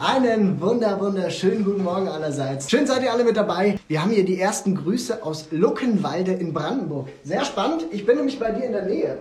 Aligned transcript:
Einen 0.00 0.60
wunder, 0.60 1.00
wunderschönen 1.00 1.64
guten 1.64 1.82
Morgen 1.82 2.06
allerseits. 2.06 2.70
Schön 2.70 2.86
seid 2.86 3.02
ihr 3.02 3.12
alle 3.12 3.24
mit 3.24 3.36
dabei. 3.36 3.80
Wir 3.88 4.00
haben 4.00 4.12
hier 4.12 4.24
die 4.24 4.40
ersten 4.40 4.76
Grüße 4.76 5.24
aus 5.24 5.48
Luckenwalde 5.50 6.32
in 6.34 6.52
Brandenburg. 6.52 7.08
Sehr 7.24 7.44
spannend. 7.44 7.86
Ich 7.90 8.06
bin 8.06 8.16
nämlich 8.16 8.38
bei 8.38 8.52
dir 8.52 8.64
in 8.64 8.72
der 8.72 8.84
Nähe. 8.84 9.18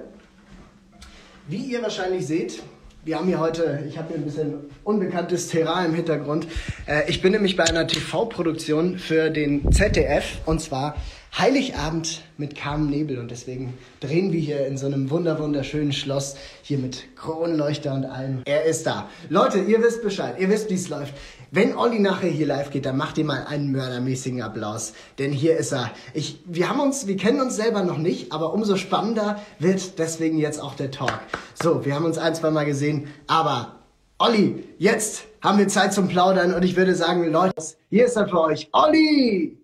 Wie 1.47 1.57
ihr 1.57 1.81
wahrscheinlich 1.81 2.27
seht, 2.27 2.61
wir 3.05 3.17
haben 3.17 3.25
hier 3.25 3.39
heute, 3.39 3.85
ich 3.87 3.97
habe 3.97 4.09
hier 4.09 4.17
ein 4.17 4.25
bisschen 4.25 4.53
unbekanntes 4.83 5.47
Terrain 5.47 5.87
im 5.87 5.95
Hintergrund. 5.95 6.45
Äh, 6.85 7.09
ich 7.09 7.23
bin 7.23 7.31
nämlich 7.31 7.55
bei 7.55 7.63
einer 7.63 7.87
TV-Produktion 7.87 8.99
für 8.99 9.31
den 9.31 9.71
ZDF 9.71 10.25
und 10.45 10.61
zwar 10.61 10.95
Heiligabend 11.35 12.21
mit 12.37 12.55
Carmen 12.55 12.89
Nebel 12.89 13.19
und 13.19 13.31
deswegen 13.31 13.77
drehen 13.99 14.31
wir 14.31 14.39
hier 14.39 14.65
in 14.65 14.77
so 14.77 14.85
einem 14.85 15.09
wunder 15.09 15.39
wunderschönen 15.39 15.93
Schloss 15.93 16.35
hier 16.61 16.77
mit 16.77 17.15
Kronleuchter 17.15 17.93
und 17.93 18.05
allem. 18.05 18.41
Er 18.45 18.65
ist 18.65 18.87
da. 18.87 19.09
Leute, 19.29 19.59
ihr 19.59 19.81
wisst 19.81 20.03
Bescheid, 20.03 20.35
ihr 20.39 20.49
wisst, 20.49 20.69
wie 20.69 20.75
es 20.75 20.89
läuft. 20.89 21.13
Wenn 21.51 21.77
Olli 21.77 21.99
nachher 21.99 22.29
hier 22.29 22.47
live 22.47 22.71
geht, 22.71 22.85
dann 22.85 22.97
macht 22.97 23.17
ihr 23.17 23.25
mal 23.25 23.45
einen 23.45 23.71
mördermäßigen 23.71 24.41
Applaus, 24.41 24.93
denn 25.19 25.31
hier 25.31 25.57
ist 25.57 25.71
er. 25.73 25.91
Ich, 26.13 26.39
wir 26.45 26.69
haben 26.69 26.79
uns, 26.79 27.07
wir 27.07 27.17
kennen 27.17 27.39
uns 27.39 27.55
selber 27.55 27.83
noch 27.83 27.97
nicht, 27.97 28.31
aber 28.31 28.53
umso 28.53 28.75
spannender 28.75 29.41
wird 29.59 29.99
deswegen 29.99 30.39
jetzt 30.39 30.61
auch 30.61 30.75
der 30.75 30.91
Talk. 30.91 31.19
So, 31.53 31.85
wir 31.85 31.95
haben 31.95 32.05
uns 32.05 32.17
ein, 32.17 32.35
zwei 32.35 32.51
Mal 32.51 32.65
gesehen, 32.65 33.07
aber 33.27 33.75
Olli, 34.19 34.63
jetzt 34.79 35.25
haben 35.41 35.59
wir 35.59 35.67
Zeit 35.67 35.93
zum 35.93 36.07
Plaudern 36.07 36.53
und 36.53 36.63
ich 36.63 36.75
würde 36.75 36.95
sagen, 36.95 37.31
Leute, 37.31 37.53
hier 37.89 38.07
ist 38.07 38.15
er 38.15 38.27
für 38.27 38.41
euch. 38.41 38.67
Olli! 38.73 39.57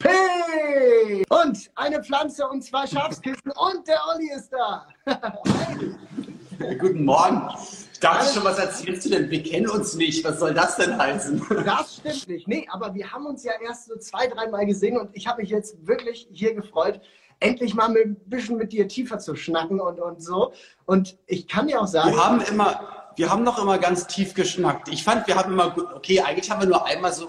P! 0.00 1.24
Und 1.28 1.70
eine 1.74 2.02
Pflanze 2.02 2.48
und 2.48 2.62
zwei 2.62 2.86
Schafskissen 2.86 3.52
und 3.54 3.86
der 3.86 4.00
Olli 4.12 4.30
ist 4.34 4.50
da. 4.50 4.86
Guten 6.78 7.04
Morgen. 7.04 7.48
Ich 7.92 8.00
dachte 8.00 8.32
schon, 8.32 8.44
was 8.44 8.58
erzählst 8.58 9.04
du 9.04 9.10
denn? 9.10 9.30
Wir 9.30 9.42
kennen 9.42 9.68
uns 9.68 9.94
nicht. 9.94 10.24
Was 10.24 10.40
soll 10.40 10.54
das 10.54 10.76
denn 10.76 10.96
heißen? 10.96 11.46
Das 11.64 11.96
stimmt 11.96 12.28
nicht. 12.28 12.48
Nee, 12.48 12.66
aber 12.70 12.94
wir 12.94 13.12
haben 13.12 13.26
uns 13.26 13.44
ja 13.44 13.52
erst 13.62 13.86
so 13.88 13.96
zwei, 13.98 14.26
dreimal 14.26 14.64
gesehen 14.64 14.98
und 14.98 15.10
ich 15.12 15.26
habe 15.26 15.42
mich 15.42 15.50
jetzt 15.50 15.86
wirklich 15.86 16.28
hier 16.32 16.54
gefreut, 16.54 17.00
endlich 17.38 17.74
mal 17.74 17.94
ein 17.94 18.16
bisschen 18.26 18.56
mit 18.56 18.72
dir 18.72 18.88
tiefer 18.88 19.18
zu 19.18 19.36
schnacken 19.36 19.80
und, 19.80 20.00
und 20.00 20.22
so. 20.22 20.52
Und 20.86 21.18
ich 21.26 21.46
kann 21.46 21.66
dir 21.66 21.80
auch 21.80 21.86
sagen. 21.86 22.12
Wir 22.12 22.24
haben 22.24 22.40
immer, 22.40 23.10
wir 23.16 23.30
haben 23.30 23.42
noch 23.42 23.60
immer 23.60 23.76
ganz 23.78 24.06
tief 24.06 24.32
geschnackt. 24.32 24.88
Ich 24.88 25.04
fand, 25.04 25.26
wir 25.26 25.36
haben 25.36 25.52
immer, 25.52 25.74
okay, 25.94 26.20
eigentlich 26.20 26.50
haben 26.50 26.60
wir 26.62 26.68
nur 26.68 26.86
einmal 26.86 27.12
so 27.12 27.28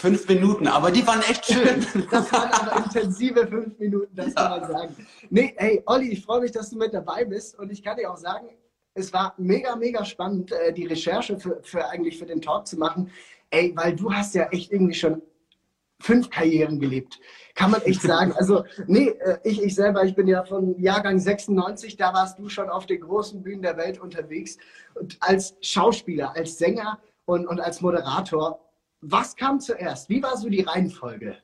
Fünf 0.00 0.26
Minuten, 0.28 0.66
aber 0.66 0.90
die 0.90 1.06
waren 1.06 1.20
echt 1.20 1.44
schön. 1.44 1.86
Das 2.10 2.32
waren 2.32 2.50
aber 2.52 2.84
intensive 2.84 3.46
fünf 3.46 3.78
Minuten, 3.78 4.16
das 4.16 4.28
ja. 4.28 4.32
kann 4.32 4.60
man 4.60 4.70
sagen. 4.70 4.96
Nee, 5.28 5.52
hey, 5.58 5.82
Olli, 5.84 6.08
ich 6.12 6.24
freue 6.24 6.40
mich, 6.40 6.52
dass 6.52 6.70
du 6.70 6.78
mit 6.78 6.94
dabei 6.94 7.26
bist 7.26 7.58
und 7.58 7.70
ich 7.70 7.82
kann 7.82 7.98
dir 7.98 8.10
auch 8.10 8.16
sagen, 8.16 8.48
es 8.94 9.12
war 9.12 9.34
mega, 9.36 9.76
mega 9.76 10.02
spannend, 10.06 10.52
äh, 10.52 10.72
die 10.72 10.86
Recherche 10.86 11.38
für, 11.38 11.60
für 11.62 11.86
eigentlich 11.86 12.18
für 12.18 12.24
den 12.24 12.40
Talk 12.40 12.66
zu 12.66 12.78
machen. 12.78 13.10
Ey, 13.50 13.74
weil 13.76 13.94
du 13.94 14.10
hast 14.10 14.34
ja 14.34 14.44
echt 14.44 14.72
irgendwie 14.72 14.94
schon 14.94 15.20
fünf 16.00 16.30
Karrieren 16.30 16.80
gelebt. 16.80 17.20
Kann 17.54 17.70
man 17.70 17.82
echt 17.82 18.00
sagen. 18.00 18.32
Also, 18.32 18.64
nee, 18.86 19.08
äh, 19.08 19.36
ich, 19.44 19.62
ich 19.62 19.74
selber, 19.74 20.02
ich 20.04 20.14
bin 20.14 20.26
ja 20.26 20.44
von 20.44 20.80
Jahrgang 20.80 21.18
96, 21.18 21.98
da 21.98 22.14
warst 22.14 22.38
du 22.38 22.48
schon 22.48 22.70
auf 22.70 22.86
den 22.86 23.02
großen 23.02 23.42
Bühnen 23.42 23.60
der 23.60 23.76
Welt 23.76 24.00
unterwegs. 24.00 24.56
Und 24.94 25.18
als 25.20 25.56
Schauspieler, 25.60 26.34
als 26.34 26.56
Sänger 26.56 26.98
und, 27.26 27.46
und 27.46 27.60
als 27.60 27.82
Moderator 27.82 28.69
was 29.00 29.36
kam 29.36 29.60
zuerst? 29.60 30.08
Wie 30.08 30.22
war 30.22 30.36
so 30.36 30.48
die 30.48 30.62
Reihenfolge? 30.62 31.36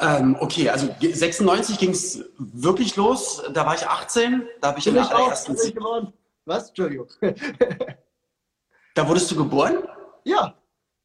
Ähm, 0.00 0.36
okay, 0.38 0.68
also 0.68 0.94
96 1.00 1.78
ging 1.78 1.90
es 1.90 2.24
wirklich 2.38 2.96
los. 2.96 3.42
Da 3.52 3.66
war 3.66 3.74
ich 3.74 3.86
18. 3.86 4.46
Da 4.60 4.68
habe 4.68 4.78
ich 4.78 4.84
Bin 4.84 4.94
in 4.96 5.02
der 5.02 5.14
allerersten. 5.14 5.56
Geworden. 5.56 6.12
Was? 6.44 6.68
Entschuldigung. 6.68 7.08
da 8.94 9.08
wurdest 9.08 9.30
du 9.30 9.36
geboren? 9.36 9.78
Ja, 10.24 10.54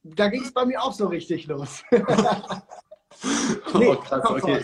da 0.04 0.28
ging 0.28 0.44
es 0.44 0.54
bei 0.54 0.66
mir 0.66 0.82
auch 0.82 0.94
so 0.94 1.08
richtig 1.08 1.48
los. 1.48 1.84
nee, 1.92 2.02
oh, 3.88 3.96
krass, 3.96 4.24
okay. 4.26 4.64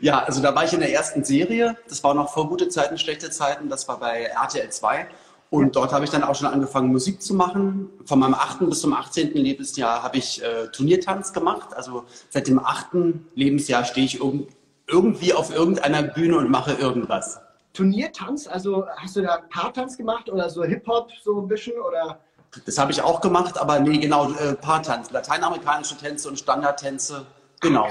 Ja, 0.00 0.22
also 0.24 0.40
da 0.40 0.54
war 0.54 0.64
ich 0.64 0.72
in 0.72 0.80
der 0.80 0.92
ersten 0.92 1.24
Serie. 1.24 1.76
Das 1.88 2.04
war 2.04 2.14
noch 2.14 2.32
vor 2.32 2.48
gute 2.48 2.68
Zeiten, 2.68 2.98
schlechte 2.98 3.30
Zeiten. 3.30 3.68
Das 3.68 3.88
war 3.88 3.98
bei 3.98 4.24
RTL 4.24 4.70
2. 4.70 5.08
Und 5.50 5.74
dort 5.74 5.92
habe 5.92 6.04
ich 6.04 6.10
dann 6.10 6.22
auch 6.22 6.36
schon 6.36 6.46
angefangen, 6.46 6.92
Musik 6.92 7.20
zu 7.20 7.34
machen. 7.34 7.90
Von 8.04 8.20
meinem 8.20 8.34
8. 8.34 8.60
bis 8.68 8.80
zum 8.80 8.94
18. 8.94 9.34
Lebensjahr 9.34 10.02
habe 10.02 10.16
ich 10.16 10.42
äh, 10.42 10.68
Turniertanz 10.68 11.32
gemacht. 11.32 11.74
Also 11.74 12.04
seit 12.30 12.46
dem 12.46 12.64
8. 12.64 12.88
Lebensjahr 13.34 13.84
stehe 13.84 14.06
ich 14.06 14.20
irg 14.20 14.46
irgendwie 14.86 15.32
auf 15.32 15.54
irgendeiner 15.54 16.02
Bühne 16.02 16.36
und 16.38 16.50
mache 16.50 16.72
irgendwas. 16.72 17.40
Turniertanz? 17.72 18.48
Also 18.48 18.86
hast 18.96 19.16
du 19.16 19.22
da 19.22 19.38
Paartanz 19.50 19.96
gemacht 19.96 20.28
oder 20.28 20.50
so 20.50 20.64
Hip-Hop 20.64 21.10
so 21.22 21.40
ein 21.40 21.48
bisschen? 21.48 21.80
Oder? 21.80 22.18
Das 22.66 22.78
habe 22.78 22.90
ich 22.90 23.00
auch 23.00 23.20
gemacht, 23.20 23.58
aber 23.58 23.78
nee, 23.78 23.98
genau, 23.98 24.32
äh, 24.32 24.54
Paartanz. 24.54 25.10
Lateinamerikanische 25.10 25.96
Tänze 25.96 26.28
und 26.28 26.38
Standardtänze. 26.38 27.24
Genau. 27.60 27.86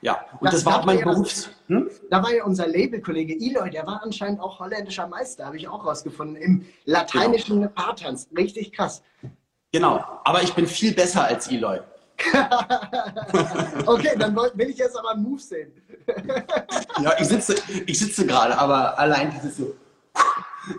Ja, 0.00 0.24
und 0.38 0.46
das, 0.46 0.62
das 0.62 0.66
war 0.66 0.86
mein 0.86 1.00
Berufs. 1.00 1.50
Hm? 1.66 1.90
Da 2.10 2.22
war 2.22 2.32
ja 2.32 2.44
unser 2.44 2.68
Labelkollege 2.68 3.34
Eloy, 3.34 3.70
der 3.70 3.86
war 3.86 4.00
anscheinend 4.02 4.40
auch 4.40 4.60
holländischer 4.60 5.08
Meister, 5.08 5.46
habe 5.46 5.56
ich 5.56 5.66
auch 5.66 5.84
rausgefunden, 5.84 6.36
im 6.36 6.64
lateinischen 6.84 7.60
genau. 7.60 7.72
Paartanz. 7.74 8.28
Richtig 8.36 8.72
krass. 8.72 9.02
Genau, 9.72 10.04
aber 10.24 10.42
ich 10.42 10.54
bin 10.54 10.66
viel 10.66 10.94
besser 10.94 11.24
als 11.24 11.50
Eloy. 11.50 11.80
okay, 13.86 14.10
dann 14.18 14.34
will 14.34 14.70
ich 14.70 14.78
jetzt 14.78 14.98
aber 14.98 15.12
einen 15.12 15.22
Move 15.22 15.40
sehen. 15.40 15.72
ja, 17.02 17.12
ich 17.18 17.28
sitze, 17.28 17.54
ich 17.86 17.98
sitze 17.98 18.26
gerade, 18.26 18.56
aber 18.58 18.98
allein 18.98 19.30
dieses 19.30 19.56
so. 19.56 19.74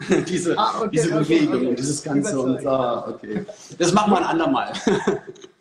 diese, 0.28 0.58
ah, 0.58 0.80
okay, 0.80 0.90
diese 0.92 1.10
Bewegung 1.16 1.56
okay, 1.56 1.66
okay. 1.68 1.76
dieses 1.76 2.04
Ganze 2.04 2.40
und 2.40 2.66
ah, 2.66 3.08
okay. 3.08 3.46
Das 3.78 3.94
machen 3.94 4.12
wir 4.12 4.18
ein 4.18 4.26
andermal. 4.26 4.74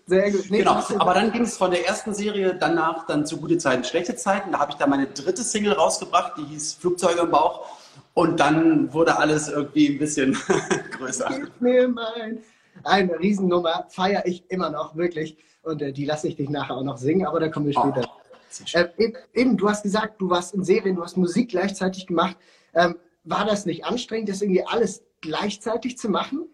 Sehr 0.08 0.30
gut. 0.30 0.50
Nee, 0.50 0.60
genau. 0.60 0.82
Aber 0.98 1.12
dann 1.12 1.32
ging 1.32 1.42
es 1.42 1.58
von 1.58 1.70
der 1.70 1.86
ersten 1.86 2.14
Serie 2.14 2.56
danach 2.58 3.06
dann 3.06 3.26
zu 3.26 3.36
gute 3.36 3.58
Zeiten, 3.58 3.84
schlechte 3.84 4.16
Zeiten. 4.16 4.52
Da 4.52 4.58
habe 4.58 4.72
ich 4.72 4.78
dann 4.78 4.88
meine 4.88 5.06
dritte 5.06 5.42
Single 5.42 5.74
rausgebracht, 5.74 6.32
die 6.38 6.44
hieß 6.46 6.74
Flugzeuge 6.74 7.20
im 7.20 7.30
Bauch. 7.30 7.66
Und 8.14 8.40
dann 8.40 8.90
wurde 8.94 9.18
alles 9.18 9.50
irgendwie 9.50 9.88
ein 9.88 9.98
bisschen 9.98 10.32
größer. 10.96 11.28
Gib 11.28 11.60
mir 11.60 11.88
mein. 11.88 12.38
Eine 12.84 13.18
Riesennummer, 13.18 13.86
feiere 13.90 14.24
ich 14.24 14.44
immer 14.48 14.70
noch, 14.70 14.96
wirklich. 14.96 15.36
Und 15.62 15.82
äh, 15.82 15.92
die 15.92 16.06
lasse 16.06 16.28
ich 16.28 16.36
dich 16.36 16.48
nachher 16.48 16.76
auch 16.76 16.84
noch 16.84 16.96
singen, 16.96 17.26
aber 17.26 17.38
da 17.38 17.48
kommen 17.48 17.66
wir 17.66 17.76
oh, 17.76 17.82
später. 17.82 18.08
Oh, 18.08 18.78
äh, 18.78 19.12
eben, 19.34 19.58
du 19.58 19.68
hast 19.68 19.82
gesagt, 19.82 20.22
du 20.22 20.30
warst 20.30 20.54
in 20.54 20.64
Serien, 20.64 20.96
du 20.96 21.02
hast 21.02 21.18
Musik 21.18 21.50
gleichzeitig 21.50 22.06
gemacht. 22.06 22.36
Ähm, 22.72 22.96
war 23.24 23.44
das 23.44 23.66
nicht 23.66 23.84
anstrengend, 23.84 24.30
das 24.30 24.40
irgendwie 24.40 24.64
alles 24.64 25.02
gleichzeitig 25.20 25.98
zu 25.98 26.08
machen? 26.08 26.48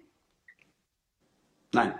Nein. 1.74 1.94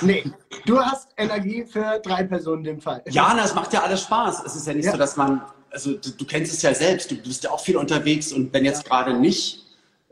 Nee, 0.00 0.24
du 0.66 0.80
hast 0.80 1.08
Energie 1.16 1.64
für 1.64 2.00
drei 2.02 2.24
Personen 2.24 2.58
in 2.58 2.64
dem 2.64 2.80
Fall. 2.80 3.02
Ja, 3.08 3.32
na, 3.36 3.44
es 3.44 3.54
macht 3.54 3.72
ja 3.72 3.82
alles 3.82 4.02
Spaß. 4.02 4.42
Es 4.44 4.56
ist 4.56 4.66
ja 4.66 4.74
nicht 4.74 4.86
ja. 4.86 4.92
so, 4.92 4.98
dass 4.98 5.16
man, 5.16 5.42
also 5.70 5.92
du, 5.92 6.10
du, 6.10 6.24
kennst 6.24 6.52
es 6.52 6.62
ja 6.62 6.74
selbst, 6.74 7.10
du 7.10 7.16
bist 7.16 7.44
ja 7.44 7.50
auch 7.50 7.60
viel 7.60 7.76
unterwegs 7.76 8.32
und 8.32 8.52
wenn 8.52 8.64
jetzt 8.64 8.84
ja. 8.84 8.88
gerade 8.88 9.18
nicht 9.18 9.62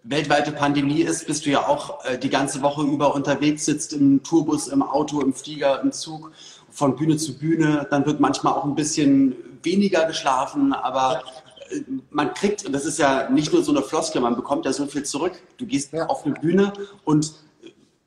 weltweite 0.02 0.52
Pandemie 0.52 1.02
ist, 1.02 1.26
bist 1.26 1.46
du 1.46 1.50
ja 1.50 1.66
auch 1.66 2.04
äh, 2.04 2.18
die 2.18 2.30
ganze 2.30 2.62
Woche 2.62 2.82
über 2.82 3.14
unterwegs, 3.14 3.64
sitzt 3.64 3.92
im 3.92 4.22
Tourbus, 4.22 4.68
im 4.68 4.82
Auto, 4.82 5.20
im 5.20 5.32
Flieger, 5.32 5.80
im 5.82 5.92
Zug, 5.92 6.32
von 6.70 6.96
Bühne 6.96 7.16
zu 7.16 7.38
Bühne. 7.38 7.86
Dann 7.90 8.06
wird 8.06 8.20
manchmal 8.20 8.54
auch 8.54 8.64
ein 8.64 8.74
bisschen 8.74 9.36
weniger 9.62 10.06
geschlafen, 10.06 10.72
aber 10.72 11.22
ja. 11.70 11.76
äh, 11.76 11.84
man 12.10 12.32
kriegt, 12.34 12.64
und 12.64 12.72
das 12.72 12.86
ist 12.86 12.98
ja 12.98 13.28
nicht 13.28 13.52
nur 13.52 13.62
so 13.62 13.72
eine 13.72 13.82
Floskel, 13.82 14.20
man 14.20 14.36
bekommt 14.36 14.64
ja 14.64 14.72
so 14.72 14.86
viel 14.86 15.04
zurück. 15.04 15.32
Du 15.58 15.66
gehst 15.66 15.94
auf 15.94 16.24
eine 16.24 16.34
Bühne 16.34 16.72
und 17.04 17.32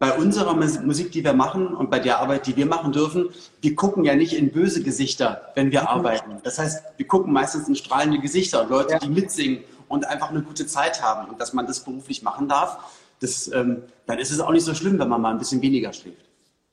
bei 0.03 0.17
unserer 0.17 0.53
Musik, 0.53 1.13
die 1.13 1.23
wir 1.23 1.31
machen 1.31 1.67
und 1.67 1.89
bei 1.89 1.97
der 1.97 2.19
Arbeit, 2.19 2.45
die 2.45 2.57
wir 2.57 2.65
machen 2.65 2.91
dürfen, 2.91 3.29
wir 3.61 3.73
gucken 3.73 4.03
ja 4.03 4.15
nicht 4.15 4.33
in 4.33 4.51
böse 4.51 4.83
Gesichter, 4.83 5.53
wenn 5.55 5.71
wir 5.71 5.89
arbeiten. 5.89 6.41
Das 6.43 6.59
heißt, 6.59 6.83
wir 6.97 7.07
gucken 7.07 7.31
meistens 7.31 7.69
in 7.69 7.75
strahlende 7.77 8.19
Gesichter 8.19 8.63
und 8.63 8.69
Leute, 8.69 8.91
ja. 8.91 8.99
die 8.99 9.07
mitsingen 9.07 9.63
und 9.87 10.05
einfach 10.05 10.29
eine 10.29 10.41
gute 10.41 10.67
Zeit 10.67 11.01
haben 11.01 11.29
und 11.29 11.39
dass 11.39 11.53
man 11.53 11.67
das 11.67 11.85
beruflich 11.85 12.21
machen 12.21 12.49
darf, 12.49 12.79
das, 13.21 13.49
ähm, 13.53 13.83
dann 14.05 14.19
ist 14.19 14.29
es 14.29 14.41
auch 14.41 14.51
nicht 14.51 14.65
so 14.65 14.73
schlimm, 14.73 14.99
wenn 14.99 15.07
man 15.07 15.21
mal 15.21 15.31
ein 15.31 15.37
bisschen 15.37 15.61
weniger 15.61 15.93
schläft. 15.93 16.25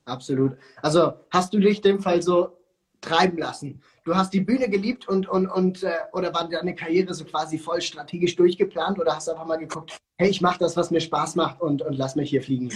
Absolut. 0.07 0.57
Also 0.83 1.13
hast 1.31 1.55
du 1.55 1.61
dich 1.61 1.81
dem 1.83 2.01
Fall 2.01 2.23
so 2.23 2.57
treiben 3.01 3.39
lassen? 3.39 3.81
Du 4.03 4.17
hast 4.17 4.35
die 4.35 4.41
Bühne 4.41 4.69
geliebt 4.69 5.07
und, 5.07 5.29
und, 5.29 5.47
und 5.47 5.85
äh, 5.85 5.93
oder 6.13 6.35
war 6.35 6.49
deine 6.49 6.75
Karriere 6.75 7.15
so 7.15 7.25
quasi 7.25 7.59
voll 7.59 7.81
strategisch 7.81 8.35
durchgeplant 8.35 8.99
oder 8.99 9.15
hast 9.15 9.29
du 9.29 9.33
einfach 9.33 9.47
mal 9.47 9.59
geguckt, 9.59 9.97
hey, 10.17 10.29
ich 10.29 10.41
mache 10.41 10.59
das, 10.59 10.77
was 10.77 10.91
mir 10.91 11.01
Spaß 11.01 11.37
macht 11.37 11.61
und, 11.61 11.81
und 11.83 11.97
lass 11.97 12.17
mich 12.17 12.31
hier 12.31 12.43
fliegen? 12.43 12.73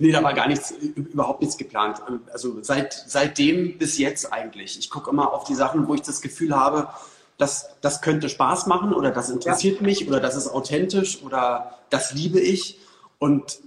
Nee, 0.00 0.12
da 0.12 0.22
war 0.22 0.32
gar 0.32 0.48
nichts, 0.48 0.70
überhaupt 0.70 1.42
nichts 1.42 1.58
geplant. 1.58 2.00
Also 2.32 2.62
seit, 2.62 3.04
seitdem 3.06 3.76
bis 3.76 3.98
jetzt 3.98 4.32
eigentlich. 4.32 4.78
Ich 4.78 4.88
gucke 4.88 5.10
immer 5.10 5.34
auf 5.34 5.44
die 5.44 5.54
Sachen, 5.54 5.86
wo 5.86 5.94
ich 5.94 6.00
das 6.00 6.22
Gefühl 6.22 6.56
habe, 6.56 6.88
dass 7.36 7.76
das 7.82 8.00
könnte 8.00 8.30
Spaß 8.30 8.66
machen 8.66 8.94
oder 8.94 9.10
das 9.10 9.28
interessiert 9.28 9.76
ja. 9.76 9.86
mich 9.86 10.08
oder 10.08 10.18
das 10.18 10.36
ist 10.36 10.48
authentisch 10.48 11.22
oder 11.22 11.78
das 11.90 12.14
liebe 12.14 12.40
ich. 12.40 12.78
Und 13.18 13.58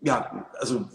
ja, 0.00 0.46
also 0.58 0.86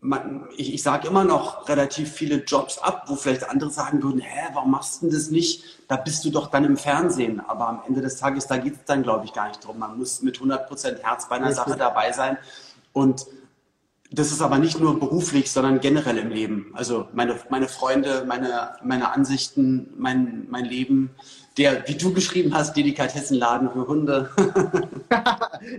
man, 0.00 0.48
ich, 0.56 0.74
ich 0.74 0.82
sage 0.82 1.06
immer 1.06 1.22
noch 1.22 1.68
relativ 1.68 2.12
viele 2.12 2.42
Jobs 2.42 2.78
ab, 2.78 3.04
wo 3.06 3.14
vielleicht 3.14 3.48
andere 3.48 3.70
sagen 3.70 4.02
würden, 4.02 4.20
hä, 4.20 4.48
warum 4.52 4.72
machst 4.72 5.00
du 5.00 5.10
das 5.10 5.30
nicht? 5.30 5.62
Da 5.86 5.94
bist 5.94 6.24
du 6.24 6.30
doch 6.30 6.48
dann 6.48 6.64
im 6.64 6.76
Fernsehen. 6.76 7.40
Aber 7.46 7.68
am 7.68 7.82
Ende 7.86 8.00
des 8.00 8.16
Tages, 8.16 8.48
da 8.48 8.56
geht 8.56 8.74
es 8.74 8.84
dann, 8.84 9.04
glaube 9.04 9.26
ich, 9.26 9.32
gar 9.32 9.46
nicht 9.46 9.64
drum. 9.64 9.78
Man 9.78 9.96
muss 9.96 10.22
mit 10.22 10.38
100% 10.38 11.04
Herz 11.04 11.28
bei 11.28 11.36
einer 11.36 11.52
Sache 11.52 11.76
dabei 11.76 12.10
sein. 12.10 12.36
Und 12.92 13.26
das 14.10 14.32
ist 14.32 14.40
aber 14.40 14.58
nicht 14.58 14.80
nur 14.80 14.98
beruflich, 14.98 15.52
sondern 15.52 15.80
generell 15.80 16.16
im 16.16 16.30
Leben. 16.30 16.70
Also 16.74 17.08
meine, 17.12 17.38
meine 17.50 17.68
Freunde, 17.68 18.24
meine, 18.26 18.76
meine 18.82 19.12
Ansichten, 19.12 19.92
mein, 19.98 20.46
mein 20.48 20.64
Leben, 20.64 21.10
der, 21.58 21.86
wie 21.88 21.94
du 21.94 22.14
beschrieben 22.14 22.54
hast, 22.54 22.74
Delikatessenladen 22.74 23.70
für 23.70 23.86
Hunde. 23.86 24.30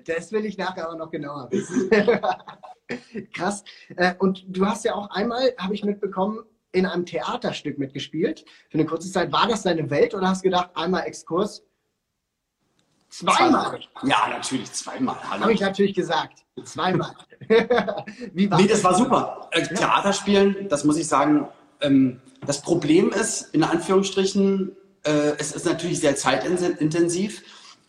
das 0.06 0.31
will 0.31 0.46
ich 0.46 0.58
nachher 0.58 0.88
aber 0.88 0.98
noch 0.98 1.10
genauer 1.10 1.50
wissen. 1.52 1.90
Krass. 3.34 3.64
Äh, 3.96 4.14
und 4.20 4.46
du 4.48 4.66
hast 4.66 4.86
ja 4.86 4.94
auch 4.94 5.10
einmal, 5.10 5.54
habe 5.58 5.74
ich 5.74 5.84
mitbekommen, 5.84 6.40
in 6.72 6.86
einem 6.86 7.08
Theaterstück 7.08 7.80
mitgespielt. 7.80 8.46
Für 8.70 8.78
eine 8.78 8.86
kurze 8.86 9.12
Zeit. 9.12 9.32
War 9.32 9.48
das 9.48 9.64
deine 9.64 9.90
Welt 9.90 10.14
oder 10.14 10.30
hast 10.30 10.44
du 10.44 10.50
gedacht, 10.50 10.70
einmal 10.75 11.04
Exkurs? 11.06 11.64
Zweimal. 13.10 13.80
Ja, 14.04 14.28
natürlich, 14.30 14.72
zweimal. 14.72 15.16
Habe 15.24 15.52
ich 15.52 15.62
natürlich 15.62 15.96
gesagt. 15.96 16.46
Zweimal. 16.66 17.14
Wie 18.34 18.50
war 18.50 18.60
nee, 18.60 18.68
das 18.68 18.84
war 18.84 18.96
super. 18.96 19.50
Äh, 19.52 19.64
Theaterspielen, 19.64 20.68
das 20.70 20.84
muss 20.84 20.98
ich 20.98 21.08
sagen, 21.08 21.48
ähm, 21.82 22.20
das 22.46 22.62
Problem 22.62 23.12
ist, 23.12 23.54
in 23.54 23.64
Anführungsstrichen, 23.64 24.76
äh, 25.04 25.34
es 25.38 25.52
ist 25.52 25.66
natürlich 25.66 26.00
sehr 26.00 26.16
zeitintensiv 26.16 27.44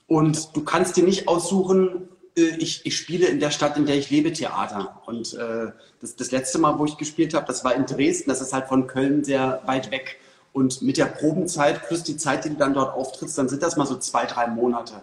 und 0.06 0.56
du 0.56 0.62
kannst 0.64 0.96
dir 0.96 1.04
nicht 1.04 1.28
aussuchen, 1.28 2.08
äh, 2.36 2.56
ich, 2.58 2.84
ich, 2.84 2.96
spiele 2.96 3.26
in 3.26 3.40
der 3.40 3.50
Stadt, 3.50 3.76
in 3.76 3.86
der 3.86 3.96
ich 3.96 4.10
lebe, 4.10 4.32
Theater. 4.32 5.00
Und 5.06 5.34
äh, 5.34 5.72
das, 6.00 6.16
das 6.16 6.30
letzte 6.30 6.58
Mal, 6.58 6.78
wo 6.78 6.84
ich 6.84 6.96
gespielt 6.96 7.34
habe, 7.34 7.46
das 7.46 7.64
war 7.64 7.74
in 7.74 7.86
Dresden, 7.86 8.30
das 8.30 8.40
ist 8.40 8.52
halt 8.52 8.66
von 8.68 8.86
Köln 8.86 9.24
sehr 9.24 9.62
weit 9.66 9.90
weg. 9.90 10.18
Und 10.52 10.82
mit 10.82 10.96
der 10.96 11.06
Probenzeit 11.06 11.86
plus 11.86 12.02
die 12.02 12.16
Zeit, 12.16 12.44
die 12.44 12.50
du 12.50 12.56
dann 12.56 12.74
dort 12.74 12.94
auftrittst, 12.94 13.38
dann 13.38 13.48
sind 13.48 13.62
das 13.62 13.76
mal 13.76 13.86
so 13.86 13.96
zwei, 13.98 14.26
drei 14.26 14.48
Monate. 14.48 14.94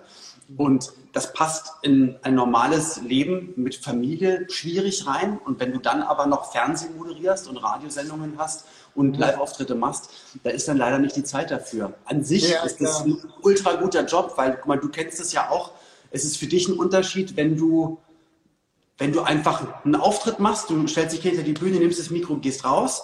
Und 0.56 0.94
das 1.12 1.34
passt 1.34 1.74
in 1.82 2.16
ein 2.22 2.36
normales 2.36 3.02
Leben 3.02 3.54
mit 3.58 3.76
Familie 3.76 4.46
schwierig 4.50 5.06
rein. 5.06 5.40
Und 5.44 5.60
wenn 5.60 5.74
du 5.74 5.80
dann 5.80 6.02
aber 6.02 6.26
noch 6.26 6.52
Fernsehen 6.52 6.96
moderierst 6.96 7.48
und 7.50 7.58
Radiosendungen 7.58 8.36
hast 8.38 8.66
und. 8.96 9.18
Live-Auftritte 9.18 9.76
machst, 9.76 10.10
da 10.44 10.52
ist 10.52 10.68
dann 10.68 10.78
leider 10.78 11.00
nicht 11.00 11.16
die 11.16 11.24
Zeit 11.24 11.52
dafür. 11.52 11.96
An 12.06 12.24
sich 12.24 12.50
ja, 12.50 12.64
ist 12.64 12.80
das 12.80 13.04
ein 13.04 13.18
ultra 13.42 13.74
guter 13.74 14.06
Job, 14.06 14.34
weil 14.38 14.56
guck 14.56 14.68
mal, 14.68 14.80
du 14.80 14.90
kennst 14.90 15.20
es 15.20 15.34
ja 15.34 15.50
auch. 15.50 15.72
Es 16.12 16.24
ist 16.24 16.38
für 16.38 16.48
dich 16.48 16.70
ein 16.70 16.78
Unterschied, 16.78 17.36
wenn 17.36 17.58
du, 17.58 18.00
wenn 18.98 19.12
du 19.12 19.22
einfach 19.22 19.84
einen 19.84 19.96
Auftritt 19.96 20.40
machst, 20.40 20.70
du 20.70 20.88
stellst 20.88 21.14
dich 21.14 21.24
hinter 21.24 21.44
die 21.44 21.54
Bühne, 21.54 21.78
nimmst 21.78 22.00
das 22.00 22.10
Mikro, 22.10 22.38
gehst 22.38 22.64
raus 22.64 23.04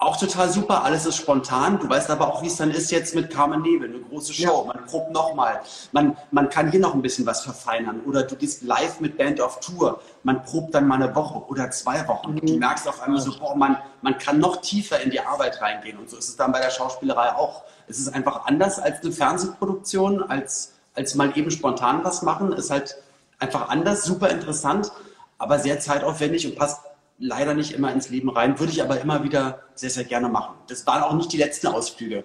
auch 0.00 0.16
total 0.16 0.50
super, 0.50 0.82
alles 0.82 1.04
ist 1.04 1.18
spontan. 1.18 1.78
Du 1.78 1.86
weißt 1.86 2.08
aber 2.08 2.28
auch, 2.28 2.42
wie 2.42 2.46
es 2.46 2.56
dann 2.56 2.70
ist 2.70 2.90
jetzt 2.90 3.14
mit 3.14 3.28
Carmen 3.28 3.60
Nebel, 3.60 3.90
eine 3.90 4.00
große 4.00 4.32
Show. 4.32 4.64
Ja. 4.66 4.72
Man 4.72 4.86
probt 4.86 5.12
nochmal. 5.12 5.60
Man, 5.92 6.16
man 6.30 6.48
kann 6.48 6.70
hier 6.70 6.80
noch 6.80 6.94
ein 6.94 7.02
bisschen 7.02 7.26
was 7.26 7.42
verfeinern. 7.42 8.00
Oder 8.06 8.22
du 8.22 8.34
gehst 8.34 8.62
live 8.62 9.00
mit 9.00 9.18
Band 9.18 9.42
auf 9.42 9.60
Tour. 9.60 10.00
Man 10.22 10.42
probt 10.42 10.74
dann 10.74 10.88
mal 10.88 11.02
eine 11.02 11.14
Woche 11.14 11.46
oder 11.48 11.70
zwei 11.70 12.08
Wochen. 12.08 12.32
Mhm. 12.32 12.46
Du 12.46 12.56
merkst 12.56 12.88
auf 12.88 13.02
einmal 13.02 13.20
so, 13.20 13.38
boah, 13.38 13.54
man, 13.54 13.76
man 14.00 14.16
kann 14.16 14.38
noch 14.38 14.62
tiefer 14.62 14.98
in 15.00 15.10
die 15.10 15.20
Arbeit 15.20 15.60
reingehen. 15.60 15.98
Und 15.98 16.08
so 16.08 16.16
ist 16.16 16.30
es 16.30 16.36
dann 16.36 16.50
bei 16.50 16.62
der 16.62 16.70
Schauspielerei 16.70 17.34
auch. 17.34 17.64
Es 17.86 17.98
ist 17.98 18.08
einfach 18.08 18.46
anders 18.46 18.78
als 18.78 19.02
eine 19.02 19.12
Fernsehproduktion, 19.12 20.22
als, 20.22 20.72
als 20.94 21.14
mal 21.14 21.36
eben 21.36 21.50
spontan 21.50 22.02
was 22.04 22.22
machen. 22.22 22.54
Ist 22.54 22.70
halt 22.70 22.96
einfach 23.38 23.68
anders, 23.68 24.04
super 24.04 24.30
interessant, 24.30 24.92
aber 25.36 25.58
sehr 25.58 25.78
zeitaufwendig 25.78 26.46
und 26.46 26.56
passt 26.56 26.80
leider 27.20 27.54
nicht 27.54 27.72
immer 27.72 27.92
ins 27.92 28.08
Leben 28.08 28.30
rein, 28.30 28.58
würde 28.58 28.72
ich 28.72 28.82
aber 28.82 29.00
immer 29.00 29.22
wieder 29.22 29.60
sehr, 29.74 29.90
sehr 29.90 30.04
gerne 30.04 30.28
machen. 30.28 30.56
Das 30.66 30.86
waren 30.86 31.02
auch 31.02 31.14
nicht 31.14 31.32
die 31.32 31.36
letzten 31.36 31.68
Ausflüge. 31.68 32.24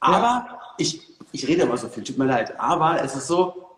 Aber 0.00 0.46
ja. 0.46 0.60
ich, 0.76 1.00
ich 1.32 1.48
rede 1.48 1.62
immer 1.62 1.78
so 1.78 1.88
viel, 1.88 2.02
tut 2.02 2.18
mir 2.18 2.26
leid. 2.26 2.60
Aber 2.60 3.02
es 3.02 3.14
ist 3.14 3.28
so, 3.28 3.76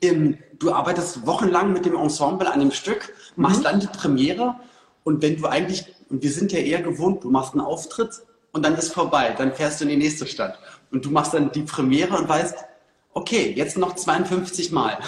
im, 0.00 0.38
du 0.58 0.72
arbeitest 0.72 1.26
wochenlang 1.26 1.72
mit 1.72 1.86
dem 1.86 1.96
Ensemble 1.96 2.52
an 2.52 2.60
dem 2.60 2.72
Stück, 2.72 3.14
machst 3.36 3.60
mhm. 3.60 3.64
dann 3.64 3.80
die 3.80 3.86
Premiere 3.86 4.56
und 5.04 5.22
wenn 5.22 5.36
du 5.36 5.46
eigentlich, 5.46 5.86
und 6.10 6.22
wir 6.22 6.32
sind 6.32 6.52
ja 6.52 6.58
eher 6.58 6.82
gewohnt, 6.82 7.24
du 7.24 7.30
machst 7.30 7.52
einen 7.52 7.62
Auftritt 7.62 8.10
und 8.52 8.64
dann 8.64 8.74
ist 8.74 8.92
vorbei, 8.92 9.34
dann 9.38 9.54
fährst 9.54 9.80
du 9.80 9.84
in 9.84 9.90
die 9.90 9.96
nächste 9.96 10.26
Stadt 10.26 10.58
und 10.90 11.04
du 11.04 11.10
machst 11.10 11.32
dann 11.32 11.52
die 11.52 11.62
Premiere 11.62 12.16
und 12.16 12.28
weißt, 12.28 12.56
Okay, 13.16 13.54
jetzt 13.56 13.78
noch 13.78 13.94
52 13.94 14.72
Mal. 14.72 14.98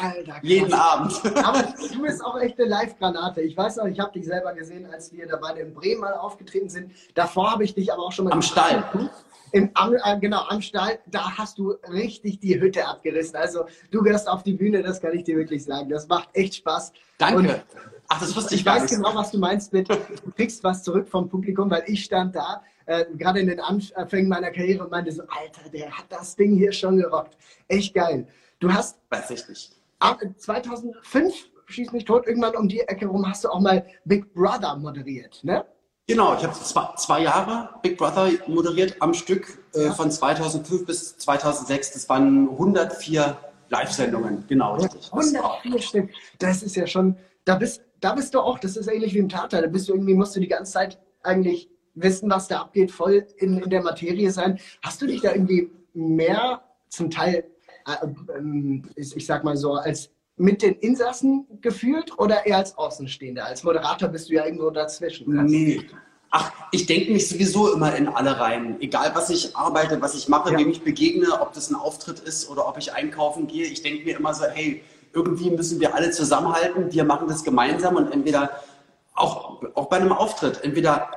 Alter, 0.00 0.36
Jeden 0.40 0.72
Abend. 0.72 1.12
Aber 1.44 1.62
du 1.62 2.00
bist 2.00 2.24
auch 2.24 2.40
echt 2.40 2.58
eine 2.58 2.70
Live-Granate. 2.70 3.42
Ich 3.42 3.54
weiß 3.54 3.76
noch, 3.76 3.84
ich 3.84 4.00
habe 4.00 4.12
dich 4.12 4.24
selber 4.24 4.54
gesehen, 4.54 4.86
als 4.90 5.12
wir 5.12 5.26
da 5.26 5.36
beide 5.36 5.60
in 5.60 5.74
Bremen 5.74 6.00
mal 6.00 6.14
aufgetreten 6.14 6.70
sind. 6.70 6.90
Davor 7.14 7.52
habe 7.52 7.64
ich 7.64 7.74
dich 7.74 7.92
aber 7.92 8.04
auch 8.04 8.12
schon 8.12 8.24
mal... 8.24 8.32
Am 8.32 8.40
Stall. 8.40 8.82
Im, 9.52 9.68
am, 9.74 9.94
äh, 9.94 10.18
genau, 10.18 10.40
am 10.48 10.62
Stall, 10.62 11.00
da 11.04 11.36
hast 11.36 11.58
du 11.58 11.74
richtig 11.92 12.40
die 12.40 12.58
Hütte 12.58 12.86
abgerissen. 12.88 13.36
Also 13.36 13.66
du 13.90 14.02
gehörst 14.02 14.26
auf 14.26 14.42
die 14.42 14.54
Bühne, 14.54 14.82
das 14.82 14.98
kann 14.98 15.12
ich 15.12 15.24
dir 15.24 15.36
wirklich 15.36 15.64
sagen. 15.64 15.90
Das 15.90 16.08
macht 16.08 16.30
echt 16.32 16.54
Spaß. 16.54 16.94
Danke. 17.18 17.38
Und 17.40 17.64
Ach, 18.08 18.20
das 18.20 18.34
wusste 18.34 18.54
ich, 18.54 18.60
ich 18.60 18.64
gar 18.64 18.80
nicht. 18.80 18.84
Ich 18.84 18.92
weiß 18.92 18.96
genau, 19.02 19.14
was 19.14 19.32
du 19.32 19.38
meinst 19.38 19.74
mit, 19.74 19.90
du 19.90 19.96
kriegst 20.34 20.64
was 20.64 20.82
zurück 20.82 21.06
vom 21.06 21.28
Publikum, 21.28 21.70
weil 21.70 21.82
ich 21.88 22.04
stand 22.04 22.34
da 22.34 22.62
äh, 22.88 23.04
gerade 23.16 23.40
in 23.40 23.48
den 23.48 23.60
Anfängen 23.60 24.28
meiner 24.28 24.50
Karriere 24.50 24.84
und 24.84 24.90
meinte 24.90 25.12
so, 25.12 25.22
Alter, 25.22 25.68
der 25.70 25.90
hat 25.90 26.06
das 26.08 26.34
Ding 26.34 26.56
hier 26.56 26.72
schon 26.72 26.96
gerockt. 26.96 27.36
Echt 27.68 27.94
geil. 27.94 28.26
Du 28.60 28.72
hast... 28.72 28.98
Weiß 29.10 29.30
ich 29.30 29.46
nicht. 29.46 29.72
2005, 30.38 31.34
schieß 31.66 31.92
mich 31.92 32.06
tot, 32.06 32.26
irgendwann 32.26 32.56
um 32.56 32.66
die 32.66 32.80
Ecke 32.80 33.06
rum 33.06 33.28
hast 33.28 33.44
du 33.44 33.50
auch 33.50 33.60
mal 33.60 33.84
Big 34.04 34.32
Brother 34.32 34.76
moderiert, 34.76 35.40
ne? 35.42 35.64
Genau, 36.06 36.34
ich 36.34 36.42
habe 36.42 36.54
zwei, 36.54 36.88
zwei, 36.96 37.22
Jahre 37.24 37.68
Big 37.82 37.98
Brother 37.98 38.30
moderiert 38.46 38.96
am 39.00 39.12
Stück 39.12 39.62
äh, 39.74 39.90
von 39.90 40.10
2005 40.10 40.86
bis 40.86 41.18
2006. 41.18 41.92
Das 41.92 42.08
waren 42.08 42.48
104 42.48 43.36
Live-Sendungen, 43.68 44.46
genau 44.48 44.76
richtig. 44.76 45.12
104 45.12 45.82
Stück, 45.82 46.10
das 46.38 46.62
ist 46.62 46.74
ja 46.74 46.86
schon, 46.86 47.18
da 47.44 47.56
bist, 47.56 47.82
da 48.00 48.14
bist 48.14 48.32
du 48.32 48.40
auch, 48.40 48.58
das 48.58 48.78
ist 48.78 48.86
ähnlich 48.86 49.12
wie 49.12 49.18
im 49.18 49.28
Theater, 49.28 49.60
da 49.60 49.66
bist 49.66 49.90
du 49.90 49.92
irgendwie, 49.92 50.14
musst 50.14 50.34
du 50.34 50.40
die 50.40 50.48
ganze 50.48 50.72
Zeit 50.72 50.98
eigentlich 51.22 51.68
wissen, 52.02 52.30
was 52.30 52.48
da 52.48 52.60
abgeht, 52.60 52.90
voll 52.90 53.26
in, 53.36 53.58
in 53.58 53.70
der 53.70 53.82
Materie 53.82 54.30
sein. 54.30 54.58
Hast 54.82 55.00
du 55.02 55.06
dich 55.06 55.20
da 55.20 55.32
irgendwie 55.32 55.70
mehr 55.94 56.62
zum 56.88 57.10
Teil, 57.10 57.44
äh, 57.86 58.06
äh, 58.38 58.82
ich 58.96 59.26
sag 59.26 59.44
mal 59.44 59.56
so, 59.56 59.74
als 59.74 60.10
mit 60.36 60.62
den 60.62 60.74
Insassen 60.74 61.46
gefühlt 61.60 62.18
oder 62.18 62.46
eher 62.46 62.58
als 62.58 62.78
Außenstehender? 62.78 63.44
Als 63.44 63.64
Moderator 63.64 64.08
bist 64.08 64.28
du 64.28 64.34
ja 64.34 64.44
irgendwo 64.44 64.70
dazwischen. 64.70 65.44
Nee. 65.46 65.84
Ach, 66.30 66.52
ich 66.72 66.84
denke 66.86 67.12
mich 67.12 67.28
sowieso 67.28 67.72
immer 67.72 67.96
in 67.96 68.06
alle 68.06 68.38
rein. 68.38 68.76
Egal, 68.80 69.12
was 69.14 69.30
ich 69.30 69.56
arbeite, 69.56 70.00
was 70.02 70.14
ich 70.14 70.28
mache, 70.28 70.52
ja. 70.52 70.58
wem 70.58 70.68
ich 70.68 70.82
begegne, 70.82 71.40
ob 71.40 71.54
das 71.54 71.70
ein 71.70 71.74
Auftritt 71.74 72.20
ist 72.20 72.50
oder 72.50 72.68
ob 72.68 72.76
ich 72.76 72.92
einkaufen 72.92 73.46
gehe. 73.46 73.64
Ich 73.64 73.82
denke 73.82 74.04
mir 74.04 74.18
immer 74.18 74.34
so, 74.34 74.44
hey, 74.44 74.82
irgendwie 75.14 75.50
müssen 75.50 75.80
wir 75.80 75.94
alle 75.94 76.10
zusammenhalten. 76.10 76.92
Wir 76.92 77.04
machen 77.04 77.28
das 77.28 77.44
gemeinsam 77.44 77.96
und 77.96 78.12
entweder 78.12 78.50
auch, 79.14 79.62
auch 79.74 79.86
bei 79.86 79.96
einem 79.96 80.12
Auftritt, 80.12 80.62
entweder 80.62 81.08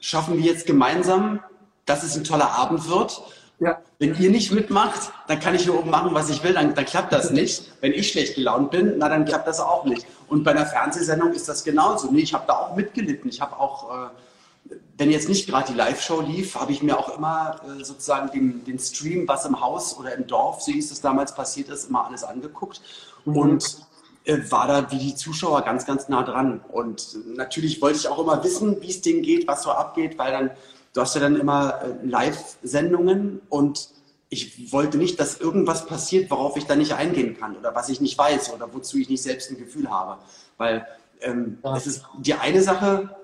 schaffen 0.00 0.36
wir 0.36 0.44
jetzt 0.44 0.66
gemeinsam, 0.66 1.40
dass 1.84 2.02
es 2.02 2.16
ein 2.16 2.24
toller 2.24 2.50
Abend 2.50 2.88
wird. 2.88 3.22
Ja. 3.58 3.80
Wenn 3.98 4.14
ihr 4.20 4.30
nicht 4.30 4.52
mitmacht, 4.52 5.12
dann 5.28 5.40
kann 5.40 5.54
ich 5.54 5.62
hier 5.62 5.74
oben 5.74 5.88
machen, 5.88 6.12
was 6.12 6.28
ich 6.28 6.42
will, 6.44 6.52
dann, 6.52 6.74
dann 6.74 6.84
klappt 6.84 7.12
das 7.12 7.30
nicht. 7.30 7.72
Wenn 7.80 7.92
ich 7.92 8.10
schlecht 8.10 8.34
gelaunt 8.34 8.70
bin, 8.70 8.98
na 8.98 9.08
dann 9.08 9.24
klappt 9.24 9.48
das 9.48 9.60
auch 9.60 9.84
nicht. 9.84 10.06
Und 10.28 10.44
bei 10.44 10.50
einer 10.50 10.66
Fernsehsendung 10.66 11.32
ist 11.32 11.48
das 11.48 11.64
genauso. 11.64 12.10
Nee, 12.10 12.20
ich 12.20 12.34
habe 12.34 12.44
da 12.46 12.54
auch 12.54 12.76
mitgelitten. 12.76 13.30
Ich 13.30 13.40
habe 13.40 13.58
auch, 13.58 13.90
äh, 13.90 14.74
wenn 14.98 15.10
jetzt 15.10 15.28
nicht 15.30 15.48
gerade 15.48 15.72
die 15.72 15.78
Live-Show 15.78 16.20
lief, 16.20 16.56
habe 16.56 16.72
ich 16.72 16.82
mir 16.82 16.98
auch 16.98 17.16
immer 17.16 17.60
äh, 17.64 17.82
sozusagen 17.82 18.30
den, 18.30 18.64
den 18.64 18.78
Stream, 18.78 19.26
was 19.26 19.46
im 19.46 19.58
Haus 19.58 19.96
oder 19.96 20.14
im 20.14 20.26
Dorf, 20.26 20.60
so 20.60 20.72
hieß 20.72 20.90
es 20.90 21.00
damals 21.00 21.34
passiert 21.34 21.70
ist, 21.70 21.88
immer 21.88 22.06
alles 22.06 22.24
angeguckt. 22.24 22.82
Mhm. 23.24 23.36
Und 23.36 23.85
war 24.26 24.66
da 24.66 24.90
wie 24.90 24.98
die 24.98 25.14
Zuschauer 25.14 25.62
ganz, 25.62 25.86
ganz 25.86 26.08
nah 26.08 26.22
dran. 26.22 26.60
Und 26.70 27.16
natürlich 27.36 27.80
wollte 27.80 27.98
ich 27.98 28.08
auch 28.08 28.18
immer 28.18 28.42
wissen, 28.42 28.80
wie 28.82 28.90
es 28.90 29.00
denen 29.00 29.22
geht, 29.22 29.46
was 29.46 29.62
so 29.62 29.70
abgeht, 29.70 30.18
weil 30.18 30.32
dann, 30.32 30.50
du 30.94 31.00
hast 31.00 31.14
ja 31.14 31.20
dann 31.20 31.36
immer 31.36 31.80
äh, 31.82 32.06
Live-Sendungen 32.06 33.40
und 33.48 33.88
ich 34.28 34.72
wollte 34.72 34.98
nicht, 34.98 35.20
dass 35.20 35.40
irgendwas 35.40 35.86
passiert, 35.86 36.30
worauf 36.30 36.56
ich 36.56 36.66
dann 36.66 36.78
nicht 36.78 36.94
eingehen 36.94 37.38
kann 37.38 37.56
oder 37.56 37.74
was 37.74 37.88
ich 37.88 38.00
nicht 38.00 38.18
weiß 38.18 38.52
oder 38.52 38.72
wozu 38.74 38.98
ich 38.98 39.08
nicht 39.08 39.22
selbst 39.22 39.50
ein 39.50 39.58
Gefühl 39.58 39.88
habe. 39.88 40.18
Weil 40.56 40.86
ähm, 41.20 41.58
ja. 41.62 41.76
es 41.76 41.86
ist 41.86 42.04
die 42.18 42.34
eine 42.34 42.62
Sache, 42.62 43.16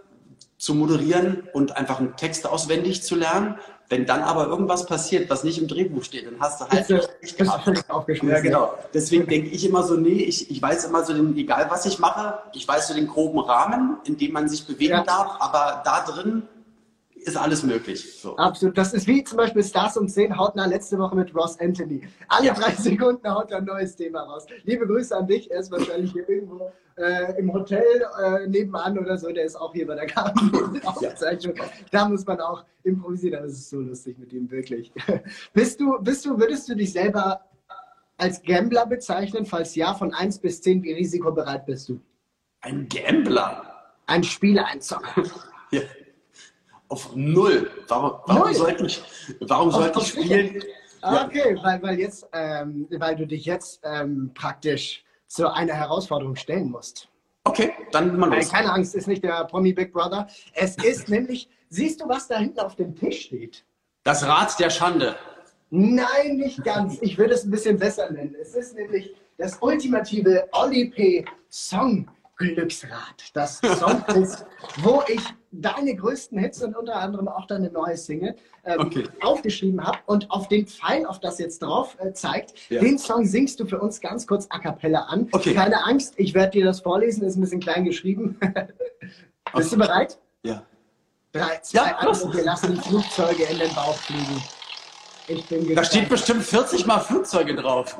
zu 0.62 0.76
moderieren 0.76 1.42
und 1.52 1.76
einfach 1.76 1.98
einen 1.98 2.14
Text 2.14 2.46
auswendig 2.46 3.02
zu 3.02 3.16
lernen. 3.16 3.56
Wenn 3.88 4.06
dann 4.06 4.22
aber 4.22 4.46
irgendwas 4.46 4.86
passiert, 4.86 5.28
was 5.28 5.42
nicht 5.42 5.58
im 5.58 5.66
Drehbuch 5.66 6.04
steht, 6.04 6.24
dann 6.24 6.38
hast 6.38 6.60
du 6.60 6.68
halt 6.68 6.88
nicht 7.20 7.36
gehabt. 7.36 7.66
Ja, 8.22 8.40
genau. 8.40 8.72
Deswegen 8.94 9.26
denke 9.26 9.48
ich 9.48 9.64
immer 9.64 9.82
so, 9.82 9.96
nee, 9.96 10.22
ich, 10.22 10.52
ich 10.52 10.62
weiß 10.62 10.84
immer 10.84 11.04
so, 11.04 11.14
den, 11.14 11.36
egal 11.36 11.66
was 11.68 11.84
ich 11.84 11.98
mache, 11.98 12.38
ich 12.54 12.66
weiß 12.66 12.86
so 12.86 12.94
den 12.94 13.08
groben 13.08 13.40
Rahmen, 13.40 13.96
in 14.04 14.16
dem 14.16 14.32
man 14.32 14.48
sich 14.48 14.64
bewegen 14.64 14.92
ja. 14.92 15.02
darf, 15.02 15.36
aber 15.40 15.82
da 15.84 16.04
drin 16.04 16.44
ist 17.22 17.36
alles 17.36 17.62
möglich. 17.62 18.20
So. 18.20 18.36
Absolut. 18.36 18.76
Das 18.76 18.92
ist 18.92 19.06
wie 19.06 19.22
zum 19.24 19.38
Beispiel 19.38 19.62
Stars 19.62 19.96
um 19.96 20.08
10 20.08 20.36
hautnah 20.36 20.66
letzte 20.66 20.98
Woche 20.98 21.14
mit 21.16 21.34
Ross 21.34 21.58
Anthony. 21.60 22.02
Alle 22.28 22.46
ja. 22.46 22.54
drei 22.54 22.72
Sekunden 22.76 23.28
haut 23.32 23.50
er 23.50 23.58
ein 23.58 23.64
neues 23.64 23.96
Thema 23.96 24.22
raus. 24.22 24.46
Liebe 24.64 24.86
Grüße 24.86 25.16
an 25.16 25.26
dich. 25.26 25.50
Er 25.50 25.60
ist 25.60 25.70
wahrscheinlich 25.70 26.12
hier 26.12 26.28
irgendwo 26.28 26.72
äh, 26.96 27.38
im 27.38 27.52
Hotel 27.52 27.84
äh, 28.22 28.46
nebenan 28.46 28.98
oder 28.98 29.16
so. 29.16 29.30
Der 29.30 29.44
ist 29.44 29.56
auch 29.56 29.72
hier 29.72 29.86
bei 29.86 29.94
der 29.94 30.06
Kartenaufzeichnung. 30.06 31.56
Ja. 31.56 31.64
Da 31.90 32.08
muss 32.08 32.26
man 32.26 32.40
auch 32.40 32.64
improvisieren. 32.82 33.42
Das 33.42 33.52
ist 33.52 33.70
so 33.70 33.80
lustig 33.80 34.18
mit 34.18 34.32
ihm, 34.32 34.50
wirklich. 34.50 34.92
bist 35.52 35.80
du, 35.80 35.98
bist 36.00 36.24
du, 36.26 36.38
würdest 36.38 36.68
du 36.68 36.74
dich 36.74 36.92
selber 36.92 37.40
als 38.18 38.42
Gambler 38.42 38.86
bezeichnen? 38.86 39.46
Falls 39.46 39.74
ja, 39.74 39.94
von 39.94 40.12
1 40.12 40.38
bis 40.38 40.60
10, 40.62 40.82
wie 40.82 40.92
risikobereit 40.92 41.66
bist 41.66 41.88
du? 41.88 42.00
Ein 42.60 42.88
Gambler? 42.88 43.72
Ein 44.06 44.24
Spieler, 44.24 44.66
ein 44.66 44.80
Zocker. 44.80 45.22
Ja. 45.74 45.80
Auf 46.92 47.16
null. 47.16 47.70
Warum, 47.88 48.10
warum 48.26 48.42
Null? 48.42 48.54
sollte 48.54 48.84
ich, 48.84 49.02
warum 49.40 49.70
sollte 49.70 49.98
ich 50.00 50.08
spielen? 50.08 50.62
Ah, 51.00 51.24
Okay, 51.24 51.56
weil, 51.62 51.82
weil, 51.82 51.98
jetzt, 51.98 52.28
ähm, 52.34 52.86
weil 52.90 53.16
du 53.16 53.26
dich 53.26 53.46
jetzt 53.46 53.80
ähm, 53.82 54.30
praktisch 54.34 55.02
zu 55.26 55.50
einer 55.50 55.72
Herausforderung 55.72 56.36
stellen 56.36 56.70
musst. 56.70 57.08
Okay, 57.44 57.72
dann 57.92 58.18
mal 58.18 58.28
los. 58.34 58.50
keine 58.50 58.70
Angst, 58.70 58.94
ist 58.94 59.08
nicht 59.08 59.24
der 59.24 59.42
Promi 59.46 59.72
Big 59.72 59.90
Brother. 59.90 60.26
Es 60.52 60.76
ist 60.76 61.08
nämlich, 61.14 61.48
siehst 61.70 62.02
du, 62.02 62.08
was 62.10 62.28
da 62.28 62.36
hinten 62.38 62.60
auf 62.60 62.76
dem 62.76 62.94
Tisch 62.94 63.22
steht? 63.22 63.64
Das 64.04 64.26
Rad 64.26 64.60
der 64.60 64.68
Schande. 64.68 65.16
Nein, 65.70 66.36
nicht 66.36 66.62
ganz. 66.62 66.98
Ich 67.00 67.16
würde 67.16 67.32
es 67.32 67.44
ein 67.44 67.50
bisschen 67.50 67.78
besser 67.78 68.12
nennen. 68.12 68.36
Es 68.38 68.54
ist 68.54 68.74
nämlich 68.76 69.14
das 69.38 69.56
ultimative 69.62 70.46
Oli 70.52 70.90
P. 70.90 71.24
Song 71.48 72.06
Glücksrad. 72.36 73.30
Das 73.32 73.60
Song 73.60 74.04
ist, 74.14 74.44
wo 74.82 75.02
ich 75.08 75.22
deine 75.52 75.94
größten 75.94 76.38
Hits 76.38 76.62
und 76.62 76.74
unter 76.76 76.96
anderem 76.96 77.28
auch 77.28 77.46
deine 77.46 77.70
neue 77.70 77.96
Single 77.96 78.34
ähm, 78.64 78.80
Okay. 78.80 79.04
aufgeschrieben 79.22 79.84
habe 79.84 79.98
und 80.06 80.30
auf 80.30 80.48
den 80.48 80.66
Pfeil, 80.66 81.04
auf 81.06 81.20
das 81.20 81.38
jetzt 81.38 81.62
drauf 81.62 81.96
äh, 82.00 82.12
zeigt, 82.12 82.54
Ja. 82.70 82.80
den 82.80 82.98
Song 82.98 83.26
singst 83.26 83.60
du 83.60 83.66
für 83.66 83.78
uns 83.78 84.00
ganz 84.00 84.26
kurz 84.26 84.46
a 84.50 84.58
cappella 84.58 85.00
an. 85.02 85.28
Okay. 85.32 85.54
Keine 85.54 85.84
Angst, 85.84 86.14
ich 86.16 86.32
werde 86.34 86.52
dir 86.52 86.64
das 86.64 86.80
vorlesen, 86.80 87.22
ist 87.24 87.36
ein 87.36 87.42
bisschen 87.42 87.60
klein 87.60 87.84
geschrieben. 87.84 88.40
Bist 89.54 89.72
du 89.72 89.76
bereit? 89.76 90.18
Ja. 90.42 90.62
Drei, 91.32 91.58
zwei, 91.62 91.78
Ja, 91.78 91.98
eins 91.98 92.22
und 92.22 92.34
wir 92.34 92.44
lassen 92.44 92.74
die 92.74 92.80
Flugzeuge 92.80 93.44
in 93.44 93.58
den 93.58 93.74
Bauch 93.74 93.94
fliegen. 93.94 94.42
Ich 95.28 95.46
bin 95.46 95.74
Da 95.74 95.84
steht 95.84 96.08
bestimmt 96.08 96.42
40 96.42 96.86
Mal 96.86 97.00
Flugzeuge 97.00 97.54
drauf. 97.54 97.96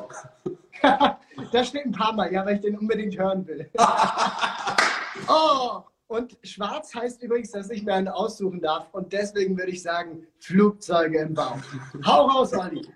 da 0.81 1.63
steht 1.63 1.85
ein 1.85 1.91
paar 1.91 2.13
Mal, 2.13 2.31
ja, 2.33 2.45
weil 2.45 2.55
ich 2.55 2.61
den 2.61 2.77
unbedingt 2.77 3.17
hören 3.17 3.45
will. 3.47 3.69
oh, 5.27 5.81
und 6.13 6.37
schwarz 6.43 6.93
heißt 6.93 7.23
übrigens, 7.23 7.51
dass 7.51 7.69
ich 7.69 7.83
mir 7.83 7.95
einen 7.95 8.07
aussuchen 8.07 8.61
darf. 8.61 8.87
Und 8.91 9.11
deswegen 9.13 9.57
würde 9.57 9.71
ich 9.71 9.81
sagen, 9.81 10.27
Flugzeuge 10.39 11.19
im 11.19 11.33
Bauch. 11.33 11.57
Hau 12.05 12.27
raus, 12.27 12.53
Olli. 12.53 12.87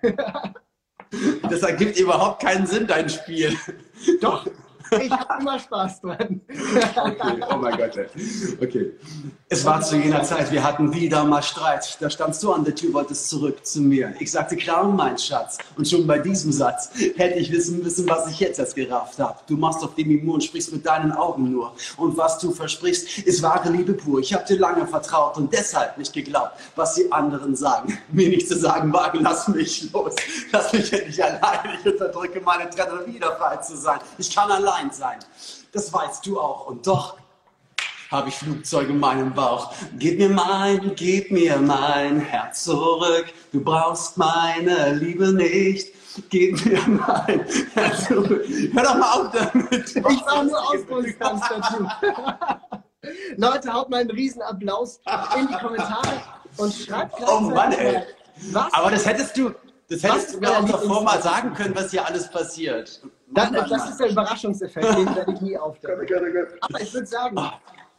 Das 1.48 1.62
ergibt 1.62 1.98
überhaupt 1.98 2.42
keinen 2.42 2.66
Sinn, 2.66 2.86
dein 2.86 3.08
Spiel. 3.08 3.56
Doch, 4.20 4.46
ich 4.90 5.10
habe 5.10 5.40
immer 5.40 5.58
Spaß 5.58 6.00
dran. 6.00 6.40
Okay, 6.48 7.40
oh 7.50 7.56
mein 7.56 7.76
Gott. 7.76 7.98
Okay. 8.60 8.92
Es 9.48 9.64
war 9.64 9.80
zu 9.80 9.96
jener 9.96 10.22
Zeit, 10.22 10.52
wir 10.52 10.62
hatten 10.62 10.92
wieder 10.92 11.24
mal 11.24 11.42
Streit. 11.42 11.96
Da 12.00 12.10
standst 12.10 12.42
du 12.42 12.52
an 12.52 12.64
der 12.64 12.74
Tür, 12.74 12.92
wolltest 12.92 13.30
zurück 13.30 13.64
zu 13.64 13.80
mir. 13.80 14.14
Ich 14.20 14.30
sagte, 14.30 14.56
klar, 14.56 14.84
mein 14.84 15.16
Schatz. 15.16 15.58
Und 15.76 15.88
schon 15.88 16.06
bei 16.06 16.18
diesem 16.18 16.52
Satz 16.52 16.90
hätte 17.16 17.38
ich 17.38 17.50
wissen 17.50 17.82
müssen, 17.82 18.08
was 18.08 18.30
ich 18.30 18.40
jetzt 18.40 18.58
erst 18.58 18.74
gerafft 18.74 19.18
hab. 19.18 19.46
Du 19.46 19.56
machst 19.56 19.82
auf 19.82 19.94
dem 19.94 20.10
Immun, 20.10 20.40
sprichst 20.40 20.72
mit 20.72 20.84
deinen 20.84 21.12
Augen 21.12 21.50
nur. 21.50 21.74
Und 21.96 22.16
was 22.16 22.38
du 22.38 22.52
versprichst, 22.52 23.18
ist 23.20 23.42
wahre 23.42 23.70
Liebe 23.70 23.94
pur. 23.94 24.20
Ich 24.20 24.34
hab 24.34 24.46
dir 24.46 24.58
lange 24.58 24.86
vertraut 24.86 25.36
und 25.36 25.52
deshalb 25.52 25.96
nicht 25.96 26.12
geglaubt, 26.12 26.52
was 26.76 26.94
die 26.94 27.10
anderen 27.10 27.56
sagen. 27.56 27.98
Mir 28.12 28.28
nicht 28.28 28.48
zu 28.48 28.58
sagen 28.58 28.92
wagen, 28.92 29.20
lass 29.22 29.48
mich 29.48 29.90
los. 29.92 30.14
Lass 30.52 30.72
mich 30.72 30.92
endlich 30.92 31.22
allein. 31.22 31.78
Ich 31.78 31.90
unterdrücke 31.90 32.40
meine 32.40 32.68
Trennung, 32.70 33.06
wieder 33.06 33.36
frei 33.36 33.56
zu 33.56 33.76
sein. 33.76 33.98
Ich 34.18 34.34
kann 34.34 34.50
allein 34.50 34.77
sein. 34.92 35.18
Das 35.72 35.92
weißt 35.92 36.26
du 36.26 36.40
auch. 36.40 36.66
Und 36.66 36.86
doch 36.86 37.18
habe 38.10 38.30
ich 38.30 38.36
Flugzeuge 38.36 38.92
in 38.92 39.00
meinem 39.00 39.34
Bauch. 39.34 39.72
Gib 39.98 40.18
mir 40.18 40.30
mein, 40.30 40.94
gib 40.96 41.30
mir 41.30 41.58
mein 41.58 42.20
Herz 42.20 42.64
zurück. 42.64 43.26
Du 43.52 43.62
brauchst 43.62 44.16
meine 44.16 44.94
Liebe 44.94 45.32
nicht. 45.32 45.92
Gib 46.30 46.64
mir 46.64 46.80
mein 46.88 47.44
Herz 47.74 48.06
zurück. 48.06 48.44
Hör 48.72 48.82
doch 48.82 48.96
mal 48.96 49.12
auf 49.12 49.32
damit. 49.32 49.94
Ich 49.94 50.02
war 50.02 50.42
nur 50.42 50.70
Ausdruckstanz 50.70 51.42
dazu. 51.48 51.86
Leute, 53.36 53.72
haut 53.72 53.90
mal 53.90 54.00
einen 54.00 54.10
riesen 54.10 54.42
Applaus 54.42 55.00
in 55.38 55.48
die 55.48 55.54
Kommentare 55.54 56.22
und 56.56 56.74
schreibt 56.74 57.14
Oh 57.26 57.40
Mann, 57.40 57.72
ey. 57.72 58.02
Was? 58.52 58.72
Aber 58.72 58.90
das 58.90 59.06
hättest 59.06 59.36
du, 59.36 59.50
das 59.88 60.02
Was 60.02 60.12
hättest 60.12 60.34
du 60.34 60.40
mir 60.40 60.58
auch 60.58 60.64
davor 60.64 61.02
mal 61.02 61.20
sagen 61.22 61.54
können, 61.54 61.74
was 61.74 61.90
hier 61.90 62.06
alles 62.06 62.30
passiert. 62.30 63.00
Das, 63.30 63.50
das 63.50 63.90
ist 63.90 64.00
der 64.00 64.10
Überraschungseffekt, 64.10 64.96
den 64.96 65.14
werde 65.14 65.32
ich 65.32 65.40
nie 65.40 65.56
aufdecken. 65.58 66.46
Aber 66.60 66.80
ich 66.80 66.92
würde 66.94 67.06
sagen, 67.06 67.36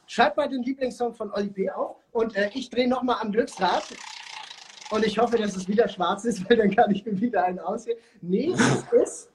schreibt 0.08 0.38
mal 0.38 0.50
den 0.50 0.64
Lieblingssong 0.64 1.14
von 1.14 1.32
Oli 1.32 1.50
P. 1.50 1.70
auf 1.70 1.98
und 2.12 2.36
äh, 2.36 2.50
ich 2.54 2.70
drehe 2.70 2.88
nochmal 2.88 3.18
am 3.22 3.32
Glücksrad. 3.32 3.84
Und 4.92 5.06
ich 5.06 5.20
hoffe, 5.20 5.38
dass 5.38 5.56
es 5.56 5.68
wieder 5.68 5.88
schwarz 5.88 6.26
ist, 6.26 6.50
weil 6.50 6.58
dann 6.58 6.76
kann 6.76 6.90
ich 6.92 7.06
mir 7.06 7.20
wieder 7.20 7.44
einen 7.44 7.60
auswählen. 7.60 8.00
Nee, 8.22 8.54
es 8.54 8.84
ist 8.92 9.30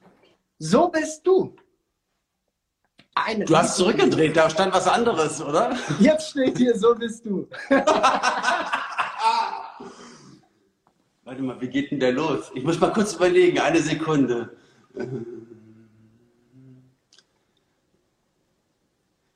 So 0.59 0.89
bist 0.89 1.25
du. 1.25 1.55
Eine 3.17 3.45
Du 3.45 3.55
hast 3.55 3.77
zurückgedreht, 3.77 4.35
da 4.35 4.49
stand 4.49 4.73
was 4.73 4.89
anderes, 4.89 5.41
oder? 5.41 5.77
Jetzt 5.99 6.31
steht 6.31 6.57
hier, 6.57 6.77
so 6.77 6.93
bist 6.93 7.25
du. 7.25 7.47
Warte 11.23 11.41
mal, 11.41 11.59
wie 11.61 11.69
geht 11.69 11.91
denn 11.91 12.01
der 12.01 12.11
los? 12.11 12.51
Ich 12.53 12.65
muss 12.65 12.77
mal 12.77 12.91
kurz 12.91 13.13
überlegen, 13.13 13.57
eine 13.59 13.79
Sekunde. 13.79 14.57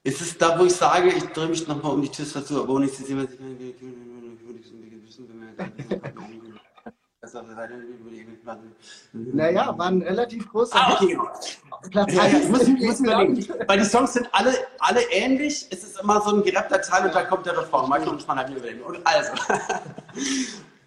Ist 0.09 0.21
es 0.21 0.37
da, 0.39 0.57
wo 0.57 0.65
ich 0.65 0.73
sage, 0.73 1.09
ich 1.09 1.23
drehe 1.25 1.47
mich 1.47 1.67
nochmal 1.67 1.93
um 1.93 2.01
die 2.01 2.09
Tastatur, 2.09 2.63
aber 2.63 2.73
ohne 2.73 2.87
was 2.87 2.99
ich 2.99 3.15
Naja, 9.13 9.77
war 9.77 9.85
ein 9.85 10.01
relativ 10.01 10.49
großer 10.49 10.75
Ah, 10.75 10.93
okay, 10.93 11.07
genau. 11.09 11.29
Platz 11.91 12.13
Ja, 12.13 12.25
ich 12.25 12.49
muss, 12.49 12.67
ich 12.67 12.79
muss 12.79 12.99
überlegen, 13.01 13.47
weil 13.67 13.77
die 13.77 13.85
Songs 13.85 14.13
sind 14.13 14.27
alle, 14.31 14.51
alle 14.79 15.01
ähnlich. 15.11 15.67
Es 15.69 15.83
ist 15.83 15.99
immer 16.01 16.19
so 16.21 16.35
ein 16.35 16.43
gerappter 16.43 16.81
Teil 16.81 17.05
und 17.05 17.13
dann 17.13 17.27
kommt 17.27 17.45
der 17.45 17.55
Refrain. 17.55 17.87
Manchmal 17.87 18.15
muss 18.15 18.25
man 18.25 18.39
halt 18.39 18.49
mir 18.49 18.57
überlegen. 18.57 18.81
Und 18.81 19.05
also, 19.05 19.31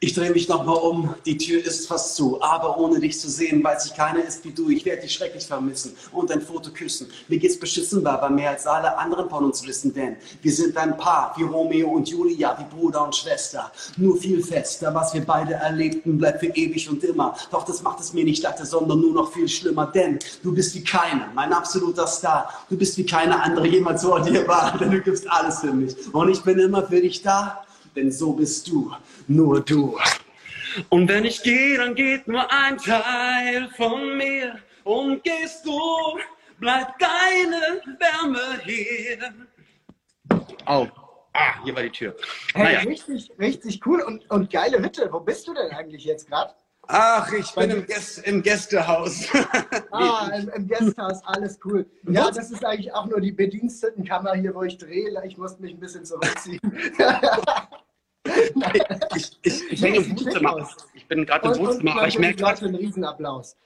ich 0.03 0.15
drehe 0.15 0.33
mich 0.33 0.49
nochmal 0.49 0.79
um. 0.79 1.15
Die 1.25 1.39
Tür 1.39 1.65
ist 1.65 1.87
fast 1.87 2.17
zu. 2.17 2.43
Aber 2.43 2.77
ohne 2.77 2.99
dich 2.99 3.21
zu 3.21 3.31
sehen, 3.31 3.63
weiß 3.63 3.87
ich, 3.87 3.95
keine 3.95 4.21
ist 4.21 4.45
wie 4.45 4.51
du. 4.51 4.69
Ich 4.69 4.85
werde 4.85 5.03
dich 5.03 5.13
schrecklich 5.13 5.47
vermissen 5.47 5.95
und 6.11 6.29
dein 6.29 6.41
Foto 6.41 6.73
küssen. 6.73 7.07
Mir 7.29 7.39
geht's 7.39 7.57
beschissen, 7.57 8.05
aber 8.05 8.29
mehr 8.29 8.51
als 8.51 8.67
alle 8.67 8.99
anderen 8.99 9.31
von 9.31 9.45
uns 9.45 9.65
wissen, 9.65 9.95
denn 9.95 10.17
wir 10.43 10.53
sind 10.53 10.77
ein 10.77 10.97
Paar, 10.97 11.33
wie 11.37 11.45
Romeo 11.45 11.89
und 11.91 12.09
Julia, 12.09 12.59
wie 12.59 12.75
Bruder 12.75 13.05
und 13.05 13.15
Schwester. 13.15 13.71
Nur 13.97 14.17
viel 14.17 14.43
fester, 14.43 14.93
was 14.93 15.15
wir 15.15 15.25
beide 15.25 15.55
erlebten, 15.55 16.19
bleibt 16.19 16.41
für 16.41 16.47
ewig 16.47 16.91
und 16.91 17.05
immer. 17.05 17.37
Doch 17.53 17.65
das 17.65 17.81
macht 17.83 18.01
es 18.01 18.13
mir 18.13 18.25
nicht 18.25 18.43
leichter, 18.43 18.67
sondern 18.67 19.01
nur 19.01 19.13
noch 19.15 19.33
viel 19.33 19.49
schlimmer, 19.49 19.87
denn 19.87 20.19
du 20.43 20.53
bist 20.53 20.75
wie 20.75 20.83
keine, 20.83 21.29
mein 21.33 21.53
absoluter 21.53 22.09
Star. 22.09 22.49
Du 22.69 22.77
bist 22.77 22.99
wie 22.99 23.07
keine 23.07 23.41
andere 23.41 23.69
jemals 23.69 24.03
vor 24.03 24.21
dir 24.21 24.49
war, 24.49 24.77
denn 24.79 24.91
du 24.91 25.01
gibst 25.01 25.31
alles 25.31 25.61
für 25.61 25.73
mich. 25.73 25.95
Und 26.13 26.29
ich 26.29 26.43
bin 26.43 26.59
immer 26.59 26.85
für 26.85 27.01
dich 27.01 27.23
da, 27.23 27.65
denn 27.95 28.11
so 28.11 28.33
bist 28.33 28.69
du, 28.69 28.93
nur 29.29 29.61
du. 29.61 29.99
Und 30.89 31.09
wenn 31.09 31.25
ich 31.25 31.43
gehe, 31.43 31.77
dann 31.79 31.95
geht 31.95 32.27
nur 32.27 32.51
ein 32.51 32.79
Teil 32.79 33.69
von 33.77 34.17
mir. 34.17 34.59
Und 34.85 35.23
gehst 35.23 35.65
du, 35.67 35.79
bleibt 36.59 37.01
deine 37.01 37.81
Wärme 37.99 38.61
hier. 38.65 39.33
Au. 40.67 40.89
Ah, 41.35 41.63
hier 41.65 41.75
war 41.75 41.83
die 41.83 41.91
Tür. 41.91 42.15
Hey, 42.55 42.65
Naja. 42.65 42.81
richtig, 42.81 43.31
richtig 43.39 43.81
cool 43.87 44.03
und, 44.03 44.31
und 44.31 44.51
geile 44.51 44.79
Hütte. 44.83 45.09
Wo 45.11 45.21
bist 45.21 45.49
du 45.49 45.55
denn 45.55 45.71
eigentlich 45.71 46.05
jetzt 46.05 46.29
gerade? 46.29 46.53
Ach, 46.89 47.33
ich 47.33 47.53
bin 47.53 47.71
im, 47.71 47.87
Gäste, 47.87 48.23
im 48.23 48.43
Gästehaus. 48.43 49.29
Ah, 49.93 50.31
im, 50.35 50.49
im 50.49 50.69
Gasthaus, 50.69 51.21
alles 51.25 51.59
cool. 51.65 51.87
Ja, 52.09 52.31
das 52.31 52.51
ist 52.51 52.65
eigentlich 52.65 52.93
auch 52.93 53.07
nur 53.07 53.21
die 53.21 53.31
Bedienstetenkammer 53.31 54.35
hier, 54.35 54.55
wo 54.55 54.63
ich 54.63 54.79
drehe. 54.79 55.23
Ich 55.27 55.37
muss 55.37 55.59
mich 55.59 55.73
ein 55.73 55.81
bisschen 55.81 56.05
zurückziehen. 56.05 56.61
ich, 59.15 59.39
ich, 59.43 59.73
ich 59.73 59.83
hänge 59.83 59.99
im 59.99 60.11
Wohnzimmer. 60.11 60.69
Ich 60.95 61.07
bin 61.07 61.27
gerade 61.27 61.49
im 61.49 61.59
Wohnzimmer, 61.59 61.93
aber 61.93 62.09
ich 62.09 62.19
merke 62.19 62.37
gerade, 62.37 62.65
einen 62.65 62.75
Riesenapplaus. 62.75 63.57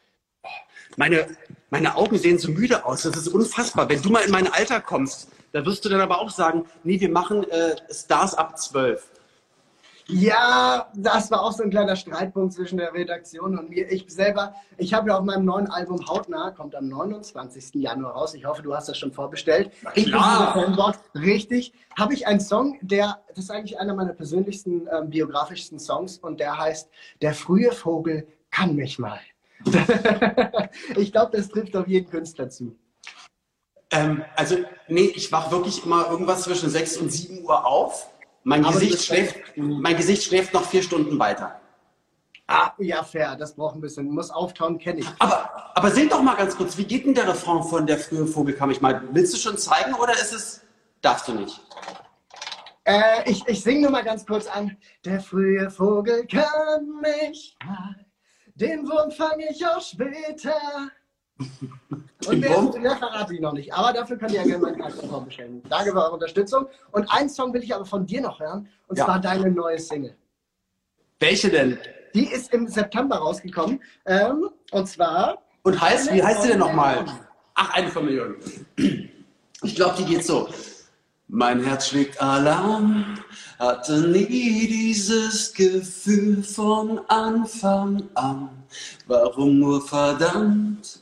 meine, 0.97 1.27
meine 1.71 1.95
Augen 1.95 2.19
sehen 2.19 2.39
so 2.39 2.51
müde 2.51 2.85
aus. 2.85 3.03
Das 3.03 3.17
ist 3.17 3.29
unfassbar. 3.29 3.89
Wenn 3.89 4.03
du 4.03 4.11
mal 4.11 4.25
in 4.25 4.33
mein 4.33 4.53
Alter 4.53 4.81
kommst, 4.81 5.29
da 5.53 5.65
wirst 5.65 5.85
du 5.85 5.89
dann 5.89 6.01
aber 6.01 6.21
auch 6.21 6.31
sagen, 6.31 6.67
nee, 6.83 7.01
wir 7.01 7.11
machen 7.11 7.49
äh, 7.51 7.77
Stars 7.91 8.35
ab 8.35 8.59
12. 8.59 9.03
Ja, 10.09 10.93
das 10.95 11.33
war 11.33 11.43
auch 11.43 11.51
so 11.51 11.65
ein 11.65 11.71
kleiner 11.71 11.97
Streitpunkt 11.97 12.53
zwischen 12.53 12.79
der 12.79 12.95
Redaktion 12.95 13.59
und 13.59 13.71
mir. 13.71 13.91
Ich 13.91 14.05
selber, 14.09 14.55
ich 14.77 14.95
habe 14.95 15.09
ja 15.09 15.19
auf 15.19 15.25
meinem 15.25 15.45
neuen 15.45 15.69
Album 15.69 16.07
Hautnah, 16.09 16.53
kommt 16.53 16.77
am 16.77 16.87
29. 16.87 17.75
Januar 17.75 18.13
raus. 18.13 18.35
Ich 18.35 18.45
hoffe, 18.45 18.63
du 18.63 18.73
hast 18.73 18.89
das 18.89 18.99
schon 18.99 19.13
vorbestellt. 19.13 19.73
Inklusive 19.95 20.51
Fanbox. 20.53 20.99
Richtig. 21.17 21.73
Habe 21.99 22.15
ich 22.15 22.27
einen 22.29 22.39
Song, 22.39 22.79
der, 22.83 23.21
das 23.29 23.39
ist 23.39 23.51
eigentlich 23.51 23.81
einer 23.81 23.95
meiner 23.95 24.13
persönlichsten, 24.13 24.89
ähm, 24.93 25.11
biografischsten 25.11 25.81
Songs 25.81 26.19
und 26.19 26.39
der 26.39 26.57
heißt 26.57 26.89
Der 27.21 27.35
frühe 27.35 27.73
Vogel 27.73 28.29
kann 28.53 28.77
mich 28.77 29.01
mal. 29.01 29.19
ich 30.97 31.11
glaube, 31.11 31.37
das 31.37 31.49
trifft 31.49 31.75
auf 31.75 31.89
jeden 31.89 32.09
Künstler 32.09 32.49
zu. 32.49 32.77
Ähm, 33.91 34.23
also, 34.37 34.57
nee, 34.87 35.13
ich 35.17 35.33
wach 35.33 35.51
wirklich 35.51 35.85
immer 35.85 36.09
irgendwas 36.11 36.43
zwischen 36.43 36.71
6 36.71 36.99
und 36.99 37.11
7 37.11 37.45
Uhr 37.45 37.67
auf. 37.67 38.09
Mein 38.49 38.65
Aber 38.65 38.79
Gesicht, 38.79 39.05
schläft, 39.05 39.57
mein 39.57 39.97
Gesicht 39.97 40.23
schläft 40.23 40.55
noch 40.55 40.65
vier 40.65 40.81
Stunden 40.81 41.19
weiter. 41.19 41.61
Ah, 42.47 42.71
ja, 42.79 43.03
fair, 43.03 43.35
das 43.35 43.57
braucht 43.57 43.75
ein 43.75 43.81
bisschen. 43.81 44.09
Muss 44.09 44.31
auftauen, 44.31 44.79
kenne 44.79 45.01
ich. 45.01 45.07
Aber, 45.19 45.77
aber 45.77 45.91
sing 45.91 46.09
doch 46.09 46.23
mal 46.23 46.37
ganz 46.37 46.57
kurz, 46.57 46.79
wie 46.79 46.85
geht 46.85 47.07
denn 47.07 47.15
der 47.15 47.27
Refrain 47.27 47.65
von 47.65 47.89
Der 47.89 47.99
frühe 47.99 48.25
Vogel 48.25 48.55
kam 48.55 48.71
ich 48.71 48.81
mal? 48.81 49.03
Willst 49.11 49.35
du 49.35 49.39
schon 49.39 49.59
zeigen 49.59 49.95
oder 49.95 50.13
ist 50.13 50.33
es... 50.33 50.61
Darfst 51.03 51.27
du 51.27 51.33
nicht. 51.33 51.61
Äh, 52.85 53.29
ich 53.29 53.43
ich 53.49 53.65
singe 53.65 53.81
nur 53.81 53.91
mal 53.91 54.05
ganz 54.05 54.25
kurz 54.25 54.47
an. 54.47 54.77
Der 55.05 55.19
frühe 55.19 55.69
Vogel 55.69 56.25
kann 56.29 57.01
mich 57.03 57.57
mal, 57.65 58.07
den 58.55 58.87
Wurm 58.87 59.11
fange 59.11 59.51
ich 59.51 59.67
auch 59.67 59.83
später. 59.83 60.55
Und 62.27 62.43
wer 62.43 62.59
ist, 62.63 62.73
der 62.75 62.97
verrate 62.97 63.35
ich 63.35 63.41
noch 63.41 63.53
nicht. 63.53 63.73
Aber 63.75 63.93
dafür 63.93 64.17
könnt 64.17 64.33
ihr 64.33 64.39
ja 64.41 64.45
gerne 64.47 64.63
meinen 64.63 64.79
Charakter 64.79 65.21
bestellen. 65.21 65.63
Danke 65.69 65.93
für 65.93 65.99
eure 66.03 66.13
Unterstützung. 66.13 66.67
Und 66.93 67.11
einen 67.13 67.29
Song 67.29 67.53
will 67.53 67.63
ich 67.63 67.75
aber 67.75 67.85
von 67.85 68.07
dir 68.07 68.23
noch 68.23 68.41
hören. 68.41 68.69
Und 68.89 68.99
Ja. 68.99 69.05
zwar 69.05 69.21
deine 69.21 69.51
neue 69.51 69.79
Single. 69.79 70.17
Welche 71.21 71.51
denn? 71.51 71.79
Die 72.15 72.27
ist 72.27 72.53
im 72.55 72.67
September 72.69 73.17
rausgekommen. 73.17 73.83
Ähm, 74.07 74.49
und 74.73 74.89
zwar. 74.89 75.43
Und 75.63 75.81
heißt, 75.81 76.13
wie 76.13 76.23
heißt 76.23 76.43
sie 76.43 76.49
denn 76.49 76.59
nochmal? 76.59 77.05
Ach, 77.55 77.75
eine 77.75 77.89
von 77.91 78.05
Millionen. 78.07 78.37
Ich 79.63 79.75
glaube, 79.75 79.97
die 79.99 80.05
geht 80.05 80.25
so. 80.25 80.49
Mein 81.29 81.63
Herz 81.65 81.89
schlägt 81.89 82.23
Alarm, 82.23 83.19
hatte 83.59 84.09
nie 84.09 84.69
dieses 84.69 85.53
Gefühl 85.53 86.43
von 86.43 87.01
Anfang 87.09 88.09
an. 88.15 88.49
Warum 89.09 89.59
nur 89.59 89.87
verdammt? 89.87 91.01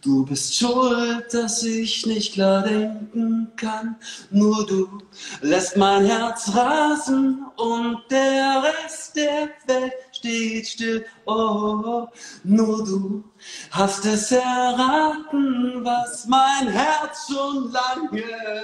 Du 0.00 0.24
bist 0.24 0.54
schuld, 0.54 1.32
dass 1.32 1.62
ich 1.62 2.06
nicht 2.06 2.34
klar 2.34 2.62
denken 2.62 3.52
kann. 3.56 3.96
Nur 4.30 4.66
du 4.66 5.02
lässt 5.40 5.76
mein 5.76 6.04
Herz 6.04 6.50
rasen 6.54 7.44
und 7.56 8.02
der 8.10 8.62
Rest 8.62 9.16
der 9.16 9.50
Welt 9.66 9.92
steht 10.12 10.66
still. 10.66 11.04
Oh, 11.26 12.06
nur 12.44 12.84
du 12.84 13.24
hast 13.70 14.04
es 14.06 14.32
erraten, 14.32 15.84
was 15.84 16.26
mein 16.26 16.68
Herz 16.68 17.26
schon 17.28 17.72
lange 17.72 18.22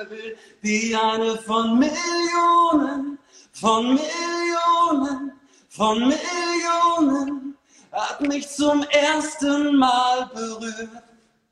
will. 0.09 0.37
Wie 0.61 0.95
eine 0.95 1.37
von 1.38 1.78
Millionen, 1.78 3.19
von 3.52 3.95
Millionen, 3.95 5.33
von 5.69 5.99
Millionen 5.99 7.57
hat 7.92 8.20
mich 8.22 8.49
zum 8.49 8.82
ersten 8.84 9.76
Mal 9.76 10.30
berührt 10.34 10.88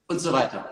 und 0.08 0.18
so 0.18 0.32
weiter. 0.32 0.64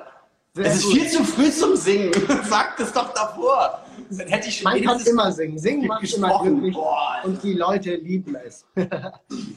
Sehr 0.54 0.66
es 0.66 0.76
ist 0.76 0.84
gut. 0.84 0.92
viel 0.94 1.08
zu 1.10 1.24
früh 1.24 1.50
zum 1.52 1.76
Singen. 1.76 2.12
Sag 2.48 2.80
es 2.80 2.92
doch 2.92 3.12
davor. 3.12 3.84
Dann 4.10 4.26
hätte 4.28 4.48
ich 4.48 4.58
schon 4.58 4.72
Man 4.72 4.82
kann 4.82 5.00
immer 5.00 5.30
singen. 5.30 5.58
Singen 5.58 5.86
macht 5.86 6.02
immer 6.14 6.28
gesprochen. 6.28 6.48
glücklich. 6.54 6.74
Boah. 6.74 7.20
Und 7.24 7.42
die 7.42 7.52
Leute 7.52 7.94
lieben 7.96 8.34
es. 8.36 8.64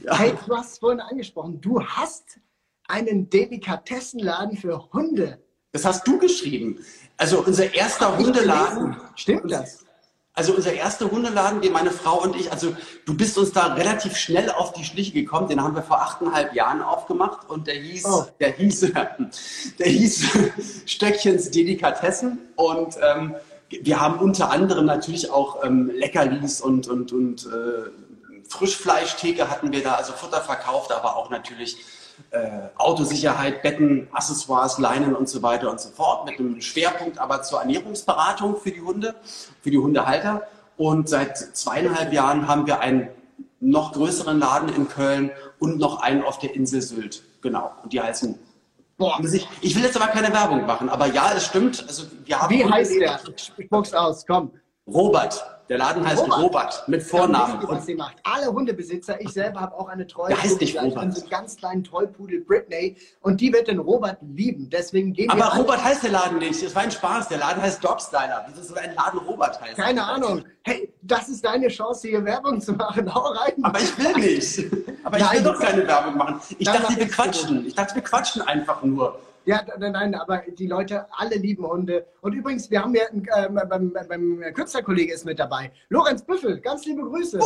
Hey, 0.07 0.33
du 0.45 0.55
hast 0.55 0.73
es 0.73 0.77
vorhin 0.79 0.99
angesprochen. 0.99 1.61
Du 1.61 1.81
hast 1.83 2.39
einen 2.87 3.29
Delikatessenladen 3.29 4.57
für 4.57 4.91
Hunde. 4.91 5.39
Das 5.71 5.85
hast 5.85 6.05
du 6.05 6.19
geschrieben. 6.19 6.79
Also 7.17 7.39
unser 7.43 7.73
erster 7.73 8.17
Hundeladen. 8.17 8.97
Stimmt 9.15 9.49
das? 9.49 9.85
Also 10.33 10.53
unser 10.53 10.71
erster 10.71 11.11
Hundeladen, 11.11 11.61
den 11.61 11.73
meine 11.73 11.91
Frau 11.91 12.21
und 12.21 12.37
ich, 12.37 12.51
also 12.53 12.73
du 13.05 13.15
bist 13.17 13.37
uns 13.37 13.51
da 13.51 13.73
relativ 13.73 14.15
schnell 14.15 14.49
auf 14.49 14.71
die 14.71 14.85
Schliche 14.85 15.11
gekommen, 15.11 15.49
den 15.49 15.61
haben 15.61 15.75
wir 15.75 15.83
vor 15.83 16.01
achteinhalb 16.01 16.53
Jahren 16.53 16.81
aufgemacht 16.81 17.49
und 17.49 17.67
der 17.67 17.75
hieß, 17.75 18.05
Oh. 18.05 18.25
der 18.39 18.53
hieß, 18.53 18.79
der 19.79 19.87
hieß 19.87 20.25
Stöckchens 20.85 21.51
Delikatessen 21.51 22.39
und 22.55 22.95
ähm, 23.01 23.35
wir 23.69 23.99
haben 23.99 24.19
unter 24.19 24.51
anderem 24.51 24.85
natürlich 24.85 25.29
auch 25.31 25.63
ähm, 25.63 25.91
Leckerlis 25.93 26.61
und, 26.61 26.87
und, 26.87 27.11
und 27.11 27.45
äh, 27.45 27.89
Frischfleischtheke 28.47 29.49
hatten 29.49 29.71
wir 29.71 29.83
da, 29.83 29.95
also 29.95 30.13
Futter 30.13 30.41
verkauft, 30.41 30.91
aber 30.93 31.17
auch 31.17 31.29
natürlich 31.29 31.77
äh, 32.31 32.69
Autosicherheit, 32.77 33.63
Betten, 33.63 34.07
Accessoires, 34.11 34.77
Leinen 34.77 35.15
und 35.15 35.27
so 35.27 35.41
weiter 35.41 35.71
und 35.71 35.79
so 35.79 35.89
fort, 35.89 36.25
mit 36.25 36.39
einem 36.39 36.61
Schwerpunkt 36.61 37.17
aber 37.17 37.41
zur 37.41 37.59
Ernährungsberatung 37.59 38.57
für 38.57 38.71
die 38.71 38.81
Hunde, 38.81 39.15
für 39.61 39.71
die 39.71 39.77
Hundehalter. 39.77 40.43
Und 40.77 41.09
seit 41.09 41.37
zweieinhalb 41.37 42.13
Jahren 42.13 42.47
haben 42.47 42.65
wir 42.67 42.79
einen 42.79 43.09
noch 43.59 43.93
größeren 43.93 44.39
Laden 44.39 44.69
in 44.69 44.87
Köln 44.87 45.31
und 45.59 45.77
noch 45.77 46.01
einen 46.01 46.23
auf 46.23 46.39
der 46.39 46.55
Insel 46.55 46.81
Sylt. 46.81 47.23
Genau. 47.41 47.71
Und 47.83 47.93
die 47.93 48.01
heißen. 48.01 48.37
Boah, 48.97 49.19
ich, 49.23 49.47
ich 49.61 49.75
will 49.75 49.83
jetzt 49.83 49.95
aber 49.99 50.11
keine 50.11 50.31
Werbung 50.31 50.65
machen, 50.65 50.89
aber 50.89 51.07
ja, 51.07 51.33
es 51.35 51.45
stimmt. 51.45 51.83
Also 51.87 52.03
wir 52.25 52.39
haben 52.39 52.53
wie 52.53 52.63
heißt 52.63 52.99
der? 52.99 53.19
Spuck's 53.35 53.93
aus, 53.93 54.25
komm. 54.27 54.51
Robert. 54.87 55.45
Der 55.69 55.77
Laden 55.77 56.05
heißt 56.05 56.23
Robert. 56.23 56.39
Robert, 56.41 56.87
mit 56.89 57.01
Vornamen. 57.01 57.53
wisst 57.61 57.63
ihr, 57.63 57.75
was 57.77 57.85
sie 57.85 57.95
macht. 57.95 58.17
Alle 58.23 58.47
Hundebesitzer, 58.51 59.21
ich 59.21 59.29
selber 59.29 59.61
habe 59.61 59.73
auch 59.77 59.87
eine 59.87 60.05
treue 60.05 60.27
Der 60.29 60.43
heißt 60.43 60.59
nicht 60.59 60.75
Robert. 60.77 60.91
so 61.15 61.21
einen 61.21 61.29
ganz 61.29 61.55
kleinen 61.55 61.83
Tollpudel 61.85 62.41
Britney 62.41 62.97
und 63.21 63.39
die 63.39 63.53
wird 63.53 63.69
den 63.69 63.79
Robert 63.79 64.17
lieben. 64.21 64.69
Deswegen 64.69 65.13
gehen 65.13 65.29
aber 65.29 65.49
alle- 65.53 65.61
Robert 65.61 65.81
heißt 65.81 66.03
der 66.03 66.11
Laden 66.11 66.39
nicht. 66.39 66.61
Es 66.61 66.75
war 66.75 66.81
ein 66.81 66.91
Spaß. 66.91 67.29
Der 67.29 67.37
Laden 67.37 67.61
heißt 67.61 67.81
Dogstyler. 67.81 68.45
Wieso 68.49 68.63
soll 68.63 68.79
ein 68.79 68.93
Laden 68.95 69.19
Robert 69.19 69.61
heißen? 69.61 69.81
Keine 69.81 70.03
Ahnung. 70.03 70.43
Hey, 70.63 70.93
das 71.03 71.29
ist 71.29 71.45
deine 71.45 71.69
Chance, 71.69 72.09
hier 72.09 72.25
Werbung 72.25 72.59
zu 72.59 72.73
machen. 72.73 73.13
Hau 73.15 73.21
rein. 73.21 73.53
Aber 73.63 73.79
ich 73.79 73.97
will 73.97 74.13
nicht. 74.15 74.65
Aber 75.05 75.17
ich 75.17 75.23
Nein. 75.23 75.37
will 75.37 75.43
doch 75.53 75.59
keine 75.59 75.87
Werbung 75.87 76.17
machen. 76.17 76.41
Ich 76.59 76.65
dachte, 76.67 76.97
wir 76.97 77.05
ich 77.05 77.11
quatschen. 77.13 77.65
Ich 77.65 77.75
dachte, 77.75 77.95
wir 77.95 78.01
quatschen 78.01 78.41
einfach 78.41 78.83
nur. 78.83 79.17
Ja, 79.45 79.61
nein, 79.79 79.91
nein, 79.93 80.15
aber 80.15 80.43
die 80.55 80.67
Leute, 80.67 81.07
alle 81.11 81.35
lieben 81.35 81.65
Hunde. 81.65 82.05
Und 82.21 82.33
übrigens, 82.33 82.69
wir 82.69 82.83
haben 82.83 82.93
ja, 82.93 83.03
äh, 83.05 83.49
beim, 83.49 83.91
beim 83.91 84.41
Künstlerkollege 84.53 85.13
ist 85.13 85.25
mit 85.25 85.39
dabei. 85.39 85.71
Lorenz 85.89 86.23
Büffel, 86.23 86.59
ganz 86.59 86.85
liebe 86.85 87.01
Grüße. 87.01 87.39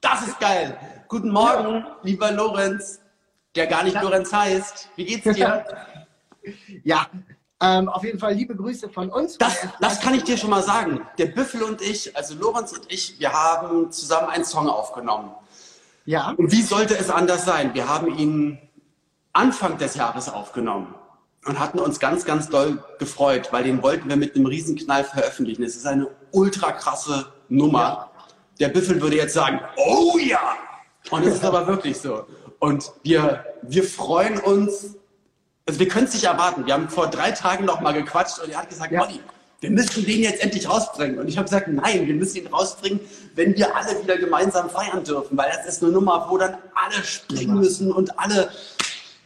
Das 0.00 0.26
ist 0.26 0.40
geil. 0.40 0.76
Guten 1.06 1.30
Morgen, 1.30 1.84
lieber 2.02 2.32
Lorenz, 2.32 3.00
der 3.54 3.66
gar 3.66 3.84
nicht 3.84 4.00
Lorenz 4.00 4.32
heißt. 4.32 4.88
Wie 4.96 5.04
geht's 5.04 5.36
dir? 5.36 5.64
Ja, 6.82 7.06
ähm, 7.62 7.88
auf 7.88 8.02
jeden 8.02 8.18
Fall 8.18 8.34
liebe 8.34 8.56
Grüße 8.56 8.88
von 8.88 9.10
uns. 9.10 9.38
Das, 9.38 9.64
das 9.80 10.00
kann 10.00 10.14
ich 10.14 10.24
dir 10.24 10.36
schon 10.36 10.50
mal 10.50 10.64
sagen. 10.64 11.06
Der 11.18 11.26
Büffel 11.26 11.62
und 11.62 11.80
ich, 11.80 12.16
also 12.16 12.34
Lorenz 12.34 12.72
und 12.72 12.90
ich, 12.92 13.20
wir 13.20 13.32
haben 13.32 13.92
zusammen 13.92 14.28
einen 14.28 14.44
Song 14.44 14.68
aufgenommen. 14.68 15.30
Ja, 16.04 16.34
Und 16.36 16.50
wie 16.50 16.62
sollte 16.62 16.98
es 16.98 17.10
anders 17.10 17.44
sein? 17.44 17.72
Wir 17.74 17.88
haben 17.88 18.18
ihn 18.18 18.58
Anfang 19.32 19.78
des 19.78 19.94
Jahres 19.94 20.28
aufgenommen 20.28 20.94
und 21.46 21.58
hatten 21.58 21.78
uns 21.78 21.98
ganz, 21.98 22.24
ganz 22.24 22.48
doll 22.48 22.82
gefreut, 22.98 23.48
weil 23.50 23.64
den 23.64 23.82
wollten 23.82 24.08
wir 24.08 24.16
mit 24.16 24.36
einem 24.36 24.46
Riesenknall 24.46 25.04
veröffentlichen. 25.04 25.62
Es 25.62 25.76
ist 25.76 25.86
eine 25.86 26.08
ultra 26.30 26.72
krasse 26.72 27.26
Nummer. 27.48 28.10
Der 28.60 28.68
Büffel 28.68 29.00
würde 29.00 29.16
jetzt 29.16 29.34
sagen, 29.34 29.60
oh 29.76 30.18
ja! 30.18 30.56
Und 31.10 31.24
es 31.26 31.34
ist 31.34 31.44
aber 31.44 31.66
wirklich 31.66 31.98
so. 31.98 32.26
Und 32.60 32.92
wir, 33.02 33.44
wir 33.62 33.82
freuen 33.82 34.38
uns, 34.38 34.96
also 35.66 35.80
wir 35.80 35.88
können 35.88 36.06
es 36.06 36.14
nicht 36.14 36.24
erwarten. 36.24 36.64
Wir 36.66 36.74
haben 36.74 36.88
vor 36.88 37.08
drei 37.08 37.32
Tagen 37.32 37.64
noch 37.64 37.80
mal 37.80 37.92
gequatscht 37.92 38.38
und 38.38 38.50
er 38.50 38.58
hat 38.58 38.68
gesagt, 38.68 38.92
Ja. 38.92 39.02
Olli, 39.02 39.20
wir 39.62 39.70
müssen 39.70 40.04
den 40.04 40.22
jetzt 40.22 40.42
endlich 40.42 40.68
rausbringen. 40.68 41.18
Und 41.18 41.28
ich 41.28 41.38
habe 41.38 41.44
gesagt, 41.44 41.68
nein, 41.68 42.06
wir 42.06 42.14
müssen 42.14 42.38
ihn 42.38 42.48
rausbringen, 42.48 43.00
wenn 43.34 43.56
wir 43.56 43.74
alle 43.74 44.00
wieder 44.02 44.18
gemeinsam 44.18 44.68
feiern 44.68 45.04
dürfen, 45.04 45.36
weil 45.38 45.50
das 45.56 45.66
ist 45.66 45.82
eine 45.82 45.92
Nummer, 45.92 46.26
wo 46.28 46.36
dann 46.36 46.56
alle 46.74 47.02
springen 47.04 47.58
müssen 47.58 47.92
und 47.92 48.18
alle, 48.18 48.50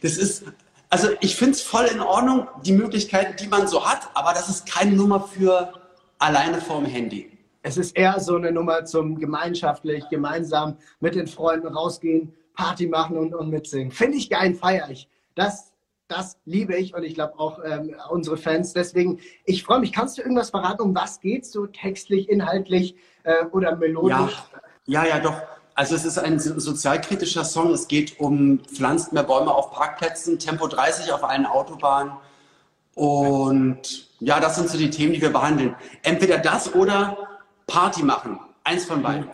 das 0.01 0.17
ist, 0.17 0.43
also 0.89 1.09
ich 1.21 1.35
finde 1.35 1.53
es 1.53 1.61
voll 1.61 1.85
in 1.85 1.99
Ordnung, 1.99 2.47
die 2.63 2.73
Möglichkeiten, 2.73 3.35
die 3.41 3.47
man 3.47 3.67
so 3.67 3.85
hat, 3.85 4.09
aber 4.13 4.33
das 4.33 4.49
ist 4.49 4.69
keine 4.71 4.91
Nummer 4.95 5.21
für 5.21 5.73
alleine 6.19 6.61
vorm 6.61 6.85
Handy. 6.85 7.31
es 7.63 7.77
ist 7.77 7.97
eher 7.97 8.19
so 8.19 8.35
eine 8.35 8.51
Nummer 8.51 8.85
zum 8.85 9.19
gemeinschaftlich, 9.19 10.07
gemeinsam 10.09 10.77
mit 10.99 11.15
den 11.15 11.27
Freunden 11.27 11.67
rausgehen, 11.67 12.33
Party 12.55 12.87
machen 12.87 13.17
und, 13.17 13.35
und 13.35 13.49
mitsingen. 13.49 13.91
Finde 13.91 14.17
ich 14.17 14.29
geil, 14.29 14.53
feiere 14.55 14.89
ich. 14.89 15.07
Das, 15.35 15.73
das 16.07 16.39
liebe 16.45 16.75
ich 16.75 16.95
und 16.95 17.03
ich 17.03 17.13
glaube 17.13 17.37
auch 17.37 17.59
ähm, 17.63 17.93
unsere 18.09 18.37
Fans. 18.37 18.73
Deswegen, 18.73 19.19
ich 19.45 19.63
freue 19.63 19.79
mich. 19.79 19.91
Kannst 19.91 20.17
du 20.17 20.21
irgendwas 20.21 20.49
verraten, 20.51 20.81
um 20.81 20.95
was 20.95 21.19
geht 21.19 21.45
so 21.45 21.67
textlich, 21.67 22.29
inhaltlich 22.29 22.95
äh, 23.23 23.45
oder 23.51 23.71
Ja, 23.71 23.75
melodisch? 23.75 24.37
ja, 24.85 25.05
ja, 25.05 25.19
doch. 25.19 25.35
Also 25.77 25.93
es 25.93 26.05
ist 26.05 26.17
ein 26.17 26.39
so- 26.39 26.59
sozialkritischer 26.59 27.45
Song. 27.45 27.71
Es 27.71 27.87
geht 27.87 28.19
um 28.19 28.59
pflanzt 28.61 29.13
mehr 29.13 29.21
Bäume 29.21 29.53
auf 29.53 29.71
Parkplätzen, 29.71 30.39
Tempo 30.39 30.65
30 30.67 31.11
auf 31.11 31.23
allen 31.23 31.45
Autobahnen. 31.45 32.13
Und 32.95 34.09
ja, 34.19 34.39
das 34.39 34.55
sind 34.55 34.69
so 34.69 34.77
die 34.79 34.89
Themen, 34.89 35.13
die 35.13 35.21
wir 35.21 35.31
behandeln. 35.31 35.75
Entweder 36.01 36.39
das 36.39 36.73
oder 36.73 37.15
Party 37.67 38.01
machen. 38.01 38.39
Eins 38.63 38.85
von 38.85 39.03
beiden. 39.03 39.27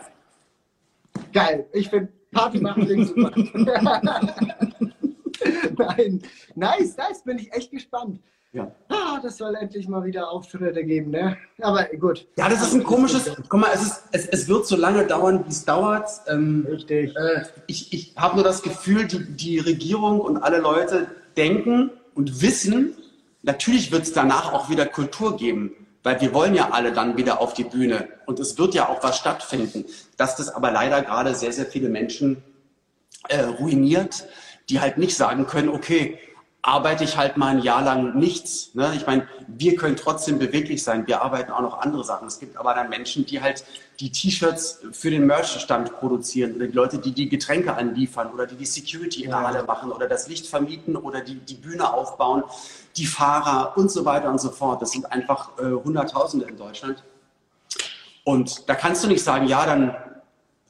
Geil. 1.32 1.66
Ich 1.72 1.88
finde 1.88 2.12
Party 2.30 2.60
machen 2.60 2.84
klingt 2.84 3.08
super. 3.08 3.30
Nein, 5.78 6.22
nice, 6.54 6.94
nice. 6.98 7.22
Bin 7.24 7.38
ich 7.38 7.50
echt 7.54 7.70
gespannt. 7.70 8.20
Ja. 8.54 8.70
Ah, 8.88 9.18
das 9.20 9.36
soll 9.36 9.56
endlich 9.56 9.88
mal 9.88 10.04
wieder 10.04 10.30
Auftritte 10.30 10.84
geben, 10.84 11.10
ne? 11.10 11.36
Aber 11.60 11.84
gut. 11.98 12.28
Ja, 12.38 12.48
das 12.48 12.62
ist 12.62 12.74
ein 12.74 12.84
komisches. 12.84 13.32
Guck 13.48 13.60
mal, 13.60 13.70
es, 13.74 13.82
ist, 13.82 14.04
es, 14.12 14.26
es 14.28 14.48
wird 14.48 14.64
so 14.66 14.76
lange 14.76 15.04
dauern, 15.06 15.44
wie 15.44 15.50
es 15.50 15.64
dauert. 15.64 16.08
Ähm, 16.28 16.64
Richtig. 16.70 17.16
äh, 17.16 17.42
ich 17.66 17.92
ich 17.92 18.14
habe 18.16 18.36
nur 18.36 18.44
das 18.44 18.62
Gefühl, 18.62 19.06
die, 19.08 19.24
die 19.24 19.58
Regierung 19.58 20.20
und 20.20 20.36
alle 20.36 20.58
Leute 20.58 21.08
denken 21.36 21.90
und 22.14 22.42
wissen, 22.42 22.94
natürlich 23.42 23.90
wird 23.90 24.04
es 24.04 24.12
danach 24.12 24.52
auch 24.52 24.70
wieder 24.70 24.86
Kultur 24.86 25.36
geben, 25.36 25.72
weil 26.04 26.20
wir 26.20 26.32
wollen 26.32 26.54
ja 26.54 26.70
alle 26.70 26.92
dann 26.92 27.16
wieder 27.16 27.40
auf 27.40 27.54
die 27.54 27.64
Bühne 27.64 28.06
und 28.26 28.38
es 28.38 28.56
wird 28.56 28.72
ja 28.74 28.88
auch 28.88 29.02
was 29.02 29.18
stattfinden. 29.18 29.84
Dass 30.16 30.36
das 30.36 30.48
aber 30.48 30.70
leider 30.70 31.02
gerade 31.02 31.34
sehr, 31.34 31.52
sehr 31.52 31.66
viele 31.66 31.88
Menschen 31.88 32.44
äh, 33.28 33.40
ruiniert, 33.40 34.28
die 34.68 34.78
halt 34.78 34.96
nicht 34.96 35.16
sagen 35.16 35.48
können, 35.48 35.70
okay, 35.70 36.20
arbeite 36.66 37.04
ich 37.04 37.18
halt 37.18 37.36
mal 37.36 37.48
ein 37.48 37.58
Jahr 37.62 37.82
lang 37.82 38.14
nichts. 38.18 38.74
Ne? 38.74 38.94
Ich 38.96 39.06
meine, 39.06 39.28
wir 39.48 39.76
können 39.76 39.96
trotzdem 39.96 40.38
beweglich 40.38 40.82
sein. 40.82 41.06
Wir 41.06 41.20
arbeiten 41.20 41.52
auch 41.52 41.60
noch 41.60 41.80
andere 41.80 42.04
Sachen. 42.04 42.26
Es 42.26 42.40
gibt 42.40 42.56
aber 42.56 42.72
dann 42.72 42.88
Menschen, 42.88 43.26
die 43.26 43.42
halt 43.42 43.64
die 44.00 44.10
T-Shirts 44.10 44.80
für 44.92 45.10
den 45.10 45.26
Merchstand 45.26 45.92
produzieren 45.92 46.56
oder 46.56 46.66
die 46.66 46.72
Leute, 46.72 46.98
die 46.98 47.12
die 47.12 47.28
Getränke 47.28 47.74
anliefern 47.74 48.32
oder 48.32 48.46
die 48.46 48.56
die 48.56 48.64
Security 48.64 49.24
in 49.24 49.30
der 49.30 49.46
Halle 49.46 49.62
machen 49.64 49.92
oder 49.92 50.08
das 50.08 50.26
Licht 50.26 50.46
vermieten 50.46 50.96
oder 50.96 51.20
die 51.20 51.34
die 51.34 51.54
Bühne 51.54 51.92
aufbauen, 51.92 52.44
die 52.96 53.06
Fahrer 53.06 53.76
und 53.76 53.90
so 53.90 54.06
weiter 54.06 54.30
und 54.30 54.40
so 54.40 54.48
fort. 54.48 54.80
Das 54.80 54.92
sind 54.92 55.12
einfach 55.12 55.50
äh, 55.58 55.64
Hunderttausende 55.64 56.46
in 56.46 56.56
Deutschland. 56.56 57.04
Und 58.24 58.70
da 58.70 58.74
kannst 58.74 59.04
du 59.04 59.08
nicht 59.08 59.22
sagen, 59.22 59.46
ja, 59.46 59.66
dann 59.66 59.94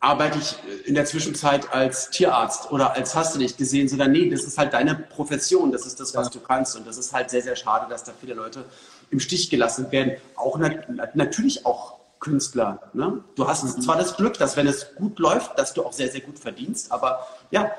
arbeite 0.05 0.39
ich 0.39 0.57
in 0.87 0.95
der 0.95 1.07
Zwischenzeit 1.07 1.73
als 1.73 2.11
Tierarzt 2.11 2.71
oder 2.71 2.95
als 2.95 3.15
hast 3.15 3.35
du 3.35 3.39
nicht 3.39 3.57
gesehen, 3.57 3.89
sondern 3.89 4.13
nee, 4.13 4.29
das 4.29 4.45
ist 4.45 4.59
halt 4.59 4.75
deine 4.75 4.95
Profession, 4.95 5.73
das 5.73 5.87
ist 5.87 5.99
das, 5.99 6.15
was 6.15 6.27
ja. 6.27 6.33
du 6.35 6.41
kannst. 6.41 6.77
Und 6.77 6.87
das 6.87 6.99
ist 6.99 7.13
halt 7.13 7.31
sehr, 7.31 7.43
sehr 7.43 7.57
schade, 7.57 7.87
dass 7.89 8.05
da 8.05 8.13
viele 8.21 8.35
Leute 8.35 8.65
im 9.11 9.19
Stich 9.19 9.51
gelassen 9.51 9.91
werden. 9.91 10.17
Auch 10.37 10.59
nat 10.59 11.17
natürlich 11.17 11.65
auch 11.65 11.99
Künstler. 12.21 12.91
Ne? 12.93 13.25
Du 13.35 13.49
hast 13.49 13.65
mhm. 13.65 13.81
zwar 13.81 13.97
das 13.97 14.17
Glück, 14.17 14.39
dass 14.39 14.57
wenn 14.57 14.67
es 14.67 14.95
gut 14.95 15.19
läuft, 15.19 15.59
dass 15.59 15.75
du 15.75 15.85
auch 15.85 15.93
sehr, 15.93 16.11
sehr 16.11 16.21
gut 16.21 16.39
verdienst, 16.39 16.93
aber 16.93 17.27
ja, 17.51 17.71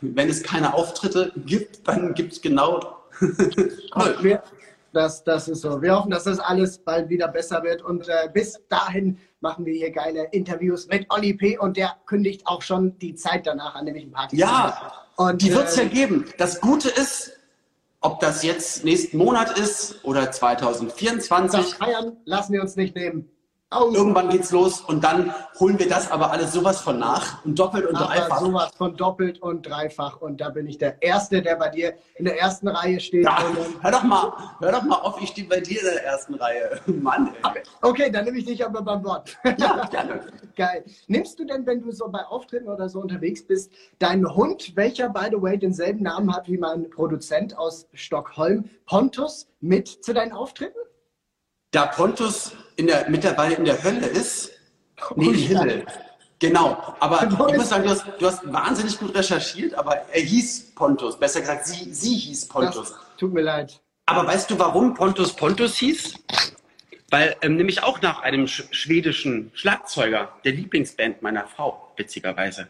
wenn 0.00 0.28
es 0.28 0.42
keine 0.42 0.74
Auftritte 0.74 1.32
gibt, 1.36 1.86
dann 1.86 2.14
gibt 2.14 2.32
es 2.32 2.40
genau 2.40 2.96
Das, 4.92 5.22
das 5.22 5.46
ist 5.46 5.60
so. 5.60 5.80
Wir 5.80 5.96
hoffen, 5.96 6.10
dass 6.10 6.24
das 6.24 6.40
alles 6.40 6.78
bald 6.78 7.08
wieder 7.10 7.28
besser 7.28 7.62
wird. 7.62 7.80
Und 7.82 8.08
äh, 8.08 8.28
bis 8.32 8.60
dahin 8.68 9.18
machen 9.40 9.64
wir 9.66 9.74
hier 9.74 9.90
geile 9.90 10.24
Interviews 10.32 10.86
mit 10.86 11.06
Olli 11.10 11.34
P. 11.34 11.58
Und 11.58 11.76
der 11.76 11.96
kündigt 12.06 12.46
auch 12.46 12.62
schon 12.62 12.98
die 12.98 13.14
Zeit 13.14 13.46
danach 13.46 13.74
an, 13.74 13.84
nämlich 13.84 14.04
ein 14.04 14.12
Party. 14.12 14.36
Ja, 14.36 14.92
und, 15.16 15.42
die 15.42 15.52
wird 15.52 15.68
es 15.68 15.76
äh, 15.76 15.82
ja 15.82 15.88
geben. 15.88 16.26
Das 16.38 16.60
Gute 16.60 16.88
ist, 16.88 17.32
ob 18.00 18.20
das 18.20 18.42
jetzt 18.42 18.84
nächsten 18.84 19.18
Monat 19.18 19.58
ist 19.58 20.04
oder 20.04 20.30
2024. 20.30 21.60
Das 21.60 21.72
Feiern 21.74 22.16
lassen 22.24 22.52
wir 22.52 22.62
uns 22.62 22.76
nicht 22.76 22.94
nehmen. 22.94 23.30
Oh. 23.72 23.92
Irgendwann 23.94 24.30
geht's 24.30 24.50
los 24.50 24.80
und 24.80 25.04
dann 25.04 25.32
holen 25.60 25.78
wir 25.78 25.88
das 25.88 26.10
aber 26.10 26.32
alles 26.32 26.52
sowas 26.52 26.80
von 26.80 26.98
nach 26.98 27.44
und 27.44 27.56
doppelt 27.56 27.86
und 27.86 27.94
aber 27.94 28.06
dreifach. 28.06 28.40
Sowas 28.40 28.70
von 28.76 28.96
doppelt 28.96 29.40
und 29.40 29.62
dreifach 29.62 30.20
und 30.20 30.40
da 30.40 30.48
bin 30.48 30.66
ich 30.66 30.76
der 30.78 31.00
Erste, 31.00 31.40
der 31.40 31.54
bei 31.54 31.68
dir 31.68 31.94
in 32.16 32.24
der 32.24 32.36
ersten 32.36 32.66
Reihe 32.66 32.98
steht. 32.98 33.24
Ja, 33.24 33.38
hör 33.80 33.90
doch 33.92 34.02
mal, 34.02 34.32
hör 34.58 34.72
doch 34.72 34.82
mal 34.82 34.96
auf, 34.96 35.22
ich 35.22 35.28
stehe 35.28 35.46
bei 35.46 35.60
dir 35.60 35.78
in 35.78 35.86
der 35.86 36.04
ersten 36.04 36.34
Reihe. 36.34 36.80
Mann, 36.86 37.32
ey. 37.54 37.62
Okay, 37.80 38.10
dann 38.10 38.24
nehme 38.24 38.38
ich 38.38 38.44
dich 38.44 38.66
aber 38.66 38.82
beim 38.82 39.04
Wort. 39.04 39.38
Ja, 39.44 39.86
gerne. 39.90 40.20
Geil. 40.56 40.84
Nimmst 41.06 41.38
du 41.38 41.44
denn, 41.44 41.64
wenn 41.64 41.80
du 41.80 41.92
so 41.92 42.08
bei 42.08 42.24
Auftritten 42.24 42.68
oder 42.68 42.88
so 42.88 43.00
unterwegs 43.00 43.46
bist, 43.46 43.70
deinen 44.00 44.34
Hund, 44.34 44.74
welcher 44.74 45.08
by 45.10 45.28
the 45.30 45.40
way 45.40 45.56
denselben 45.56 46.02
Namen 46.02 46.34
hat 46.34 46.48
wie 46.48 46.58
mein 46.58 46.90
Produzent 46.90 47.56
aus 47.56 47.86
Stockholm, 47.92 48.68
Pontus, 48.86 49.46
mit 49.60 49.86
zu 49.86 50.12
deinen 50.12 50.32
Auftritten? 50.32 50.78
Da 51.70 51.86
Pontus 51.86 52.52
in 52.76 52.86
der, 52.86 53.08
mittlerweile 53.08 53.54
in 53.54 53.64
der 53.64 53.82
Hölle 53.82 54.06
ist, 54.06 54.50
nee, 55.16 55.26
im 55.26 55.34
Himmel. 55.34 55.86
Genau, 56.40 56.96
aber 57.00 57.22
ich 57.50 57.56
muss 57.56 57.68
sagen, 57.68 57.84
du 57.84 57.90
hast, 57.90 58.04
du 58.18 58.26
hast, 58.26 58.52
wahnsinnig 58.52 58.98
gut 58.98 59.14
recherchiert, 59.14 59.74
aber 59.74 59.96
er 60.10 60.22
hieß 60.22 60.74
Pontus. 60.74 61.18
Besser 61.18 61.40
gesagt, 61.40 61.66
sie, 61.66 61.92
sie 61.92 62.14
hieß 62.14 62.48
Pontus. 62.48 62.90
Das 62.90 62.94
tut 63.18 63.32
mir 63.32 63.42
leid. 63.42 63.80
Aber 64.06 64.26
weißt 64.26 64.50
du, 64.50 64.58
warum 64.58 64.94
Pontus 64.94 65.34
Pontus 65.34 65.76
hieß? 65.76 66.14
Weil 67.10 67.36
ähm, 67.42 67.56
nämlich 67.56 67.82
auch 67.82 68.00
nach 68.00 68.22
einem 68.22 68.46
sch 68.46 68.64
schwedischen 68.70 69.50
Schlagzeuger, 69.54 70.32
der 70.44 70.52
Lieblingsband 70.52 71.22
meiner 71.22 71.46
Frau, 71.46 71.92
witzigerweise. 71.96 72.68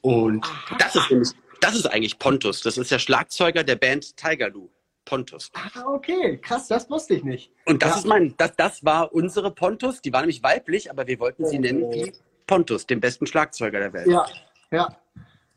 Und 0.00 0.44
Aha. 0.44 0.76
das 0.78 0.96
ist 0.96 1.10
nämlich, 1.10 1.30
das 1.60 1.74
ist 1.74 1.86
eigentlich 1.86 2.18
Pontus. 2.18 2.60
Das 2.60 2.78
ist 2.78 2.90
der 2.90 2.98
Schlagzeuger 2.98 3.64
der 3.64 3.76
Band 3.76 4.16
Tiger 4.16 4.50
Lou. 4.50 4.68
Pontus. 5.04 5.50
Ah, 5.54 5.84
okay, 5.86 6.38
krass, 6.38 6.68
das 6.68 6.88
wusste 6.88 7.14
ich 7.14 7.24
nicht. 7.24 7.50
Und 7.66 7.82
das 7.82 7.90
ja. 7.90 7.96
ist 7.98 8.06
mein, 8.06 8.34
das, 8.36 8.56
das 8.56 8.84
war 8.84 9.12
unsere 9.12 9.50
Pontus, 9.50 10.00
die 10.00 10.12
war 10.12 10.20
nämlich 10.20 10.42
weiblich, 10.42 10.90
aber 10.90 11.06
wir 11.06 11.18
wollten 11.18 11.44
sie 11.44 11.58
oh. 11.58 11.60
nennen 11.60 11.92
wie 11.92 12.12
Pontus, 12.46 12.86
den 12.86 13.00
besten 13.00 13.26
Schlagzeuger 13.26 13.78
der 13.78 13.92
Welt. 13.92 14.08
Ja, 14.08 14.26
ja. 14.70 14.96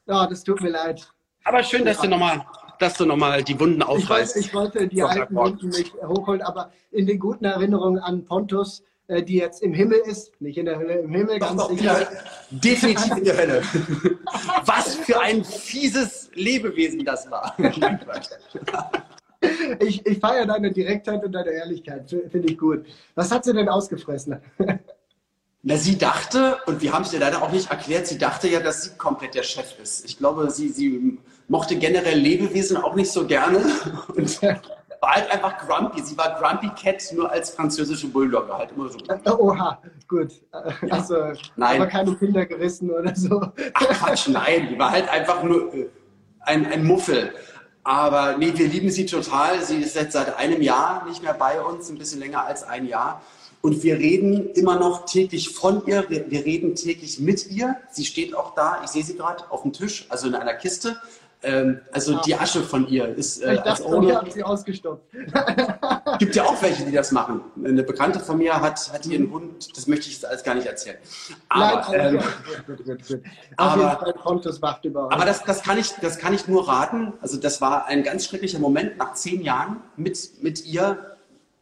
Ja, 0.07 0.27
das 0.27 0.43
tut 0.43 0.61
mir 0.61 0.69
leid. 0.69 1.07
Aber 1.43 1.63
schön, 1.63 1.85
dass 1.85 1.97
ja. 1.97 2.03
du 2.03 2.09
nochmal 2.09 2.45
dass 2.79 2.95
du 2.95 3.05
nochmal 3.05 3.43
die 3.43 3.59
Wunden 3.59 3.81
aufreißt. 3.81 4.37
Ich 4.37 4.53
wollte, 4.53 4.79
ich 4.79 4.83
wollte 4.83 4.95
die 4.95 5.03
alten 5.03 5.35
Wunden 5.35 5.69
nicht 5.69 5.93
hochholen, 5.95 6.41
aber 6.41 6.71
in 6.91 7.07
den 7.07 7.19
guten 7.19 7.45
Erinnerungen 7.45 7.99
an 7.99 8.25
Pontus, 8.25 8.83
äh, 9.07 9.23
die 9.23 9.35
jetzt 9.35 9.61
im 9.61 9.73
Himmel 9.73 10.01
ist, 10.05 10.39
nicht 10.41 10.57
in 10.57 10.65
der 10.65 10.77
Hölle, 10.77 10.99
im 10.99 11.13
Himmel, 11.13 11.39
ganz 11.39 11.61
doch, 11.61 11.69
sicher. 11.69 12.07
Definitiv 12.49 13.17
in 13.17 13.23
der 13.23 13.37
Hölle. 13.37 13.61
Was 14.65 14.95
für 14.95 15.19
ein 15.19 15.43
fieses 15.43 16.29
Lebewesen 16.33 17.05
das 17.05 17.29
war. 17.29 17.55
ich, 19.79 20.05
ich 20.05 20.19
feiere 20.19 20.45
deine 20.45 20.71
Direktheit 20.71 21.23
und 21.23 21.31
deine 21.31 21.51
Ehrlichkeit. 21.51 22.09
Finde 22.09 22.47
ich 22.47 22.57
gut. 22.57 22.85
Was 23.15 23.31
hat 23.31 23.45
sie 23.45 23.53
denn 23.53 23.69
ausgefressen? 23.69 24.37
Na, 25.67 25.77
sie 25.77 25.97
dachte, 25.97 26.57
und 26.67 26.81
wir 26.81 26.93
haben 26.93 27.03
es 27.03 27.13
ihr 27.13 27.19
leider 27.19 27.41
auch 27.41 27.51
nicht 27.51 27.71
erklärt, 27.71 28.05
sie 28.05 28.19
dachte 28.19 28.47
ja, 28.47 28.59
dass 28.59 28.83
sie 28.83 28.97
komplett 28.97 29.33
der 29.33 29.41
Chef 29.41 29.79
ist. 29.81 30.05
Ich 30.05 30.17
glaube, 30.19 30.51
sie, 30.51 30.69
sie 30.69 31.17
mochte 31.47 31.75
generell 31.75 32.19
Lebewesen 32.19 32.77
auch 32.77 32.93
nicht 32.93 33.11
so 33.11 33.25
gerne 33.25 33.65
und 34.15 34.41
war 35.05 35.15
halt 35.15 35.31
einfach 35.31 35.57
grumpy. 35.57 36.01
Sie 36.01 36.17
war 36.17 36.39
Grumpy 36.39 36.69
Cat 36.69 37.03
nur 37.13 37.31
als 37.31 37.51
französische 37.51 38.07
Bulldogge, 38.07 38.53
halt 38.55 38.71
immer 38.71 38.89
so. 38.89 38.99
Oha, 39.39 39.81
gut. 40.07 40.33
Also, 40.89 41.15
nein. 41.55 41.81
aber 41.81 41.87
keine 41.87 42.15
Kinder 42.15 42.45
gerissen 42.45 42.89
oder 42.91 43.15
so. 43.15 43.41
Ach 43.73 43.87
Quatsch, 43.87 44.27
nein. 44.27 44.69
Die 44.69 44.79
war 44.79 44.91
halt 44.91 45.09
einfach 45.09 45.43
nur 45.43 45.73
äh, 45.73 45.89
ein, 46.41 46.65
ein 46.65 46.85
Muffel. 46.85 47.33
Aber 47.85 48.35
nee, 48.37 48.51
wir 48.55 48.67
lieben 48.67 48.89
sie 48.89 49.05
total. 49.05 49.63
Sie 49.63 49.77
ist 49.77 49.95
jetzt 49.95 50.13
seit 50.13 50.35
einem 50.37 50.61
Jahr 50.63 51.05
nicht 51.07 51.21
mehr 51.21 51.35
bei 51.35 51.61
uns, 51.61 51.87
ein 51.87 51.99
bisschen 51.99 52.19
länger 52.19 52.43
als 52.43 52.63
ein 52.63 52.87
Jahr. 52.87 53.21
Und 53.61 53.83
wir 53.83 53.99
reden 53.99 54.49
immer 54.53 54.79
noch 54.79 55.05
täglich 55.05 55.49
von 55.49 55.85
ihr, 55.85 56.03
wir, 56.09 56.45
reden 56.45 56.73
täglich 56.73 57.19
mit 57.19 57.49
ihr. 57.51 57.75
Sie 57.91 58.03
steht 58.03 58.35
auch 58.35 58.55
da, 58.55 58.81
ich 58.83 58.89
sehe 58.89 59.03
sie 59.03 59.15
gerade 59.15 59.51
auf 59.51 59.61
dem 59.61 59.71
Tisch, 59.71 60.07
also 60.09 60.27
in 60.27 60.33
einer 60.33 60.55
Kiste. 60.55 60.99
Ähm, 61.45 61.79
also 61.91 62.15
ah. 62.15 62.21
die 62.25 62.35
Asche 62.35 62.63
von 62.63 62.87
ihr 62.87 63.07
ist 63.15 63.41
äh, 63.43 63.53
ich 63.53 63.57
dachte, 63.61 63.69
als 63.69 63.85
ohne. 63.85 64.23
sie 64.31 64.43
ausgestopft. 64.43 65.03
Gibt 66.19 66.35
ja 66.35 66.43
auch 66.43 66.59
welche, 66.61 66.85
die 66.85 66.91
das 66.91 67.11
machen. 67.11 67.41
Eine 67.63 67.83
Bekannte 67.83 68.19
von 68.19 68.39
mir 68.39 68.59
hat, 68.59 68.91
hat 68.91 69.05
ihren 69.05 69.31
Hund, 69.31 69.77
das 69.77 69.85
möchte 69.85 70.07
ich 70.07 70.13
jetzt 70.13 70.25
alles 70.25 70.43
gar 70.43 70.55
nicht 70.55 70.65
erzählen. 70.65 70.97
Aber, 71.49 71.85
Nein, 71.91 72.15
ähm, 72.15 72.21
gut, 72.65 72.85
gut, 72.85 73.07
gut, 73.07 73.21
aber, 73.57 73.99
aber 75.11 75.25
das, 75.25 75.43
das, 75.43 75.61
kann 75.61 75.77
ich, 75.77 75.91
das 76.01 76.17
kann 76.17 76.33
ich 76.33 76.47
nur 76.47 76.67
raten. 76.67 77.13
Also 77.21 77.37
das 77.37 77.61
war 77.61 77.85
ein 77.85 78.03
ganz 78.03 78.25
schrecklicher 78.25 78.59
Moment 78.59 78.97
nach 78.97 79.13
zehn 79.13 79.41
Jahren 79.41 79.77
mit, 79.97 80.41
mit 80.41 80.65
ihr. 80.65 81.15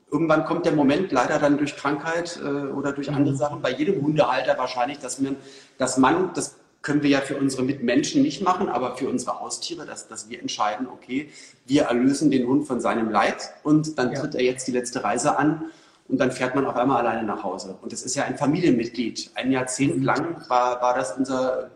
Irgendwann 0.09 0.45
kommt 0.45 0.65
der 0.65 0.73
Moment, 0.73 1.11
leider 1.11 1.39
dann 1.39 1.57
durch 1.57 1.75
Krankheit 1.75 2.39
äh, 2.41 2.47
oder 2.47 2.93
durch 2.93 3.09
andere 3.09 3.33
mhm. 3.33 3.37
Sachen, 3.37 3.61
bei 3.61 3.71
jedem 3.71 4.01
Hundehalter 4.01 4.57
wahrscheinlich, 4.57 4.99
dass 4.99 5.19
man, 5.19 5.35
dass 5.77 5.97
man 5.97 6.31
das 6.35 6.55
können 6.83 7.01
wir 7.01 7.09
ja 7.09 7.21
für 7.21 7.37
unsere 7.37 7.63
Mitmenschen 7.63 8.21
nicht 8.21 8.41
machen, 8.41 8.67
aber 8.67 8.97
für 8.97 9.09
unsere 9.09 9.39
Haustiere, 9.39 9.85
dass, 9.85 10.09
dass 10.09 10.29
wir 10.29 10.39
entscheiden, 10.39 10.85
okay, 10.87 11.29
wir 11.65 11.83
erlösen 11.83 12.29
den 12.29 12.45
Hund 12.45 12.67
von 12.67 12.81
seinem 12.81 13.09
Leid 13.09 13.53
und 13.63 13.97
dann 13.97 14.11
ja. 14.11 14.19
tritt 14.19 14.35
er 14.35 14.43
jetzt 14.43 14.67
die 14.67 14.73
letzte 14.73 15.03
Reise 15.03 15.37
an 15.37 15.71
und 16.09 16.19
dann 16.19 16.31
fährt 16.31 16.55
man 16.55 16.65
auf 16.65 16.75
einmal 16.75 16.97
alleine 16.97 17.25
nach 17.25 17.41
Hause. 17.41 17.77
Und 17.81 17.93
das 17.93 18.03
ist 18.03 18.15
ja 18.15 18.25
ein 18.25 18.37
Familienmitglied. 18.37 19.31
Ein 19.35 19.53
Jahrzehnt 19.53 19.97
mhm. 19.97 20.03
lang 20.03 20.49
war, 20.49 20.81
war 20.81 20.93
das 20.93 21.17
unser 21.17 21.71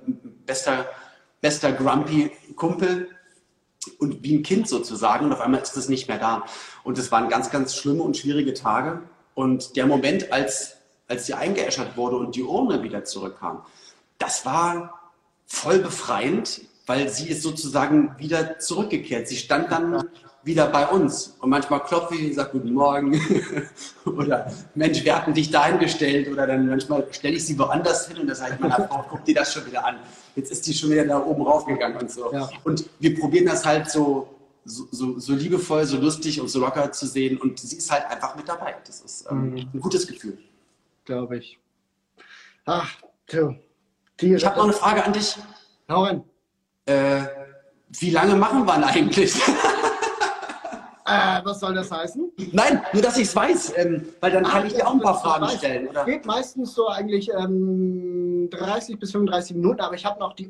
bester, 0.46 0.86
bester 1.40 1.72
Grumpy-Kumpel 1.72 3.08
und 4.00 4.22
wie 4.24 4.36
ein 4.36 4.44
Kind 4.44 4.68
sozusagen 4.68 5.26
und 5.26 5.32
auf 5.32 5.40
einmal 5.40 5.62
ist 5.62 5.78
es 5.78 5.88
nicht 5.88 6.10
mehr 6.10 6.20
da. 6.20 6.44
Und 6.84 6.98
es 6.98 7.14
waren 7.14 7.30
ganz, 7.30 7.50
ganz 7.50 7.76
schlimme 7.76 8.04
und 8.04 8.18
schwierige 8.18 8.54
Tage. 8.54 9.04
Und 9.36 9.78
der 9.78 9.86
Moment, 9.86 10.34
als, 10.34 10.76
als 11.08 11.28
sie 11.28 11.34
eingeäschert 11.34 11.96
wurde 11.96 12.18
und 12.18 12.36
die 12.36 12.44
Urne 12.44 12.84
wieder 12.84 13.06
zurückkam, 13.06 13.64
das 14.18 14.46
war 14.46 14.97
voll 15.48 15.80
befreiend, 15.80 16.62
weil 16.86 17.10
sie 17.10 17.30
ist 17.30 17.42
sozusagen 17.42 18.16
wieder 18.18 18.60
zurückgekehrt. 18.60 19.28
Sie 19.28 19.38
stand 19.38 19.72
dann 19.72 20.08
wieder 20.44 20.68
bei 20.68 20.88
uns. 20.88 21.36
Und 21.40 21.50
manchmal 21.50 21.84
klopft 21.84 22.14
sie 22.14 22.28
und 22.28 22.34
sagt 22.34 22.52
Guten 22.52 22.74
Morgen. 22.74 23.20
oder 24.06 24.52
Mensch, 24.76 25.04
wir 25.04 25.16
hatten 25.16 25.34
dich 25.34 25.52
dahingestellt. 25.52 26.30
Oder 26.30 26.48
dann 26.48 26.68
manchmal 26.68 27.06
stelle 27.12 27.36
ich 27.36 27.46
sie 27.46 27.60
woanders 27.60 28.08
hin 28.08 28.18
und 28.18 28.28
dann 28.28 28.36
sage 28.36 28.56
ich 28.56 28.60
meiner 28.60 28.88
Frau, 28.88 29.06
guck 29.10 29.26
dir 29.26 29.36
das 29.36 29.54
schon 29.54 29.66
wieder 29.66 29.86
an. 29.86 29.98
Jetzt 30.36 30.52
ist 30.52 30.66
die 30.66 30.74
schon 30.74 30.90
wieder 30.90 31.06
da 31.06 31.24
oben 31.24 31.44
raufgegangen 31.44 31.98
und 31.98 32.12
so. 32.12 32.32
Ja. 32.32 32.50
Und 32.64 32.90
wir 33.00 33.20
probieren 33.20 33.46
das 33.46 33.66
halt 33.66 33.90
so, 33.90 34.36
so, 34.66 34.88
so, 34.92 35.20
so, 35.20 35.34
liebevoll, 35.34 35.86
so 35.86 35.98
lustig 35.98 36.40
und 36.42 36.48
so 36.48 36.60
locker 36.60 36.92
zu 36.92 37.06
sehen. 37.08 37.38
Und 37.38 37.60
sie 37.60 37.78
ist 37.78 37.92
halt 37.92 38.06
einfach 38.06 38.36
mit 38.36 38.48
dabei. 38.48 38.76
Das 38.86 39.02
ist 39.02 39.28
ähm, 39.30 39.52
mhm. 39.52 39.70
ein 39.74 39.80
gutes 39.80 40.08
Gefühl. 40.08 40.38
Glaube 41.06 41.38
ich. 41.38 41.60
Ach, 42.66 42.90
du. 43.28 43.56
Ich 44.20 44.46
habe 44.46 44.58
noch 44.58 44.64
eine 44.64 44.74
Frage 44.74 45.04
an 45.06 45.14
dich. 45.14 45.38
Hau 45.90 46.04
rein. 46.04 46.24
Äh, 46.86 47.22
wie 47.90 48.10
lange 48.10 48.36
machen 48.36 48.66
wir 48.66 48.74
eigentlich? 48.74 49.34
Äh, 51.10 51.40
was 51.46 51.62
soll 51.62 51.74
das 51.74 51.90
heißen? 51.90 52.34
Nein, 52.52 52.82
nur 52.92 53.02
dass 53.02 53.16
ich 53.16 53.30
es 53.30 53.36
weiß, 53.36 53.78
ähm, 53.78 54.10
weil 54.20 54.30
dann 54.30 54.46
ah, 54.46 54.50
kann 54.50 54.68
ich 54.68 54.74
dir 54.74 54.86
auch 54.86 54.92
ein 54.92 55.00
paar 55.00 55.18
Fragen 55.18 55.48
stellen. 55.58 55.88
Es 55.96 56.06
geht 56.06 56.26
meistens 56.26 56.74
so 56.74 56.90
eigentlich 56.90 57.32
ähm, 57.32 58.50
30 58.52 59.00
bis 59.00 59.14
35 59.14 59.56
Minuten, 59.56 59.80
aber 59.80 59.96
ich 59.96 60.04
habe 60.04 60.20
noch 60.20 60.34
die 60.34 60.48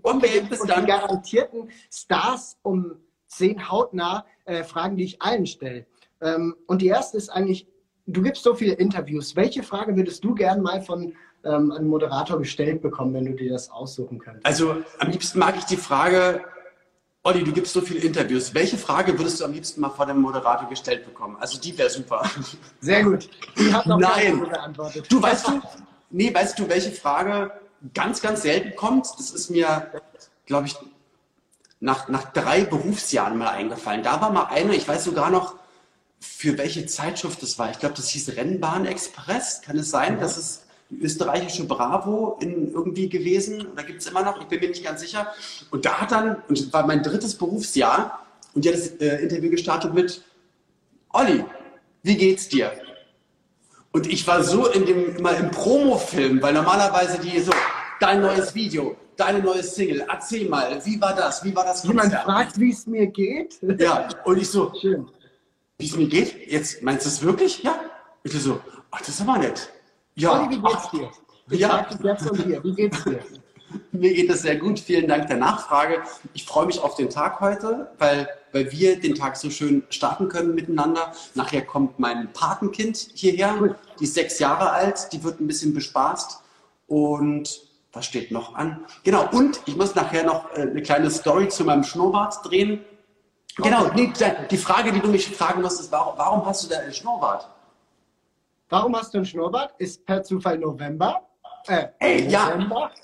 bis 0.49 0.61
und 0.61 0.75
die 0.75 0.85
garantierten 0.87 1.69
Stars 1.93 2.57
um 2.63 2.95
zehn 3.27 3.69
hautnah 3.69 4.25
äh, 4.45 4.63
Fragen, 4.63 4.97
die 4.97 5.03
ich 5.03 5.21
allen 5.21 5.45
stelle. 5.45 5.85
Ähm, 6.21 6.55
und 6.65 6.81
die 6.81 6.87
erste 6.87 7.17
ist 7.17 7.29
eigentlich, 7.29 7.67
du 8.07 8.23
gibst 8.23 8.41
so 8.41 8.55
viele 8.55 8.73
Interviews. 8.73 9.35
Welche 9.35 9.61
Frage 9.61 9.95
würdest 9.95 10.23
du 10.23 10.33
gern 10.33 10.63
mal 10.63 10.81
von 10.81 11.13
ähm, 11.47 11.71
einem 11.71 11.87
Moderator 11.87 12.37
gestellt 12.39 12.81
bekommen, 12.81 13.13
wenn 13.13 13.25
du 13.25 13.33
dir 13.33 13.51
das 13.51 13.69
aussuchen 13.69 14.19
könntest? 14.19 14.45
Also 14.45 14.77
am 14.99 15.09
liebsten 15.09 15.39
mag 15.39 15.55
ich 15.57 15.65
die 15.65 15.77
Frage, 15.77 16.43
Olli, 17.23 17.43
du 17.43 17.51
gibst 17.51 17.73
so 17.73 17.81
viele 17.81 17.99
Interviews. 17.99 18.53
Welche 18.53 18.77
Frage 18.77 19.17
würdest 19.17 19.41
du 19.41 19.45
am 19.45 19.51
liebsten 19.51 19.81
mal 19.81 19.89
vor 19.89 20.05
dem 20.05 20.21
Moderator 20.21 20.69
gestellt 20.69 21.05
bekommen? 21.05 21.35
Also 21.39 21.59
die 21.59 21.77
wäre 21.77 21.89
super. 21.89 22.23
Sehr 22.79 23.03
gut. 23.03 23.29
Ich 23.55 23.73
habe 23.73 23.89
noch 23.89 23.99
Nein. 23.99 24.43
geantwortet. 24.43 25.11
Du 25.11 25.21
weißt 25.21 25.47
du, 25.47 25.61
nee, 26.09 26.33
weißt 26.33 26.57
du, 26.57 26.69
welche 26.69 26.91
Frage 26.91 27.51
ganz, 27.93 28.21
ganz 28.21 28.43
selten 28.43 28.75
kommt? 28.75 29.07
Das 29.17 29.31
ist 29.31 29.49
mir, 29.49 29.91
glaube 30.45 30.67
ich, 30.67 30.75
nach, 31.79 32.07
nach 32.07 32.31
drei 32.31 32.63
Berufsjahren 32.63 33.37
mal 33.37 33.49
eingefallen. 33.49 34.03
Da 34.03 34.21
war 34.21 34.31
mal 34.31 34.45
eine, 34.45 34.75
ich 34.75 34.87
weiß 34.87 35.03
sogar 35.03 35.29
noch, 35.29 35.55
für 36.19 36.57
welche 36.57 36.85
Zeitschrift 36.85 37.43
das 37.43 37.59
war. 37.59 37.69
Ich 37.71 37.79
glaube, 37.79 37.95
das 37.95 38.09
hieß 38.09 38.37
Rennbahn 38.37 38.85
Express. 38.85 39.61
Kann 39.61 39.77
es 39.77 39.89
sein, 39.89 40.13
ja. 40.13 40.21
dass 40.21 40.37
es 40.37 40.66
die 40.89 41.01
österreichische 41.01 41.65
Bravo 41.65 42.37
in 42.41 42.71
irgendwie 42.71 43.09
gewesen? 43.09 43.67
Oder 43.67 43.83
gibt 43.83 44.01
es 44.01 44.07
immer 44.07 44.23
noch? 44.23 44.39
Ich 44.39 44.47
bin 44.47 44.59
mir 44.59 44.69
nicht 44.69 44.83
ganz 44.83 45.01
sicher. 45.01 45.27
Und 45.71 45.85
da 45.85 46.01
hat 46.01 46.11
dann, 46.11 46.37
und 46.47 46.59
das 46.59 46.71
war 46.71 46.85
mein 46.85 47.03
drittes 47.03 47.35
Berufsjahr, 47.35 48.25
und 48.53 48.65
die 48.65 48.69
hat 48.69 48.75
das 48.75 48.87
äh, 48.87 49.17
Interview 49.17 49.51
gestartet 49.51 49.93
mit 49.93 50.23
Olli, 51.09 51.43
wie 52.03 52.15
geht's 52.15 52.47
dir? 52.47 52.71
Und 53.91 54.07
ich 54.07 54.25
war 54.27 54.43
so 54.43 54.67
in 54.67 54.85
dem, 54.85 55.15
immer 55.15 55.35
im 55.35 55.51
Promo-Film, 55.51 56.41
weil 56.41 56.53
normalerweise 56.53 57.19
die 57.19 57.39
so, 57.39 57.51
dein 57.99 58.21
neues 58.21 58.53
Video, 58.53 58.95
deine 59.15 59.39
neue 59.39 59.63
Single, 59.63 60.05
erzähl 60.07 60.47
mal, 60.47 60.79
wie 60.85 61.01
war 61.01 61.15
das? 61.15 61.43
Wie 61.43 61.55
war 61.55 61.65
das? 61.65 61.83
Jemand 61.83 62.13
fragt, 62.13 62.59
wie 62.59 62.71
es 62.71 62.85
mir 62.85 63.07
geht? 63.07 63.59
Ja, 63.79 64.07
und 64.23 64.37
ich 64.37 64.49
so, 64.49 64.71
Schön. 64.79 65.07
wie 65.77 65.85
es 65.85 65.95
mir 65.95 66.07
geht? 66.07 66.47
Jetzt 66.47 66.81
meinst 66.83 67.05
du 67.05 67.09
es 67.09 67.21
wirklich? 67.21 67.63
Ja. 67.63 67.79
Ich 68.23 68.33
so, 68.33 68.59
ach, 68.91 68.99
das 68.99 69.09
ist 69.09 69.21
aber 69.21 69.37
nett. 69.37 69.69
Ja. 70.17 70.33
Olli, 70.33 70.49
wie 70.49 70.61
geht's 70.61 70.89
dir? 70.89 71.11
Ich 71.49 71.59
ja. 71.59 71.87
jetzt 72.03 72.27
von 72.27 72.37
dir. 72.37 72.63
Wie 72.63 72.73
geht's 72.73 73.03
dir? 73.03 73.19
Mir 73.91 74.13
geht 74.13 74.29
es 74.29 74.41
sehr 74.41 74.55
gut. 74.55 74.79
Vielen 74.79 75.07
Dank 75.07 75.27
der 75.27 75.37
Nachfrage. 75.37 76.01
Ich 76.33 76.43
freue 76.43 76.65
mich 76.65 76.79
auf 76.79 76.95
den 76.95 77.09
Tag 77.09 77.39
heute, 77.39 77.91
weil, 77.99 78.27
weil 78.51 78.71
wir 78.71 78.99
den 78.99 79.13
Tag 79.13 79.37
so 79.37 79.49
schön 79.49 79.83
starten 79.89 80.27
können 80.27 80.55
miteinander. 80.55 81.11
Nachher 81.35 81.61
kommt 81.61 81.99
mein 81.99 82.33
Patenkind 82.33 82.97
hierher. 83.13 83.75
Die 83.99 84.05
ist 84.05 84.15
sechs 84.15 84.39
Jahre 84.39 84.71
alt. 84.71 85.13
Die 85.13 85.23
wird 85.23 85.39
ein 85.39 85.47
bisschen 85.47 85.73
bespaßt. 85.73 86.39
Und 86.87 87.61
was 87.93 88.05
steht 88.05 88.31
noch 88.31 88.55
an? 88.55 88.85
Genau, 89.03 89.29
und 89.31 89.61
ich 89.65 89.75
muss 89.75 89.93
nachher 89.93 90.23
noch 90.23 90.51
äh, 90.53 90.61
eine 90.61 90.81
kleine 90.81 91.11
Story 91.11 91.49
zu 91.49 91.63
meinem 91.63 91.83
Schnurrbart 91.83 92.43
drehen. 92.43 92.83
Genau, 93.57 93.91
nee, 93.93 94.11
die 94.49 94.57
Frage, 94.57 94.91
die 94.91 94.99
du 94.99 95.09
mich 95.09 95.35
fragen 95.35 95.61
musst, 95.61 95.79
ist, 95.79 95.91
warum, 95.91 96.17
warum 96.17 96.45
hast 96.45 96.63
du 96.63 96.69
da 96.69 96.79
einen 96.79 96.93
Schnurrbart? 96.93 97.49
Warum 98.69 98.95
hast 98.97 99.13
du 99.13 99.19
einen 99.19 99.25
Schnurrbart? 99.25 99.73
Ist 99.77 100.05
per 100.05 100.23
Zufall 100.23 100.57
November? 100.57 101.21
Äh, 101.67 101.87
Ey, 101.99 102.27
ja, 102.27 102.51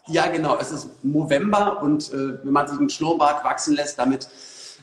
ja, 0.08 0.28
genau. 0.28 0.58
Es 0.58 0.71
ist 0.71 0.89
November 1.04 1.82
und 1.82 2.12
äh, 2.12 2.43
wenn 2.43 2.52
man 2.52 2.67
sich 2.67 2.78
einen 2.78 2.89
Schnurrbart 2.89 3.45
wachsen 3.45 3.76
lässt, 3.76 3.97
damit 3.97 4.28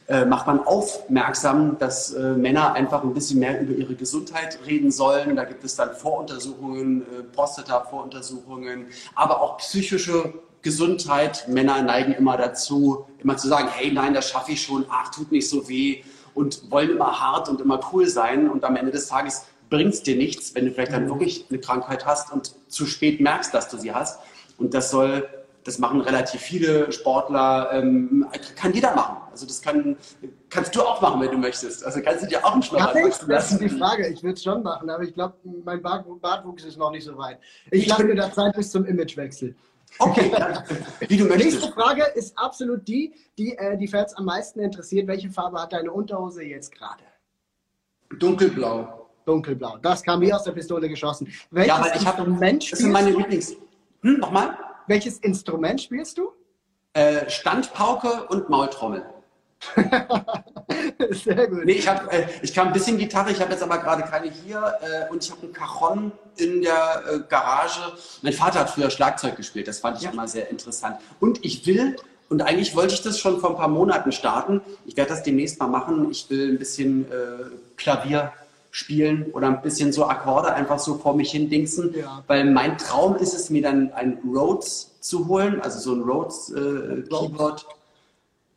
äh, 0.08 0.24
macht 0.24 0.46
man 0.46 0.60
aufmerksam, 0.60 1.78
dass 1.78 2.12
äh, 2.14 2.32
Männer 2.32 2.72
einfach 2.72 3.02
ein 3.02 3.12
bisschen 3.12 3.40
mehr 3.40 3.60
über 3.60 3.74
ihre 3.74 3.94
Gesundheit 3.94 4.58
reden 4.66 4.90
sollen. 4.90 5.36
Da 5.36 5.44
gibt 5.44 5.64
es 5.64 5.76
dann 5.76 5.94
Voruntersuchungen, 5.94 7.02
äh, 7.02 7.22
Prostata-Voruntersuchungen, 7.24 8.86
aber 9.14 9.42
auch 9.42 9.58
psychische 9.58 10.32
Gesundheit. 10.62 11.46
Männer 11.46 11.82
neigen 11.82 12.12
immer 12.12 12.38
dazu, 12.38 13.04
immer 13.18 13.36
zu 13.36 13.48
sagen, 13.48 13.68
hey, 13.70 13.92
nein, 13.92 14.14
das 14.14 14.30
schaffe 14.30 14.52
ich 14.52 14.62
schon, 14.62 14.86
ach, 14.88 15.10
tut 15.10 15.30
nicht 15.30 15.48
so 15.48 15.68
weh 15.68 16.02
und 16.34 16.70
wollen 16.70 16.90
immer 16.90 17.20
hart 17.20 17.50
und 17.50 17.60
immer 17.60 17.80
cool 17.92 18.06
sein. 18.06 18.48
Und 18.48 18.64
am 18.64 18.76
Ende 18.76 18.92
des 18.92 19.08
Tages 19.08 19.44
bringt 19.70 19.94
es 19.94 20.02
dir 20.02 20.16
nichts, 20.16 20.54
wenn 20.54 20.66
du 20.66 20.72
vielleicht 20.72 20.92
dann 20.92 21.04
mhm. 21.04 21.10
wirklich 21.10 21.46
eine 21.48 21.60
Krankheit 21.60 22.04
hast 22.04 22.32
und 22.32 22.54
zu 22.70 22.86
spät 22.86 23.20
merkst, 23.20 23.54
dass 23.54 23.68
du 23.68 23.78
sie 23.78 23.92
hast. 23.92 24.20
Und 24.58 24.74
das 24.74 24.90
soll, 24.90 25.26
das 25.64 25.78
machen 25.78 26.00
relativ 26.00 26.40
viele 26.40 26.92
Sportler, 26.92 27.70
ähm, 27.72 28.26
kann 28.56 28.74
jeder 28.74 28.94
machen. 28.94 29.16
Also 29.30 29.46
das 29.46 29.62
kann, 29.62 29.96
kannst 30.50 30.74
du 30.74 30.82
auch 30.82 31.00
machen, 31.00 31.20
wenn 31.22 31.30
du 31.30 31.38
möchtest. 31.38 31.84
Also 31.84 32.02
kannst 32.02 32.24
du 32.24 32.26
dir 32.26 32.44
auch 32.44 32.52
einen 32.52 32.62
Schnurrbart 32.62 32.94
wachsen 32.96 33.28
Das 33.28 33.52
ist 33.52 33.60
die 33.60 33.68
Frage. 33.68 34.08
Ich 34.08 34.22
würde 34.22 34.34
es 34.34 34.42
schon 34.42 34.62
machen, 34.62 34.90
aber 34.90 35.04
ich 35.04 35.14
glaube, 35.14 35.36
mein 35.64 35.80
Bart, 35.80 36.04
Bartwuchs 36.20 36.64
ist 36.64 36.76
noch 36.76 36.90
nicht 36.90 37.04
so 37.04 37.16
weit. 37.16 37.38
Ich, 37.70 37.82
ich 37.82 37.88
lasse 37.88 38.04
mir 38.04 38.16
da 38.16 38.30
Zeit 38.32 38.54
bis 38.54 38.70
zum 38.70 38.84
Imagewechsel. 38.84 39.54
Okay, 39.98 40.30
wie 41.08 41.16
du 41.16 41.24
möchtest. 41.24 41.52
Nächste 41.52 41.72
Frage 41.72 42.04
ist 42.14 42.36
absolut 42.38 42.86
die, 42.86 43.12
die 43.38 43.56
äh, 43.56 43.76
die 43.76 43.88
Fans 43.88 44.14
am 44.14 44.24
meisten 44.24 44.60
interessiert. 44.60 45.08
Welche 45.08 45.30
Farbe 45.30 45.60
hat 45.60 45.72
deine 45.72 45.90
Unterhose 45.90 46.44
jetzt 46.44 46.72
gerade? 46.72 47.02
Dunkelblau 48.18 48.99
dunkelblau. 49.30 49.78
Das 49.78 50.02
kam 50.02 50.20
wie 50.20 50.32
aus 50.32 50.44
der 50.44 50.52
Pistole 50.52 50.88
geschossen. 50.88 51.32
Welches 51.50 51.68
ja, 51.68 51.86
ich 51.86 52.06
Instrument 52.06 52.62
hab, 52.64 52.70
Das 52.70 52.78
sind 52.78 52.92
meine 52.92 53.10
Lieblings. 53.10 53.56
Hm, 54.02 54.18
nochmal? 54.18 54.58
Welches 54.86 55.18
Instrument 55.18 55.80
spielst 55.80 56.18
du? 56.18 56.32
Äh, 56.92 57.30
Standpauke 57.30 58.26
und 58.28 58.48
Maultrommel. 58.48 59.04
Sehr 61.10 61.46
gut. 61.48 61.64
Nee, 61.64 61.72
ich, 61.72 61.86
hab, 61.86 62.12
äh, 62.12 62.26
ich 62.42 62.54
kann 62.54 62.68
ein 62.68 62.72
bisschen 62.72 62.96
Gitarre, 62.96 63.30
ich 63.30 63.40
habe 63.40 63.52
jetzt 63.52 63.62
aber 63.62 63.78
gerade 63.78 64.02
keine 64.02 64.30
hier 64.30 64.74
äh, 64.80 65.12
und 65.12 65.22
ich 65.22 65.30
habe 65.30 65.42
einen 65.42 65.52
Cajon 65.52 66.12
in 66.36 66.62
der 66.62 67.02
äh, 67.06 67.18
Garage. 67.28 67.80
Mein 68.22 68.32
Vater 68.32 68.60
hat 68.60 68.70
früher 68.70 68.90
Schlagzeug 68.90 69.36
gespielt, 69.36 69.68
das 69.68 69.78
fand 69.78 69.98
ich 69.98 70.04
ja. 70.04 70.10
immer 70.10 70.26
sehr 70.26 70.50
interessant. 70.50 70.96
Und 71.20 71.44
ich 71.44 71.66
will, 71.66 71.96
und 72.30 72.40
eigentlich 72.40 72.74
wollte 72.74 72.94
ich 72.94 73.02
das 73.02 73.18
schon 73.18 73.38
vor 73.38 73.50
ein 73.50 73.56
paar 73.56 73.68
Monaten 73.68 74.12
starten, 74.12 74.62
ich 74.86 74.96
werde 74.96 75.10
das 75.10 75.22
demnächst 75.22 75.60
mal 75.60 75.68
machen, 75.68 76.10
ich 76.10 76.30
will 76.30 76.52
ein 76.52 76.58
bisschen 76.58 77.04
äh, 77.12 77.50
Klavier 77.76 78.32
spielen 78.70 79.30
oder 79.32 79.48
ein 79.48 79.62
bisschen 79.62 79.92
so 79.92 80.06
Akkorde 80.06 80.54
einfach 80.54 80.78
so 80.78 80.96
vor 80.96 81.14
mich 81.14 81.30
hin 81.30 81.50
dingsen. 81.50 81.94
Ja. 81.94 82.22
Weil 82.26 82.50
mein 82.50 82.78
Traum 82.78 83.16
ist 83.16 83.34
es, 83.34 83.50
mir 83.50 83.62
dann 83.62 83.92
ein 83.92 84.18
Rhodes 84.24 84.98
zu 85.00 85.28
holen, 85.28 85.60
also 85.60 85.78
so 85.78 85.94
ein 85.94 86.02
Rhodes 86.02 86.50
äh, 86.50 87.02
Keyboard. 87.02 87.66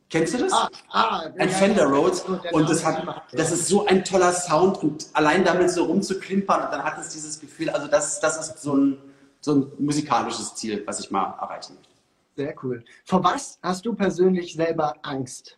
Kennst 0.10 0.36
du 0.36 0.38
das? 0.38 0.54
Ah, 0.54 0.70
ah, 0.92 1.20
ein 1.40 1.50
ja, 1.50 1.56
Fender 1.56 1.86
Rhodes. 1.88 2.24
Und 2.52 2.70
das, 2.70 2.86
hat, 2.86 3.24
das 3.32 3.52
ist 3.52 3.68
so 3.68 3.88
ein 3.88 4.06
toller 4.06 4.32
Sound 4.32 4.84
und 4.84 5.08
allein 5.14 5.44
damit 5.44 5.72
so 5.72 5.86
rumzuklimpern 5.86 6.66
und 6.66 6.72
dann 6.72 6.84
hat 6.84 7.00
es 7.00 7.10
dieses 7.10 7.40
Gefühl, 7.40 7.72
also 7.72 7.88
das, 7.88 8.20
das 8.20 8.38
ist 8.38 8.62
so 8.62 8.76
ein, 8.76 8.98
so 9.42 9.56
ein 9.56 9.72
musikalisches 9.80 10.54
Ziel, 10.54 10.84
was 10.86 11.00
ich 11.00 11.10
mal 11.10 11.36
erreichen 11.42 11.76
möchte. 11.76 11.94
Sehr 12.36 12.56
cool. 12.64 12.84
Vor 13.06 13.24
was 13.24 13.58
hast 13.64 13.86
du 13.86 13.94
persönlich 13.94 14.54
selber 14.54 14.96
Angst? 15.02 15.58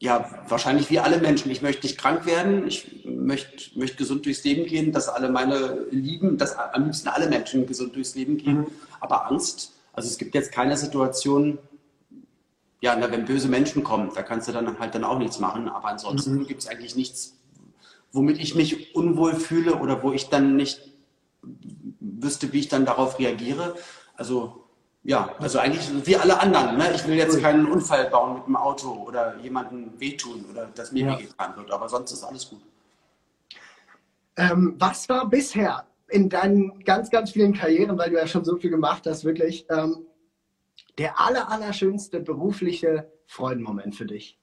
Ja, 0.00 0.30
wahrscheinlich 0.48 0.90
wie 0.90 0.98
alle 0.98 1.18
Menschen. 1.18 1.50
Ich 1.50 1.60
möchte 1.60 1.86
nicht 1.86 1.98
krank 1.98 2.24
werden, 2.24 2.66
ich 2.66 3.04
möchte, 3.04 3.78
möchte 3.78 3.98
gesund 3.98 4.24
durchs 4.24 4.42
Leben 4.44 4.64
gehen, 4.64 4.92
dass 4.92 5.10
alle 5.10 5.28
meine 5.28 5.86
Lieben, 5.90 6.38
dass 6.38 6.56
am 6.56 6.86
liebsten 6.86 7.08
alle 7.08 7.28
Menschen 7.28 7.66
gesund 7.66 7.94
durchs 7.94 8.14
Leben 8.14 8.38
gehen. 8.38 8.60
Mhm. 8.60 8.66
Aber 8.98 9.30
Angst, 9.30 9.74
also 9.92 10.08
es 10.08 10.16
gibt 10.16 10.34
jetzt 10.34 10.52
keine 10.52 10.78
Situation, 10.78 11.58
ja, 12.80 12.96
na, 12.96 13.10
wenn 13.10 13.26
böse 13.26 13.48
Menschen 13.48 13.84
kommen, 13.84 14.10
da 14.14 14.22
kannst 14.22 14.48
du 14.48 14.52
dann 14.52 14.78
halt 14.78 14.94
dann 14.94 15.04
auch 15.04 15.18
nichts 15.18 15.38
machen. 15.38 15.68
Aber 15.68 15.88
ansonsten 15.88 16.38
mhm. 16.38 16.46
gibt 16.46 16.62
es 16.62 16.68
eigentlich 16.68 16.96
nichts, 16.96 17.36
womit 18.10 18.38
ich 18.40 18.54
mich 18.54 18.94
unwohl 18.94 19.34
fühle 19.34 19.76
oder 19.76 20.02
wo 20.02 20.12
ich 20.12 20.30
dann 20.30 20.56
nicht 20.56 20.80
wüsste, 22.00 22.54
wie 22.54 22.60
ich 22.60 22.68
dann 22.68 22.86
darauf 22.86 23.18
reagiere. 23.18 23.76
Also 24.16 24.64
ja, 25.02 25.34
also 25.38 25.58
eigentlich 25.58 26.06
wie 26.06 26.16
alle 26.16 26.38
anderen. 26.38 26.76
Ne? 26.76 26.92
Ich 26.94 27.06
will 27.06 27.14
jetzt 27.14 27.40
keinen 27.40 27.66
Unfall 27.66 28.10
bauen 28.10 28.34
mit 28.34 28.46
dem 28.46 28.56
Auto 28.56 28.90
oder 29.06 29.36
jemanden 29.38 29.98
wehtun 29.98 30.44
oder 30.50 30.66
dass 30.66 30.92
mir 30.92 31.06
ja. 31.06 31.18
wehgetan 31.18 31.56
wird, 31.56 31.70
aber 31.70 31.88
sonst 31.88 32.12
ist 32.12 32.22
alles 32.22 32.48
gut. 32.48 32.60
Ähm, 34.36 34.76
was 34.78 35.08
war 35.08 35.28
bisher 35.28 35.86
in 36.08 36.28
deinen 36.28 36.84
ganz, 36.84 37.10
ganz 37.10 37.30
vielen 37.30 37.54
Karrieren, 37.54 37.96
weil 37.96 38.10
du 38.10 38.16
ja 38.16 38.26
schon 38.26 38.44
so 38.44 38.56
viel 38.56 38.70
gemacht 38.70 39.06
hast, 39.06 39.24
wirklich 39.24 39.66
ähm, 39.70 40.06
der 40.98 41.18
aller, 41.20 41.50
allerschönste 41.50 42.20
berufliche 42.20 43.10
Freudenmoment 43.26 43.94
für 43.96 44.06
dich? 44.06 44.38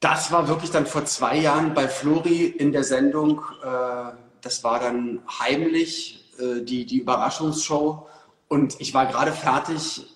Das 0.00 0.30
war 0.30 0.48
wirklich 0.48 0.70
dann 0.70 0.86
vor 0.86 1.04
zwei 1.06 1.38
Jahren 1.38 1.74
bei 1.74 1.88
Flori 1.88 2.46
in 2.46 2.72
der 2.72 2.84
Sendung. 2.84 3.40
Äh, 3.62 4.12
das 4.42 4.62
war 4.64 4.80
dann 4.80 5.20
heimlich, 5.40 6.32
äh, 6.38 6.62
die, 6.62 6.84
die 6.84 6.98
Überraschungsshow 6.98 8.07
und 8.48 8.80
ich 8.80 8.94
war 8.94 9.06
gerade 9.06 9.32
fertig, 9.32 10.06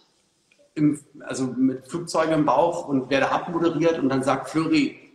im, 0.74 1.00
also 1.20 1.44
mit 1.44 1.86
Flugzeugen 1.86 2.32
im 2.32 2.44
Bauch 2.46 2.88
und 2.88 3.10
werde 3.10 3.30
abmoderiert 3.30 3.98
und 3.98 4.08
dann 4.08 4.22
sagt 4.22 4.48
Flori, 4.48 5.12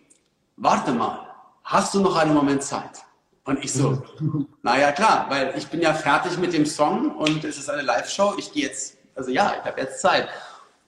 warte 0.56 0.92
mal, 0.92 1.28
hast 1.64 1.94
du 1.94 2.00
noch 2.00 2.16
einen 2.16 2.34
Moment 2.34 2.64
Zeit? 2.64 3.04
Und 3.44 3.64
ich 3.64 3.74
so, 3.74 4.04
naja 4.62 4.92
klar, 4.92 5.26
weil 5.30 5.54
ich 5.58 5.68
bin 5.68 5.82
ja 5.82 5.94
fertig 5.94 6.38
mit 6.38 6.54
dem 6.54 6.66
Song 6.66 7.16
und 7.16 7.44
es 7.44 7.58
ist 7.58 7.70
eine 7.70 7.82
Live-Show. 7.82 8.36
Ich 8.38 8.52
gehe 8.52 8.68
jetzt, 8.68 8.98
also 9.16 9.32
ja, 9.32 9.54
ich 9.60 9.66
habe 9.66 9.82
jetzt 9.82 10.02
Zeit. 10.02 10.28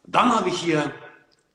Dann 0.06 0.36
habe 0.36 0.50
ich 0.50 0.60
hier 0.60 0.92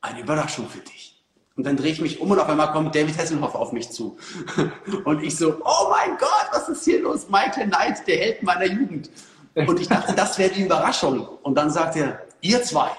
eine 0.01 0.21
Überraschung 0.21 0.69
für 0.69 0.81
dich. 0.81 1.23
Und 1.57 1.65
dann 1.67 1.77
drehe 1.77 1.93
ich 1.93 2.01
mich 2.01 2.21
um 2.21 2.31
und 2.31 2.39
auf 2.39 2.49
einmal 2.49 2.73
kommt 2.73 2.95
David 2.95 3.17
Hasselhoff 3.17 3.55
auf 3.55 3.71
mich 3.71 3.91
zu. 3.91 4.19
Und 5.05 5.23
ich 5.23 5.37
so, 5.37 5.61
oh 5.65 5.89
mein 5.89 6.19
Gott, 6.19 6.49
was 6.51 6.69
ist 6.69 6.85
hier 6.85 7.01
los? 7.01 7.29
Michael 7.29 7.69
Knight, 7.69 8.05
der 8.09 8.17
Held 8.17 8.43
meiner 8.43 8.67
Jugend. 8.67 9.09
Und 9.55 9.81
ich 9.81 9.89
dachte, 9.89 10.15
das 10.15 10.39
wäre 10.39 10.51
die 10.51 10.63
Überraschung. 10.63 11.29
Und 11.43 11.55
dann 11.55 11.71
sagt 11.71 11.97
er, 11.97 12.27
ihr 12.41 12.63
zwei 12.63 12.91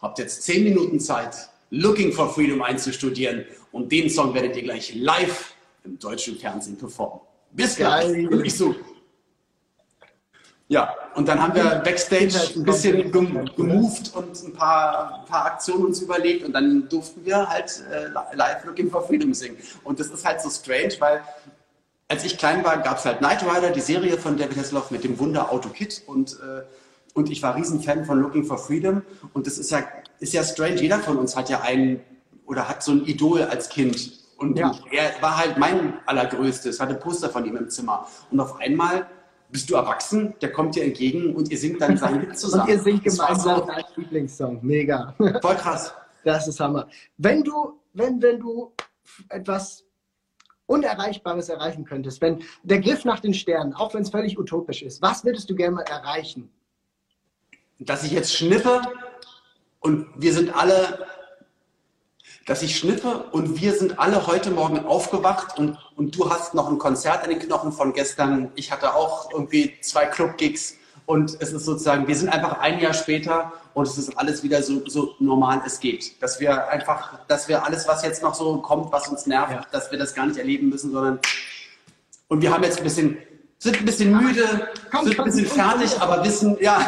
habt 0.00 0.18
jetzt 0.18 0.42
zehn 0.42 0.64
Minuten 0.64 1.00
Zeit, 1.00 1.48
Looking 1.70 2.12
for 2.12 2.32
Freedom 2.32 2.62
einzustudieren. 2.62 3.44
Und 3.72 3.90
den 3.90 4.08
Song 4.08 4.32
werdet 4.34 4.56
ihr 4.56 4.62
gleich 4.62 4.94
live 4.94 5.54
im 5.84 5.98
deutschen 5.98 6.36
Fernsehen 6.36 6.76
performen. 6.76 7.20
Bis 7.52 7.76
gleich. 7.76 8.08
Ich 8.44 8.56
so. 8.56 8.74
Ja, 10.68 10.94
und 11.14 11.28
dann 11.28 11.40
haben 11.40 11.54
wir 11.54 11.76
Backstage 11.84 12.34
ein 12.56 12.64
bisschen 12.64 13.12
gemoved 13.12 14.14
und 14.16 14.42
ein 14.42 14.52
paar, 14.52 15.20
ein 15.20 15.24
paar 15.24 15.46
Aktionen 15.46 15.86
uns 15.86 16.00
überlegt 16.00 16.44
und 16.44 16.52
dann 16.52 16.88
durften 16.88 17.24
wir 17.24 17.48
halt 17.48 17.84
äh, 17.88 18.08
live 18.34 18.64
Looking 18.64 18.90
for 18.90 19.06
Freedom 19.06 19.32
singen. 19.32 19.56
Und 19.84 20.00
das 20.00 20.08
ist 20.08 20.24
halt 20.24 20.40
so 20.40 20.50
strange, 20.50 20.94
weil 20.98 21.22
als 22.08 22.24
ich 22.24 22.38
klein 22.38 22.64
war, 22.64 22.78
gab 22.78 22.98
es 22.98 23.04
halt 23.04 23.18
Knight 23.18 23.42
Rider, 23.42 23.70
die 23.70 23.80
Serie 23.80 24.16
von 24.16 24.36
David 24.36 24.56
Hasselhoff 24.56 24.90
mit 24.90 25.04
dem 25.04 25.18
Wunder 25.18 25.50
Auto 25.50 25.68
Kit 25.68 26.02
und, 26.06 26.34
äh, 26.34 26.62
und 27.14 27.30
ich 27.30 27.42
war 27.42 27.56
Riesenfan 27.56 28.04
von 28.04 28.20
Looking 28.20 28.44
for 28.44 28.58
Freedom 28.58 29.02
und 29.34 29.46
das 29.46 29.58
ist 29.58 29.70
ja, 29.70 29.82
ist 30.20 30.32
ja 30.32 30.44
strange, 30.44 30.76
jeder 30.76 30.98
von 31.00 31.16
uns 31.16 31.36
hat 31.36 31.50
ja 31.50 31.62
einen 31.62 32.00
oder 32.46 32.68
hat 32.68 32.82
so 32.82 32.92
ein 32.92 33.04
Idol 33.06 33.42
als 33.42 33.68
Kind 33.68 34.20
und 34.38 34.58
ja. 34.58 34.72
er 34.92 35.20
war 35.20 35.36
halt 35.36 35.58
mein 35.58 35.94
allergrößtes, 36.06 36.78
hatte 36.78 36.94
Poster 36.94 37.28
von 37.28 37.44
ihm 37.44 37.56
im 37.56 37.68
Zimmer 37.70 38.06
und 38.30 38.38
auf 38.38 38.60
einmal 38.60 39.06
bist 39.50 39.70
du 39.70 39.74
erwachsen, 39.74 40.34
der 40.40 40.52
kommt 40.52 40.74
dir 40.74 40.84
entgegen 40.84 41.34
und 41.34 41.50
ihr 41.50 41.58
singt 41.58 41.80
dann 41.80 41.96
seinen 41.96 42.20
Hit 42.20 42.38
zusammen. 42.38 42.64
Und 42.64 42.68
ihr 42.68 42.80
singt 42.80 43.04
gemeinsam 43.04 43.66
deinen 43.66 43.84
Lieblingssong, 43.94 44.58
mega. 44.62 45.14
Voll 45.40 45.54
krass. 45.54 45.94
Das 46.24 46.48
ist 46.48 46.58
Hammer. 46.58 46.88
Wenn 47.16 47.44
du, 47.44 47.80
wenn, 47.92 48.20
wenn 48.20 48.40
du 48.40 48.72
etwas 49.28 49.85
Unerreichbares 50.66 51.48
erreichen 51.48 51.84
könntest, 51.84 52.20
wenn 52.20 52.42
der 52.62 52.80
Griff 52.80 53.04
nach 53.04 53.20
den 53.20 53.34
Sternen, 53.34 53.72
auch 53.74 53.94
wenn 53.94 54.02
es 54.02 54.10
völlig 54.10 54.38
utopisch 54.38 54.82
ist, 54.82 55.00
was 55.00 55.24
würdest 55.24 55.48
du 55.48 55.54
gerne 55.54 55.76
mal 55.76 55.82
erreichen? 55.82 56.50
Dass 57.78 58.04
ich 58.04 58.12
jetzt 58.12 58.34
schniffe 58.34 58.82
und 59.80 60.08
wir 60.16 60.32
sind 60.32 60.54
alle, 60.54 61.06
dass 62.46 62.62
ich 62.62 62.76
schniffe 62.76 63.24
und 63.32 63.60
wir 63.60 63.74
sind 63.74 63.98
alle 63.98 64.26
heute 64.26 64.50
Morgen 64.50 64.80
aufgewacht 64.84 65.58
und, 65.58 65.78
und 65.94 66.16
du 66.16 66.30
hast 66.30 66.54
noch 66.54 66.68
ein 66.68 66.78
Konzert 66.78 67.24
in 67.24 67.30
den 67.30 67.38
Knochen 67.38 67.70
von 67.70 67.92
gestern. 67.92 68.50
Ich 68.56 68.72
hatte 68.72 68.94
auch 68.94 69.30
irgendwie 69.30 69.78
zwei 69.80 70.06
Club-Gigs 70.06 70.78
und 71.06 71.36
es 71.40 71.52
ist 71.52 71.64
sozusagen, 71.64 72.06
wir 72.08 72.16
sind 72.16 72.28
einfach 72.28 72.58
ein 72.58 72.80
Jahr 72.80 72.92
später 72.92 73.52
und 73.74 73.86
es 73.86 73.96
ist 73.96 74.18
alles 74.18 74.42
wieder 74.42 74.62
so, 74.62 74.86
so 74.86 75.14
normal 75.20 75.62
es 75.64 75.78
geht. 75.78 76.20
Dass 76.20 76.40
wir 76.40 76.68
einfach, 76.68 77.20
dass 77.28 77.48
wir 77.48 77.64
alles, 77.64 77.86
was 77.86 78.02
jetzt 78.02 78.22
noch 78.22 78.34
so 78.34 78.58
kommt, 78.58 78.92
was 78.92 79.08
uns 79.08 79.26
nervt, 79.26 79.52
ja. 79.52 79.66
dass 79.70 79.90
wir 79.90 79.98
das 79.98 80.14
gar 80.14 80.26
nicht 80.26 80.38
erleben 80.38 80.68
müssen, 80.68 80.92
sondern 80.92 81.20
und 82.28 82.42
wir 82.42 82.52
haben 82.52 82.64
jetzt 82.64 82.78
ein 82.78 82.84
bisschen, 82.84 83.18
sind 83.58 83.78
ein 83.78 83.84
bisschen 83.84 84.16
müde, 84.16 84.68
komm, 84.90 85.06
sind 85.06 85.18
ein 85.18 85.24
bisschen 85.26 85.48
komm, 85.48 85.58
fertig, 85.58 85.92
komm. 85.92 86.02
aber 86.02 86.24
wissen, 86.24 86.56
ja, 86.60 86.84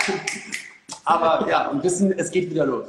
aber 1.04 1.48
ja, 1.48 1.68
und 1.68 1.84
wissen, 1.84 2.12
es 2.18 2.30
geht 2.30 2.50
wieder 2.50 2.66
los. 2.66 2.88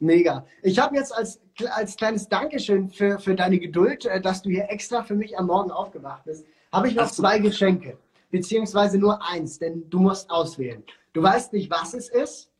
Mega. 0.00 0.44
Ich 0.62 0.78
habe 0.78 0.96
jetzt 0.96 1.14
als, 1.14 1.40
als 1.70 1.96
kleines 1.96 2.28
Dankeschön 2.28 2.88
für, 2.88 3.18
für 3.18 3.34
deine 3.34 3.58
Geduld, 3.58 4.06
äh, 4.06 4.20
dass 4.20 4.42
du 4.42 4.50
hier 4.50 4.70
extra 4.70 5.02
für 5.02 5.14
mich 5.14 5.38
am 5.38 5.46
Morgen 5.46 5.70
aufgewacht 5.70 6.24
bist, 6.24 6.44
habe 6.72 6.88
ich 6.88 6.94
noch 6.94 7.10
zwei 7.10 7.38
Geschenke 7.38 7.96
beziehungsweise 8.30 8.98
nur 8.98 9.22
eins, 9.26 9.58
denn 9.58 9.88
du 9.88 10.00
musst 10.00 10.30
auswählen. 10.30 10.84
Du 11.12 11.22
weißt 11.22 11.52
nicht, 11.52 11.70
was 11.70 11.94
es 11.94 12.08
ist, 12.08 12.50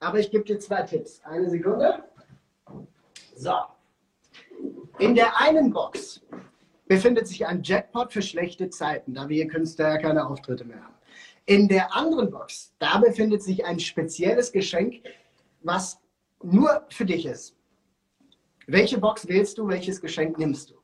aber 0.00 0.18
ich 0.18 0.30
gebe 0.30 0.44
dir 0.44 0.58
zwei 0.58 0.82
Tipps. 0.82 1.20
Eine 1.24 1.48
Sekunde. 1.48 2.04
So. 3.36 3.54
In 4.98 5.14
der 5.14 5.40
einen 5.40 5.72
Box 5.72 6.20
befindet 6.86 7.26
sich 7.26 7.46
ein 7.46 7.62
Jackpot 7.62 8.12
für 8.12 8.22
schlechte 8.22 8.68
Zeiten, 8.68 9.14
da 9.14 9.28
wir 9.28 9.36
hier 9.36 9.48
Künstler 9.48 9.88
ja 9.88 9.98
keine 9.98 10.26
Auftritte 10.26 10.64
mehr 10.64 10.82
haben. 10.82 10.94
In 11.46 11.66
der 11.66 11.94
anderen 11.94 12.30
Box, 12.30 12.74
da 12.78 12.98
befindet 12.98 13.42
sich 13.42 13.64
ein 13.64 13.80
spezielles 13.80 14.52
Geschenk, 14.52 15.02
was 15.62 15.98
nur 16.42 16.84
für 16.88 17.04
dich 17.04 17.26
ist. 17.26 17.56
Welche 18.66 18.98
Box 18.98 19.26
wählst 19.26 19.58
du? 19.58 19.66
Welches 19.68 20.00
Geschenk 20.00 20.38
nimmst 20.38 20.70
du? 20.70 20.74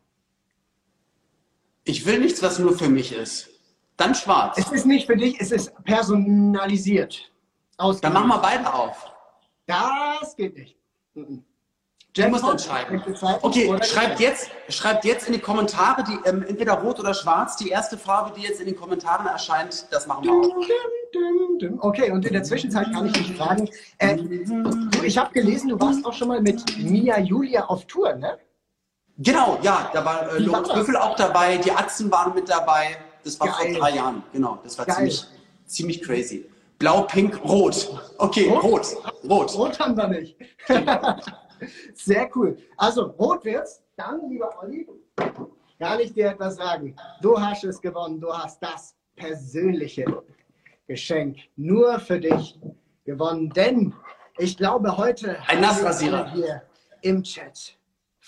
Ich 1.84 2.04
will 2.06 2.18
nichts, 2.18 2.42
was 2.42 2.58
nur 2.58 2.76
für 2.76 2.88
mich 2.88 3.12
ist. 3.12 3.50
Dann 3.98 4.14
schwarz. 4.14 4.56
Es 4.56 4.70
ist 4.72 4.86
nicht 4.86 5.06
für 5.06 5.16
dich, 5.16 5.38
es 5.40 5.50
ist 5.50 5.72
personalisiert. 5.84 7.30
Dann 7.76 8.12
machen 8.12 8.28
wir 8.28 8.38
beide 8.38 8.72
auf. 8.72 9.12
Das 9.66 10.34
geht 10.36 10.56
nicht. 10.56 10.76
Mhm. 11.14 11.44
Du 12.14 12.28
musst 12.28 12.44
entscheiden. 12.44 13.02
Okay, 13.42 13.76
schreibt 13.82 14.18
jetzt, 14.18 14.50
schreibt 14.68 15.04
jetzt 15.04 15.26
in 15.26 15.34
die 15.34 15.40
Kommentare, 15.40 16.02
die 16.04 16.18
ähm, 16.28 16.42
entweder 16.48 16.74
rot 16.74 16.98
oder 16.98 17.12
schwarz, 17.12 17.56
die 17.56 17.68
erste 17.68 17.98
Farbe, 17.98 18.32
die 18.36 18.42
jetzt 18.42 18.60
in 18.60 18.66
den 18.66 18.76
Kommentaren 18.76 19.26
erscheint, 19.26 19.86
das 19.90 20.06
machen 20.06 20.24
wir 20.24 20.32
auch. 20.32 21.84
Okay, 21.84 22.10
und 22.10 22.24
in 22.24 22.32
der 22.32 22.44
Zwischenzeit 22.44 22.92
kann 22.92 23.06
ich 23.06 23.12
dich 23.12 23.36
fragen, 23.36 23.68
äh, 23.98 24.16
ich 25.04 25.18
habe 25.18 25.32
gelesen, 25.32 25.70
du 25.70 25.80
warst 25.80 26.04
auch 26.04 26.12
schon 26.12 26.28
mal 26.28 26.40
mit 26.40 26.62
Mia 26.78 27.18
Julia 27.18 27.66
auf 27.66 27.84
Tour, 27.86 28.14
ne? 28.14 28.38
Genau, 29.18 29.58
ja, 29.62 29.90
da 29.92 30.04
war 30.04 30.32
äh, 30.32 30.38
Lorenz 30.38 30.72
Büffel 30.72 30.96
auch 30.96 31.16
dabei, 31.16 31.56
die 31.58 31.72
Atzen 31.72 32.10
waren 32.10 32.34
mit 32.34 32.48
dabei. 32.48 32.96
Das 33.24 33.38
war 33.40 33.48
Geil. 33.48 33.72
vor 33.72 33.80
drei 33.80 33.96
Jahren, 33.96 34.22
genau. 34.32 34.58
Das 34.62 34.78
war 34.78 34.86
ziemlich, 34.86 35.24
ziemlich 35.66 36.02
crazy. 36.02 36.48
Blau, 36.78 37.02
pink, 37.02 37.42
rot. 37.44 37.88
Okay, 38.18 38.48
rot. 38.48 38.62
Rot, 38.62 38.94
rot. 39.28 39.58
rot 39.58 39.80
haben 39.80 39.96
wir 39.96 40.08
nicht. 40.08 40.36
Sehr 41.94 42.30
cool. 42.36 42.56
Also, 42.76 43.06
rot 43.18 43.44
wird's. 43.44 43.82
Dann, 43.96 44.28
lieber 44.30 44.50
Olli, 44.62 44.86
kann 45.80 45.98
ich 45.98 46.12
dir 46.12 46.28
etwas 46.30 46.56
sagen. 46.56 46.94
Du 47.20 47.40
hast 47.40 47.64
es 47.64 47.80
gewonnen. 47.80 48.20
Du 48.20 48.32
hast 48.32 48.62
das 48.62 48.94
persönliche 49.16 50.04
Geschenk 50.86 51.38
nur 51.56 51.98
für 51.98 52.20
dich 52.20 52.60
gewonnen. 53.04 53.50
Denn 53.50 53.92
ich 54.38 54.56
glaube, 54.56 54.96
heute 54.96 55.36
ein 55.48 55.60
Nassrasierer 55.60 56.30
hier 56.32 56.62
im 57.02 57.22
Chat 57.24 57.77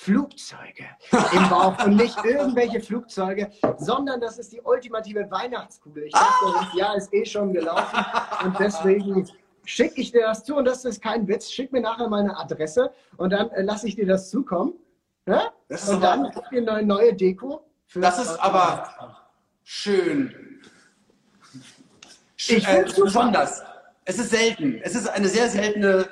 Flugzeuge 0.00 0.86
im 1.32 1.48
Bauch 1.50 1.84
und 1.84 1.96
nicht 1.96 2.16
irgendwelche 2.24 2.80
Flugzeuge, 2.80 3.50
sondern 3.76 4.18
das 4.18 4.38
ist 4.38 4.50
die 4.50 4.62
ultimative 4.62 5.30
Weihnachtskugel. 5.30 6.04
Ich 6.04 6.12
dachte, 6.14 6.46
ah! 6.46 6.64
das 6.64 6.74
Jahr 6.74 6.96
ist 6.96 7.12
eh 7.12 7.26
schon 7.26 7.52
gelaufen 7.52 8.02
und 8.46 8.58
deswegen 8.58 9.28
schicke 9.66 10.00
ich 10.00 10.10
dir 10.10 10.22
das 10.22 10.42
zu 10.42 10.56
und 10.56 10.64
das 10.64 10.86
ist 10.86 11.02
kein 11.02 11.28
Witz. 11.28 11.50
Schick 11.50 11.70
mir 11.70 11.82
nachher 11.82 12.08
meine 12.08 12.34
Adresse 12.34 12.90
und 13.18 13.30
dann 13.34 13.50
äh, 13.50 13.60
lasse 13.60 13.88
ich 13.88 13.96
dir 13.96 14.06
das 14.06 14.30
zukommen. 14.30 14.72
Ja? 15.26 15.52
Das 15.68 15.86
und 15.90 16.00
dann 16.00 16.34
habt 16.34 16.50
ihr 16.50 16.66
eine 16.66 16.82
neue 16.82 17.12
Deko. 17.12 17.62
das 17.94 18.18
ist 18.20 18.38
aber 18.38 18.88
schön. 19.64 20.62
schön 22.36 22.56
ich 22.56 22.66
äh, 22.66 22.86
besonders. 22.96 23.62
Es 24.06 24.18
ist 24.18 24.30
selten. 24.30 24.80
Es 24.82 24.94
ist 24.94 25.10
eine 25.10 25.28
sehr 25.28 25.50
seltene 25.50 26.08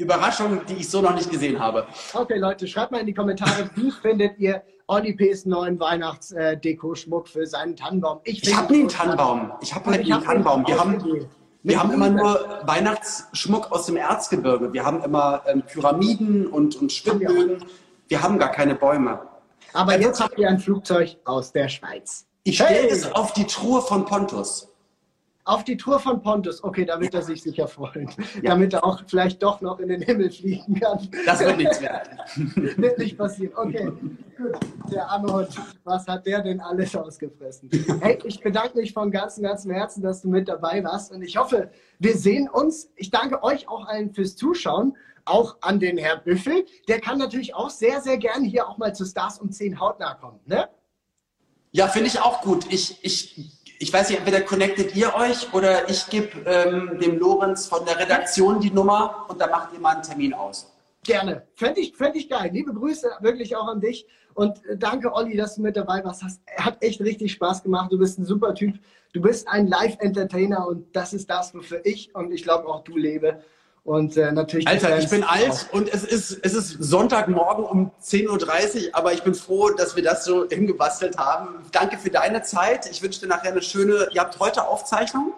Überraschung, 0.00 0.60
die 0.68 0.74
ich 0.74 0.88
so 0.88 1.00
noch 1.00 1.14
nicht 1.14 1.30
gesehen 1.30 1.58
habe. 1.58 1.86
Okay, 2.14 2.38
Leute, 2.38 2.66
schreibt 2.66 2.92
mal 2.92 3.00
in 3.00 3.06
die 3.06 3.14
Kommentare, 3.14 3.70
wie 3.74 3.90
findet 3.90 4.38
ihr 4.38 4.62
Olli 4.86 5.12
P.'s 5.12 5.46
neuen 5.46 5.78
Weihnachtsdeko-Schmuck 5.78 7.28
für 7.28 7.46
seinen 7.46 7.76
Tannenbaum? 7.76 8.20
Ich, 8.24 8.42
ich 8.42 8.56
habe 8.56 8.72
nie 8.72 8.80
einen 8.80 8.88
Tannenbaum. 8.88 9.52
Ich 9.60 9.74
habe 9.74 9.90
halt 9.90 10.04
nie 10.04 10.12
einen 10.12 10.24
Tannenbaum. 10.24 10.66
Wir 10.66 10.80
haben, 10.80 11.28
wir 11.62 11.80
haben 11.80 11.92
immer 11.92 12.10
nur 12.10 12.60
Weihnachtsschmuck 12.64 13.70
aus 13.70 13.86
dem 13.86 13.96
Erzgebirge. 13.96 14.72
Wir 14.72 14.84
haben 14.84 15.02
immer 15.02 15.42
ähm, 15.46 15.62
Pyramiden 15.62 16.46
und, 16.46 16.76
und 16.76 16.92
Schwimmbögen. 16.92 17.64
Wir 18.08 18.22
haben 18.22 18.38
gar 18.38 18.50
keine 18.50 18.74
Bäume. 18.74 19.20
Aber 19.72 20.00
jetzt 20.00 20.20
habt 20.20 20.38
ihr 20.38 20.48
ein 20.48 20.58
Flugzeug 20.58 21.16
aus 21.24 21.52
der 21.52 21.68
Schweiz. 21.68 22.26
Ich 22.42 22.56
stelle 22.56 22.70
hey. 22.70 22.88
es 22.88 23.12
auf 23.12 23.32
die 23.32 23.46
Truhe 23.46 23.82
von 23.82 24.04
Pontus. 24.04 24.69
Auf 25.44 25.64
die 25.64 25.76
Tour 25.76 25.98
von 25.98 26.22
Pontus, 26.22 26.62
okay, 26.62 26.84
da 26.84 27.00
wird 27.00 27.14
er 27.14 27.22
sich 27.22 27.42
sicher 27.42 27.66
freuen. 27.66 28.10
Ja. 28.42 28.50
Damit 28.50 28.74
er 28.74 28.84
auch 28.84 29.02
vielleicht 29.06 29.42
doch 29.42 29.60
noch 29.60 29.78
in 29.78 29.88
den 29.88 30.02
Himmel 30.02 30.30
fliegen 30.30 30.78
kann. 30.78 31.08
Das 31.24 31.40
wird 31.40 31.56
nichts 31.56 31.80
werden. 31.80 32.18
wird 32.76 32.98
nicht 32.98 33.16
passieren. 33.16 33.52
Okay, 33.56 33.90
gut. 34.36 34.58
Der 34.92 35.08
arme 35.08 35.32
Hund, 35.32 35.48
was 35.84 36.06
hat 36.06 36.26
der 36.26 36.42
denn 36.42 36.60
alles 36.60 36.94
ausgefressen? 36.94 37.70
Hey, 38.00 38.18
ich 38.24 38.40
bedanke 38.40 38.76
mich 38.76 38.92
von 38.92 39.10
ganzem, 39.10 39.44
ganzem 39.44 39.70
Herzen, 39.70 40.02
dass 40.02 40.22
du 40.22 40.28
mit 40.28 40.48
dabei 40.48 40.84
warst. 40.84 41.10
Und 41.10 41.22
ich 41.22 41.36
hoffe, 41.36 41.70
wir 41.98 42.16
sehen 42.16 42.48
uns. 42.48 42.90
Ich 42.96 43.10
danke 43.10 43.42
euch 43.42 43.66
auch 43.68 43.86
allen 43.86 44.12
fürs 44.12 44.36
Zuschauen 44.36 44.94
auch 45.24 45.56
an 45.60 45.80
den 45.80 45.96
Herr 45.96 46.16
Büffel. 46.16 46.66
Der 46.88 47.00
kann 47.00 47.18
natürlich 47.18 47.54
auch 47.54 47.70
sehr, 47.70 48.00
sehr 48.00 48.18
gerne 48.18 48.46
hier 48.46 48.68
auch 48.68 48.78
mal 48.78 48.94
zu 48.94 49.04
Stars 49.04 49.38
um 49.38 49.50
10 49.50 49.80
hautnah 49.80 50.14
kommen. 50.14 50.40
Ne? 50.46 50.68
Ja, 51.72 51.86
finde 51.88 52.08
ich 52.08 52.20
auch 52.20 52.40
gut. 52.42 52.66
Ich, 52.70 52.98
ich 53.02 53.59
ich 53.82 53.90
weiß 53.90 54.10
nicht, 54.10 54.18
entweder 54.18 54.42
connectet 54.42 54.94
ihr 54.94 55.14
euch 55.14 55.52
oder 55.54 55.88
ich 55.88 56.06
gebe 56.10 56.28
ähm, 56.44 56.98
dem 57.00 57.18
Lorenz 57.18 57.66
von 57.66 57.82
der 57.86 57.98
Redaktion 57.98 58.60
die 58.60 58.70
Nummer 58.70 59.24
und 59.28 59.40
dann 59.40 59.50
macht 59.50 59.72
ihr 59.72 59.80
mal 59.80 59.94
einen 59.94 60.02
Termin 60.02 60.34
aus. 60.34 60.70
Gerne. 61.02 61.46
Fände 61.54 61.80
ich, 61.80 61.96
fänd 61.96 62.14
ich 62.14 62.28
geil. 62.28 62.50
Liebe 62.52 62.74
Grüße 62.74 63.08
wirklich 63.20 63.56
auch 63.56 63.66
an 63.68 63.80
dich. 63.80 64.06
Und 64.34 64.62
äh, 64.66 64.76
danke, 64.76 65.14
Olli, 65.14 65.34
dass 65.34 65.54
du 65.54 65.62
mit 65.62 65.78
dabei 65.78 66.04
warst. 66.04 66.22
Hast, 66.22 66.42
hat 66.58 66.76
echt 66.82 67.00
richtig 67.00 67.32
Spaß 67.32 67.62
gemacht. 67.62 67.90
Du 67.90 67.98
bist 67.98 68.18
ein 68.18 68.26
super 68.26 68.54
Typ. 68.54 68.78
Du 69.14 69.22
bist 69.22 69.48
ein 69.48 69.66
Live-Entertainer 69.66 70.68
und 70.68 70.94
das 70.94 71.14
ist 71.14 71.30
das, 71.30 71.54
wofür 71.54 71.80
ich 71.84 72.14
und 72.14 72.32
ich 72.32 72.42
glaube 72.42 72.68
auch 72.68 72.84
du 72.84 72.98
lebe. 72.98 73.42
Und 73.84 74.16
äh, 74.16 74.30
natürlich. 74.30 74.68
Alter, 74.68 74.98
ich 74.98 75.08
bin 75.08 75.24
alt 75.24 75.68
und 75.72 75.92
es 75.92 76.04
ist, 76.04 76.38
es 76.42 76.54
ist 76.54 76.82
Sonntagmorgen 76.82 77.64
um 77.64 77.90
10.30 78.02 78.28
Uhr, 78.28 78.94
aber 78.94 79.12
ich 79.12 79.22
bin 79.22 79.34
froh, 79.34 79.70
dass 79.70 79.96
wir 79.96 80.02
das 80.02 80.24
so 80.24 80.48
hingebastelt 80.48 81.16
haben. 81.16 81.64
Danke 81.72 81.98
für 81.98 82.10
deine 82.10 82.42
Zeit. 82.42 82.90
Ich 82.90 83.02
wünsche 83.02 83.20
dir 83.20 83.28
nachher 83.28 83.52
eine 83.52 83.62
schöne. 83.62 84.08
Ihr 84.12 84.20
habt 84.20 84.38
heute 84.38 84.68
Aufzeichnung? 84.68 85.32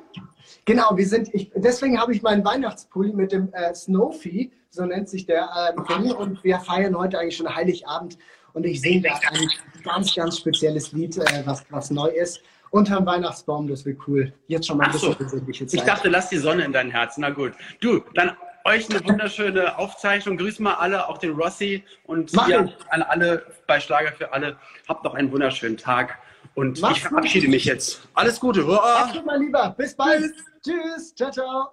Genau, 0.64 0.96
wir 0.96 1.08
sind, 1.08 1.32
ich, 1.34 1.50
deswegen 1.56 2.00
habe 2.00 2.14
ich 2.14 2.22
meinen 2.22 2.44
Weihnachtspulli 2.44 3.12
mit 3.12 3.32
dem 3.32 3.52
äh, 3.52 3.74
Snowfee, 3.74 4.50
so 4.70 4.84
nennt 4.84 5.08
sich 5.08 5.26
der, 5.26 5.48
ähm, 5.76 6.12
und 6.12 6.44
wir 6.44 6.60
feiern 6.60 6.96
heute 6.96 7.18
eigentlich 7.18 7.36
schon 7.36 7.52
Heiligabend 7.52 8.16
und 8.52 8.64
ich 8.64 8.80
singe 8.80 9.02
da 9.02 9.14
ein 9.30 9.48
ganz, 9.82 10.14
ganz 10.14 10.38
spezielles 10.38 10.92
Lied, 10.92 11.16
äh, 11.16 11.42
was, 11.44 11.64
was 11.70 11.90
neu 11.90 12.08
ist. 12.08 12.40
Unterm 12.72 13.04
Weihnachtsbaum, 13.04 13.68
das 13.68 13.84
wird 13.84 13.98
cool. 14.08 14.32
Jetzt 14.46 14.66
schon 14.66 14.78
mal 14.78 14.86
ein 14.86 14.92
bisschen 14.92 15.14
besinnliche 15.14 15.66
Zeit. 15.66 15.80
Ich 15.80 15.86
dachte, 15.86 16.08
lass 16.08 16.30
die 16.30 16.38
Sonne 16.38 16.64
in 16.64 16.72
dein 16.72 16.90
Herz. 16.90 17.18
Na 17.18 17.28
gut. 17.28 17.52
Du, 17.82 18.00
dann 18.14 18.34
euch 18.64 18.88
eine 18.88 19.04
wunderschöne 19.06 19.76
Aufzeichnung. 19.76 20.38
Grüß 20.38 20.58
mal 20.58 20.74
alle, 20.76 21.06
auch 21.06 21.18
den 21.18 21.32
Rossi 21.32 21.84
und 22.04 22.32
ja, 22.32 22.66
an 22.88 23.02
alle 23.02 23.44
bei 23.66 23.78
Schlager 23.78 24.12
für 24.12 24.32
alle. 24.32 24.56
Habt 24.88 25.04
noch 25.04 25.12
einen 25.12 25.30
wunderschönen 25.30 25.76
Tag. 25.76 26.18
Und 26.54 26.80
Mach's 26.80 26.96
ich 26.96 27.02
verabschiede 27.02 27.46
gut. 27.46 27.54
mich 27.54 27.66
jetzt. 27.66 28.08
Alles 28.14 28.40
Gute. 28.40 28.62
Mach's 28.62 29.12
gut, 29.12 29.26
mein 29.26 29.42
Lieber. 29.42 29.74
Bis 29.76 29.94
bald. 29.94 30.32
Tschüss. 30.64 31.14
Tschüss. 31.14 31.14
Ciao, 31.14 31.30
ciao. 31.30 31.70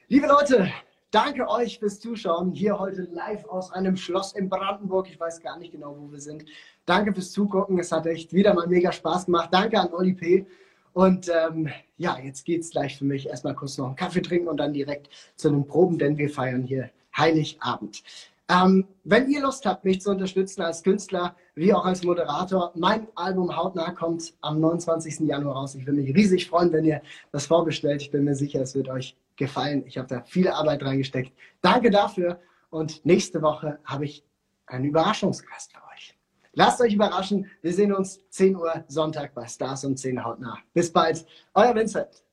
Liebe 0.07 0.27
Leute, 0.27 0.71
danke 1.11 1.47
euch 1.49 1.79
fürs 1.79 1.99
Zuschauen. 1.99 2.51
Hier 2.51 2.77
heute 2.79 3.03
live 3.11 3.45
aus 3.45 3.71
einem 3.71 3.97
Schloss 3.97 4.33
in 4.33 4.49
Brandenburg. 4.49 5.09
Ich 5.09 5.19
weiß 5.19 5.41
gar 5.41 5.57
nicht 5.57 5.71
genau, 5.71 5.95
wo 5.97 6.11
wir 6.11 6.19
sind. 6.19 6.45
Danke 6.85 7.13
fürs 7.13 7.31
Zugucken. 7.31 7.79
Es 7.79 7.91
hat 7.91 8.05
echt 8.05 8.33
wieder 8.33 8.53
mal 8.53 8.67
mega 8.67 8.91
Spaß 8.91 9.25
gemacht. 9.25 9.49
Danke 9.51 9.79
an 9.79 9.93
Oli 9.93 10.13
P. 10.13 10.45
Und 10.93 11.29
ähm, 11.29 11.69
ja, 11.97 12.17
jetzt 12.19 12.45
geht 12.45 12.61
es 12.61 12.71
gleich 12.71 12.97
für 12.97 13.05
mich 13.05 13.27
erstmal 13.27 13.55
kurz 13.55 13.77
noch 13.77 13.87
einen 13.87 13.95
Kaffee 13.95 14.21
trinken 14.21 14.47
und 14.47 14.57
dann 14.57 14.73
direkt 14.73 15.09
zu 15.35 15.49
den 15.49 15.65
Proben, 15.65 15.97
denn 15.97 16.17
wir 16.17 16.29
feiern 16.29 16.63
hier 16.63 16.89
Heiligabend. 17.15 18.03
Ähm, 18.49 18.87
wenn 19.03 19.29
ihr 19.29 19.41
Lust 19.41 19.65
habt, 19.67 19.85
mich 19.85 20.01
zu 20.01 20.09
unterstützen 20.09 20.63
als 20.63 20.81
Künstler 20.81 21.35
wie 21.53 21.71
auch 21.71 21.85
als 21.85 22.03
Moderator, 22.03 22.71
mein 22.75 23.07
Album 23.13 23.55
Hautnah 23.55 23.91
kommt 23.91 24.33
am 24.41 24.59
29. 24.59 25.19
Januar 25.19 25.55
raus. 25.55 25.75
Ich 25.75 25.85
würde 25.85 26.01
mich 26.01 26.15
riesig 26.15 26.49
freuen, 26.49 26.71
wenn 26.73 26.85
ihr 26.85 27.01
das 27.31 27.45
vorbestellt. 27.45 28.01
Ich 28.01 28.09
bin 28.09 28.23
mir 28.23 28.35
sicher, 28.35 28.61
es 28.61 28.73
wird 28.73 28.89
euch 28.89 29.15
gefallen. 29.39 29.83
Ich 29.87 29.97
habe 29.97 30.07
da 30.07 30.21
viel 30.21 30.47
Arbeit 30.47 30.83
reingesteckt. 30.83 31.33
Danke 31.61 31.89
dafür. 31.89 32.39
Und 32.69 33.03
nächste 33.03 33.41
Woche 33.41 33.79
habe 33.83 34.05
ich 34.05 34.23
einen 34.67 34.85
Überraschungsgast 34.85 35.73
für 35.73 35.81
euch. 35.91 36.15
Lasst 36.53 36.79
euch 36.81 36.93
überraschen. 36.93 37.49
Wir 37.61 37.73
sehen 37.73 37.91
uns 37.93 38.19
10 38.29 38.55
Uhr 38.55 38.83
Sonntag 38.87 39.33
bei 39.33 39.47
Stars 39.47 39.85
und 39.85 39.97
10 39.97 40.23
Hautnah. 40.23 40.59
Bis 40.73 40.93
bald. 40.93 41.25
Euer 41.55 41.73
Vincent. 41.73 42.23